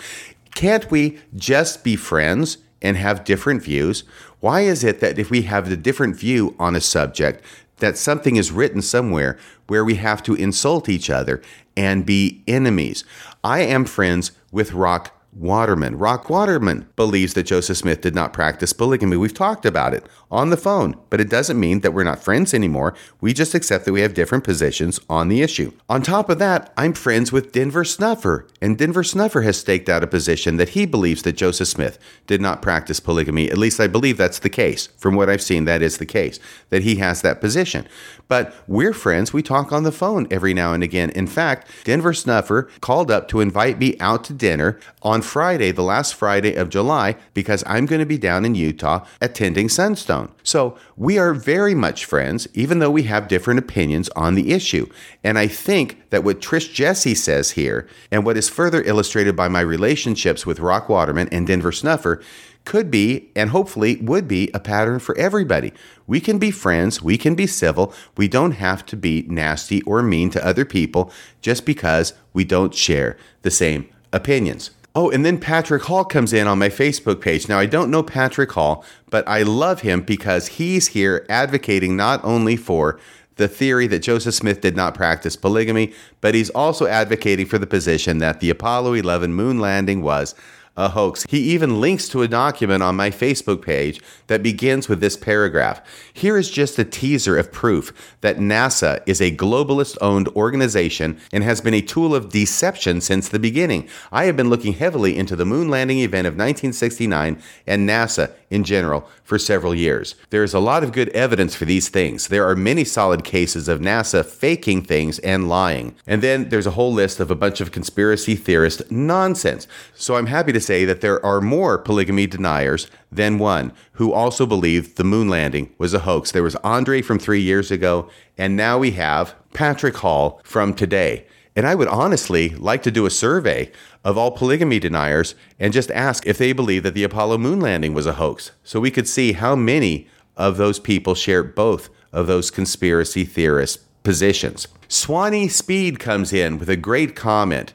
[0.54, 4.04] Can't we just be friends and have different views?
[4.40, 7.44] Why is it that if we have a different view on a subject,
[7.78, 11.42] that something is written somewhere where we have to insult each other
[11.76, 13.04] and be enemies?
[13.44, 15.96] I am friends with Rock Waterman.
[15.96, 19.16] Rock Waterman believes that Joseph Smith did not practice polygamy.
[19.16, 22.52] We've talked about it on the phone, but it doesn't mean that we're not friends
[22.52, 22.94] anymore.
[23.20, 25.72] We just accept that we have different positions on the issue.
[25.88, 30.04] On top of that, I'm friends with Denver Snuffer, and Denver Snuffer has staked out
[30.04, 33.50] a position that he believes that Joseph Smith did not practice polygamy.
[33.50, 34.88] At least I believe that's the case.
[34.98, 36.38] From what I've seen, that is the case,
[36.68, 37.88] that he has that position.
[38.32, 39.34] But we're friends.
[39.34, 41.10] We talk on the phone every now and again.
[41.10, 45.82] In fact, Denver Snuffer called up to invite me out to dinner on Friday, the
[45.82, 50.32] last Friday of July, because I'm going to be down in Utah attending Sunstone.
[50.42, 54.86] So we are very much friends, even though we have different opinions on the issue.
[55.22, 59.48] And I think that what Trish Jesse says here, and what is further illustrated by
[59.48, 62.22] my relationships with Rock Waterman and Denver Snuffer,
[62.64, 65.72] could be and hopefully would be a pattern for everybody.
[66.06, 70.02] We can be friends, we can be civil, we don't have to be nasty or
[70.02, 74.70] mean to other people just because we don't share the same opinions.
[74.94, 77.48] Oh, and then Patrick Hall comes in on my Facebook page.
[77.48, 82.22] Now, I don't know Patrick Hall, but I love him because he's here advocating not
[82.22, 83.00] only for
[83.36, 87.66] the theory that Joseph Smith did not practice polygamy, but he's also advocating for the
[87.66, 90.34] position that the Apollo 11 moon landing was
[90.76, 91.26] a hoax.
[91.28, 95.82] He even links to a document on my Facebook page that begins with this paragraph.
[96.12, 101.44] Here is just a teaser of proof that NASA is a globalist owned organization and
[101.44, 103.88] has been a tool of deception since the beginning.
[104.10, 108.64] I have been looking heavily into the moon landing event of 1969 and NASA in
[108.64, 110.14] general for several years.
[110.30, 112.28] There is a lot of good evidence for these things.
[112.28, 115.96] There are many solid cases of NASA faking things and lying.
[116.06, 119.66] And then there's a whole list of a bunch of conspiracy theorist nonsense.
[119.94, 124.44] So I'm happy to say that there are more polygamy deniers than one who also
[124.44, 126.30] believed the moon landing was a hoax.
[126.30, 131.26] There was Andre from three years ago, and now we have Patrick Hall from today.
[131.54, 133.70] And I would honestly like to do a survey
[134.04, 137.94] of all polygamy deniers and just ask if they believe that the Apollo moon landing
[137.94, 142.26] was a hoax so we could see how many of those people share both of
[142.26, 144.68] those conspiracy theorist positions.
[144.88, 147.72] Swanee Speed comes in with a great comment.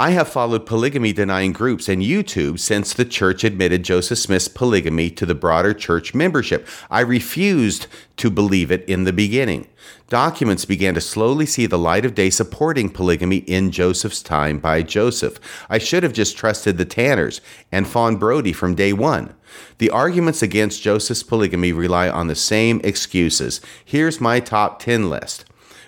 [0.00, 5.10] I have followed polygamy denying groups and YouTube since the church admitted Joseph Smith's polygamy
[5.10, 6.66] to the broader church membership.
[6.90, 7.86] I refused
[8.16, 9.68] to believe it in the beginning.
[10.08, 14.82] Documents began to slowly see the light of day supporting polygamy in Joseph's time by
[14.82, 15.38] Joseph.
[15.68, 19.34] I should have just trusted the Tanners and Fawn Brodie from day one.
[19.76, 23.60] The arguments against Joseph's polygamy rely on the same excuses.
[23.84, 25.44] Here's my top 10 list.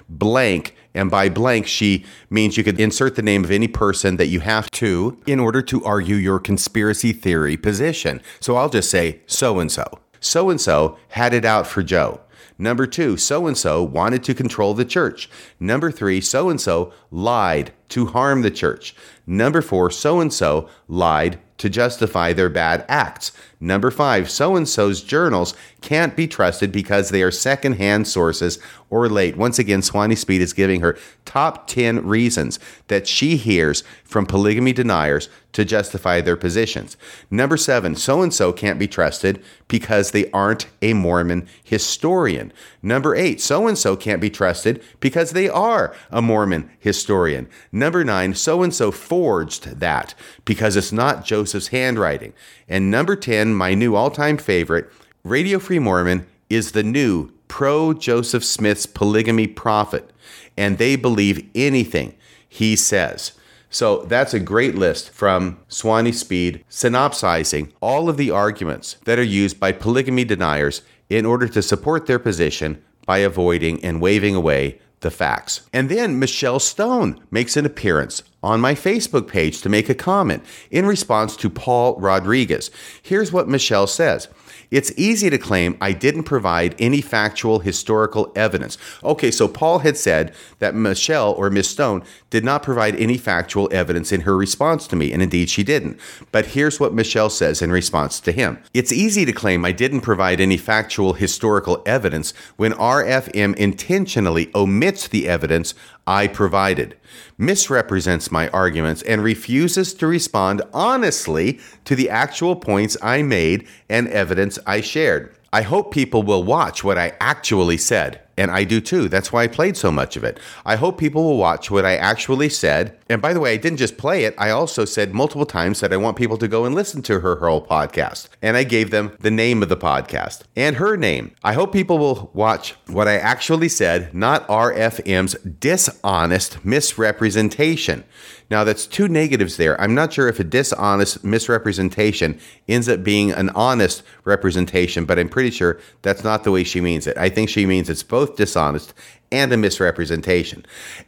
[0.07, 4.29] Blank and by blank, she means you could insert the name of any person that
[4.29, 8.21] you have to in order to argue your conspiracy theory position.
[8.41, 9.85] So I'll just say so and so.
[10.21, 12.21] So and so had it out for Joe.
[12.59, 15.29] Number two, so and so wanted to control the church.
[15.59, 18.95] Number three, so and so lied to harm the church.
[19.27, 23.31] Number four, so and so lied to justify their bad acts.
[23.61, 28.59] Number five, so and so's journals can't be trusted because they are secondhand sources
[28.91, 29.37] or late.
[29.37, 32.59] Once again, Swanee Speed is giving her top 10 reasons
[32.89, 36.97] that she hears from polygamy deniers to justify their positions.
[37.31, 42.53] Number seven, so and so can't be trusted because they aren't a Mormon historian.
[42.83, 47.49] Number eight, so and so can't be trusted because they are a Mormon historian.
[47.71, 50.15] Number nine, so and so forged that
[50.45, 52.33] because it's not Joseph's handwriting.
[52.67, 54.91] And number 10, my new all time favorite,
[55.23, 60.11] Radio Free Mormon is the new pro Joseph Smith's polygamy prophet,
[60.57, 62.15] and they believe anything
[62.49, 63.33] he says.
[63.69, 69.23] So that's a great list from Swanee Speed, synopsizing all of the arguments that are
[69.23, 70.81] used by polygamy deniers
[71.11, 75.69] in order to support their position by avoiding and waving away the facts.
[75.71, 80.45] And then Michelle Stone makes an appearance on my Facebook page to make a comment
[80.71, 82.71] in response to Paul Rodriguez.
[83.03, 84.29] Here's what Michelle says.
[84.71, 88.79] It's easy to claim I didn't provide any factual historical evidence.
[89.05, 93.69] Okay, so Paul had said that Michelle or Miss Stone did not provide any factual
[93.71, 96.01] evidence in her response to me, and indeed she didn't.
[96.33, 100.01] But here's what Michelle says in response to him It's easy to claim I didn't
[100.01, 105.75] provide any factual historical evidence when RFM intentionally omits the evidence
[106.07, 106.97] I provided,
[107.37, 114.09] misrepresents my arguments, and refuses to respond honestly to the actual points I made and
[114.09, 115.37] evidence I shared.
[115.53, 119.09] I hope people will watch what I actually said and I do too.
[119.09, 120.39] That's why I played so much of it.
[120.65, 122.99] I hope people will watch what I actually said.
[123.09, 125.93] And by the way, I didn't just play it, I also said multiple times that
[125.93, 128.29] I want people to go and listen to her whole podcast.
[128.41, 131.33] And I gave them the name of the podcast and her name.
[131.45, 138.05] I hope people will watch what I actually said, not RFM's dishonest misrepresentation.
[138.53, 139.81] Now, that's two negatives there.
[139.81, 142.39] I'm not sure if a dishonest misrepresentation
[142.69, 146.83] ends up being an honest representation, but I'm pretty sure that's not the way she
[146.83, 147.17] means it.
[147.17, 148.93] I think she means it's both dishonest
[149.31, 150.67] and a misrepresentation.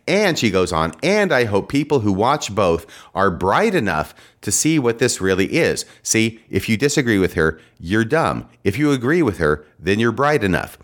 [0.08, 4.50] And she goes on, and I hope people who watch both are bright enough to
[4.50, 5.84] see what this really is.
[6.02, 8.48] See, if you disagree with her, you're dumb.
[8.64, 10.78] If you agree with her, then you're bright enough.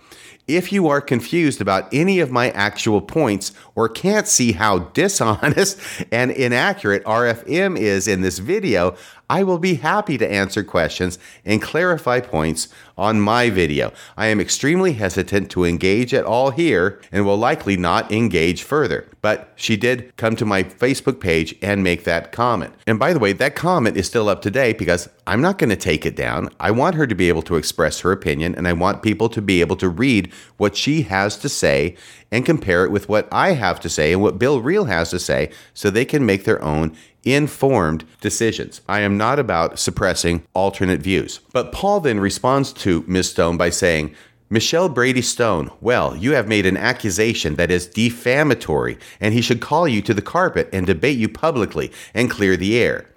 [0.56, 5.78] If you are confused about any of my actual points or can't see how dishonest
[6.12, 8.96] and inaccurate RFM is in this video,
[9.30, 12.66] I will be happy to answer questions and clarify points
[12.98, 13.92] on my video.
[14.16, 19.06] I am extremely hesitant to engage at all here and will likely not engage further.
[19.22, 22.74] But she did come to my Facebook page and make that comment.
[22.88, 25.70] And by the way, that comment is still up to date because I'm not going
[25.70, 26.50] to take it down.
[26.58, 29.40] I want her to be able to express her opinion and I want people to
[29.40, 31.94] be able to read what she has to say
[32.32, 35.18] and compare it with what I have to say and what Bill Reel has to
[35.18, 38.80] say so they can make their own informed decisions.
[38.88, 41.40] I am not about suppressing alternate views.
[41.52, 43.30] But Paul then responds to Ms.
[43.30, 44.14] Stone by saying,
[44.52, 49.60] Michelle Brady Stone, well, you have made an accusation that is defamatory, and he should
[49.60, 53.09] call you to the carpet and debate you publicly and clear the air.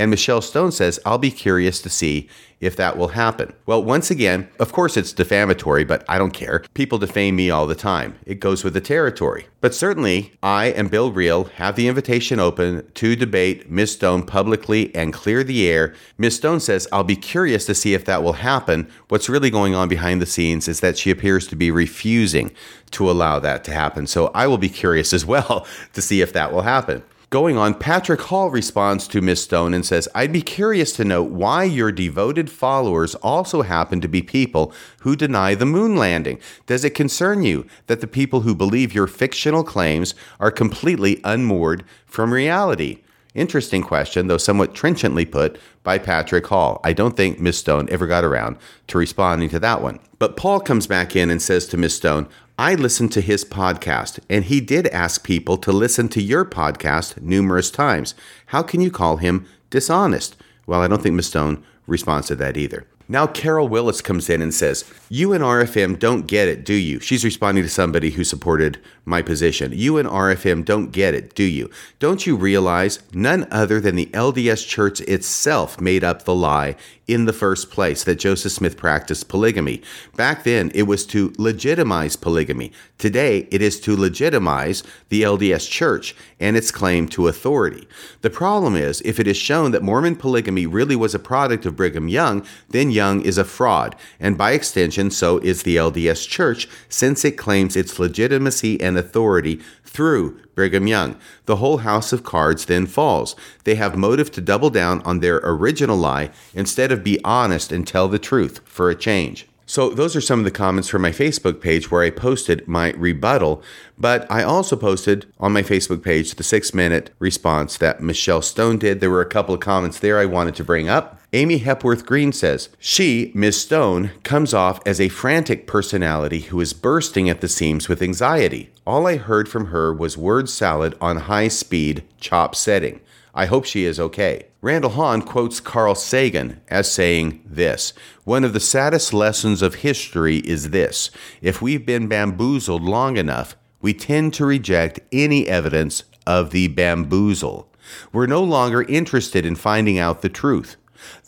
[0.00, 2.26] And Michelle Stone says, I'll be curious to see
[2.58, 3.52] if that will happen.
[3.66, 6.64] Well, once again, of course it's defamatory, but I don't care.
[6.72, 8.18] People defame me all the time.
[8.24, 9.46] It goes with the territory.
[9.60, 13.92] But certainly, I and Bill Reel have the invitation open to debate Ms.
[13.92, 15.94] Stone publicly and clear the air.
[16.16, 16.36] Ms.
[16.36, 18.90] Stone says, I'll be curious to see if that will happen.
[19.08, 22.52] What's really going on behind the scenes is that she appears to be refusing
[22.92, 24.06] to allow that to happen.
[24.06, 27.02] So I will be curious as well to see if that will happen.
[27.30, 31.22] Going on, Patrick Hall responds to Miss Stone and says, I'd be curious to know
[31.22, 36.40] why your devoted followers also happen to be people who deny the moon landing.
[36.66, 41.84] Does it concern you that the people who believe your fictional claims are completely unmoored
[42.04, 42.98] from reality?
[43.32, 46.80] Interesting question, though somewhat trenchantly put by Patrick Hall.
[46.82, 48.56] I don't think Miss Stone ever got around
[48.88, 50.00] to responding to that one.
[50.18, 52.28] But Paul comes back in and says to Miss Stone,
[52.60, 57.18] I listened to his podcast, and he did ask people to listen to your podcast
[57.22, 58.14] numerous times.
[58.48, 60.36] How can you call him dishonest?
[60.66, 62.86] Well, I don't think Miss Stone responds to that either.
[63.08, 67.00] Now, Carol Willis comes in and says, You and RFM don't get it, do you?
[67.00, 69.72] She's responding to somebody who supported my position.
[69.74, 71.70] You and RFM don't get it, do you?
[71.98, 77.24] Don't you realize none other than the LDS Church itself made up the lie in
[77.24, 79.82] the first place that Joseph Smith practiced polygamy?
[80.16, 82.72] Back then, it was to legitimize polygamy.
[82.98, 87.88] Today, it is to legitimize the LDS Church and its claim to authority.
[88.20, 91.76] The problem is, if it is shown that Mormon polygamy really was a product of
[91.76, 96.68] Brigham Young, then Young is a fraud, and by extension, so is the LDS Church,
[96.88, 101.16] since it claims its legitimacy and authority through Brigham Young.
[101.46, 103.34] The whole house of cards then falls.
[103.64, 107.84] They have motive to double down on their original lie instead of be honest and
[107.84, 109.48] tell the truth for a change.
[109.70, 112.90] So, those are some of the comments from my Facebook page where I posted my
[112.96, 113.62] rebuttal,
[113.96, 118.78] but I also posted on my Facebook page the six minute response that Michelle Stone
[118.78, 118.98] did.
[118.98, 121.20] There were a couple of comments there I wanted to bring up.
[121.32, 123.60] Amy Hepworth Green says, She, Ms.
[123.60, 128.70] Stone, comes off as a frantic personality who is bursting at the seams with anxiety.
[128.90, 132.98] All I heard from her was word salad on high speed chop setting.
[133.32, 134.48] I hope she is okay.
[134.60, 137.92] Randall Hahn quotes Carl Sagan as saying this
[138.24, 143.54] One of the saddest lessons of history is this if we've been bamboozled long enough,
[143.80, 147.68] we tend to reject any evidence of the bamboozle.
[148.12, 150.74] We're no longer interested in finding out the truth.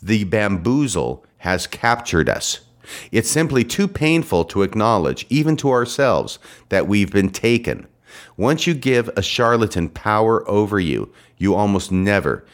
[0.01, 2.59] The bamboozle has captured us.
[3.11, 6.39] It's simply too painful to acknowledge, even to ourselves,
[6.69, 7.87] that we've been taken.
[8.37, 12.45] Once you give a charlatan power over you, you almost never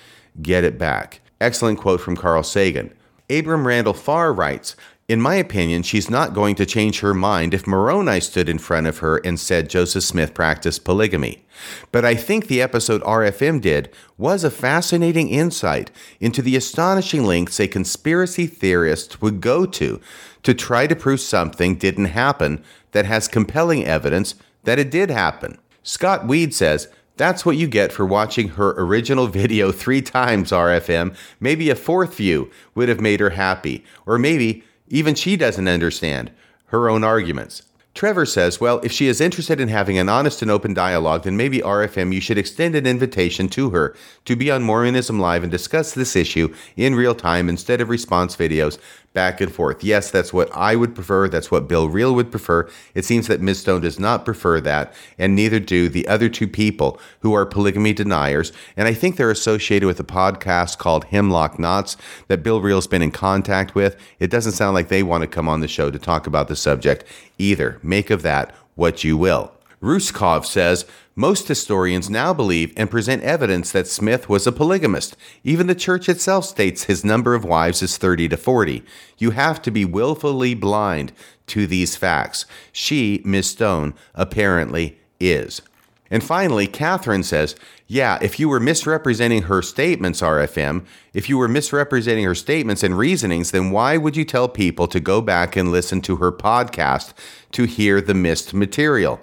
[0.41, 1.21] get it back.
[1.41, 2.93] Excellent quote from Carl Sagan.
[3.29, 4.75] Abram Randall Farr writes,
[5.09, 8.85] in my opinion, she's not going to change her mind if Moroni stood in front
[8.85, 11.43] of her and said Joseph Smith practiced polygamy.
[11.91, 17.59] But I think the episode RFM did was a fascinating insight into the astonishing lengths
[17.59, 19.99] a conspiracy theorist would go to
[20.43, 25.57] to try to prove something didn't happen that has compelling evidence that it did happen.
[25.81, 26.87] Scott Weed says,
[27.17, 31.15] that's what you get for watching her original video three times, RFM.
[31.39, 33.83] Maybe a fourth view would have made her happy.
[34.05, 36.31] Or maybe even she doesn't understand
[36.67, 37.63] her own arguments.
[37.95, 41.35] Trevor says, Well, if she is interested in having an honest and open dialogue, then
[41.35, 43.95] maybe RFM, you should extend an invitation to her
[44.25, 48.35] to be on Mormonism Live and discuss this issue in real time instead of response
[48.35, 48.77] videos
[49.19, 49.83] back and forth.
[49.83, 51.27] Yes, that's what I would prefer.
[51.27, 52.69] That's what Bill Reel would prefer.
[52.95, 53.59] It seems that Ms.
[53.59, 57.91] Stone does not prefer that, and neither do the other two people who are polygamy
[57.91, 58.53] deniers.
[58.77, 61.97] And I think they're associated with a podcast called Hemlock Knots
[62.29, 63.97] that Bill Reel's been in contact with.
[64.19, 66.55] It doesn't sound like they want to come on the show to talk about the
[66.55, 67.03] subject
[67.37, 67.77] either.
[67.83, 69.51] Make of that what you will.
[69.81, 70.85] Ruskov says
[71.19, 75.17] most historians now believe and present evidence that Smith was a polygamist.
[75.43, 78.85] Even the church itself states his number of wives is 30 to 40.
[79.17, 81.11] You have to be willfully blind
[81.47, 82.45] to these facts.
[82.71, 85.61] She, Miss Stone, apparently is.
[86.09, 87.53] And finally, Catherine says,
[87.85, 92.97] Yeah, if you were misrepresenting her statements, RFM, if you were misrepresenting her statements and
[92.97, 97.11] reasonings, then why would you tell people to go back and listen to her podcast
[97.51, 99.19] to hear the missed material?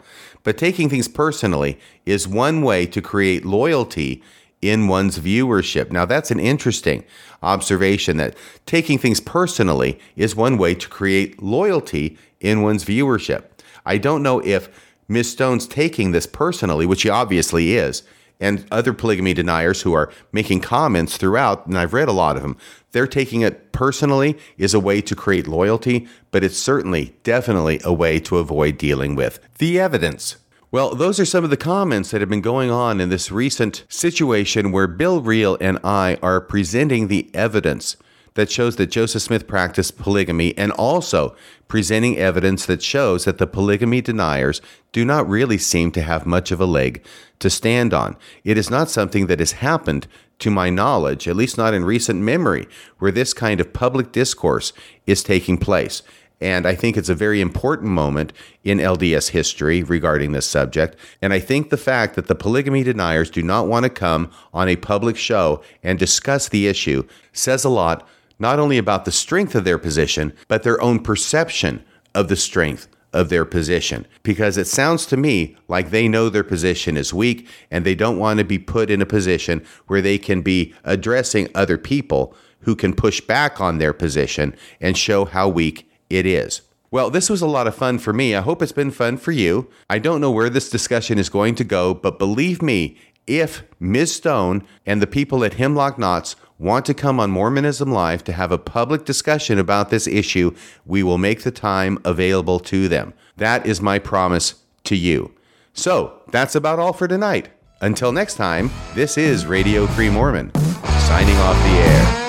[0.47, 4.23] But taking things personally is one way to create loyalty
[4.63, 5.91] in one's viewership.
[5.91, 7.03] Now, that's an interesting
[7.43, 13.47] observation that taking things personally is one way to create loyalty in one's viewership.
[13.85, 14.69] I don't know if
[15.09, 15.33] Ms.
[15.33, 18.05] Stone's taking this personally, which she obviously is,
[18.41, 22.43] and other polygamy deniers who are making comments throughout, and I've read a lot of
[22.43, 22.57] them,
[22.93, 27.93] they're taking it personally is a way to create loyalty, but it's certainly, definitely a
[27.93, 30.37] way to avoid dealing with the evidence.
[30.71, 33.85] Well, those are some of the comments that have been going on in this recent
[33.89, 37.97] situation where Bill Reel and I are presenting the evidence
[38.37, 41.35] that shows that Joseph Smith practiced polygamy and also
[41.69, 46.51] presenting evidence that shows that the polygamy deniers do not really seem to have much
[46.53, 47.05] of a leg
[47.41, 48.17] to stand on.
[48.45, 50.07] It is not something that has happened
[50.39, 52.69] to my knowledge, at least not in recent memory,
[52.99, 54.73] where this kind of public discourse
[55.07, 56.03] is taking place.
[56.41, 60.95] And I think it's a very important moment in LDS history regarding this subject.
[61.23, 64.69] And I think the fact that the polygamy deniers do not want to come on
[64.69, 68.07] a public show and discuss the issue says a lot
[68.39, 71.85] not only about the strength of their position, but their own perception
[72.15, 74.07] of the strength of their position.
[74.23, 78.19] Because it sounds to me like they know their position is weak and they don't
[78.19, 82.77] want to be put in a position where they can be addressing other people who
[82.77, 86.63] can push back on their position and show how weak it is.
[86.91, 88.35] Well, this was a lot of fun for me.
[88.35, 89.69] I hope it's been fun for you.
[89.91, 92.97] I don't know where this discussion is going to go, but believe me,
[93.27, 94.15] if Ms.
[94.15, 98.53] Stone and the people at Hemlock Knots want to come on Mormonism Live to have
[98.53, 100.55] a public discussion about this issue,
[100.85, 103.13] we will make the time available to them.
[103.37, 104.55] That is my promise
[104.85, 105.33] to you.
[105.75, 107.51] So, that's about all for tonight.
[107.81, 112.26] Until next time, this is Radio Free Mormon, signing off the air.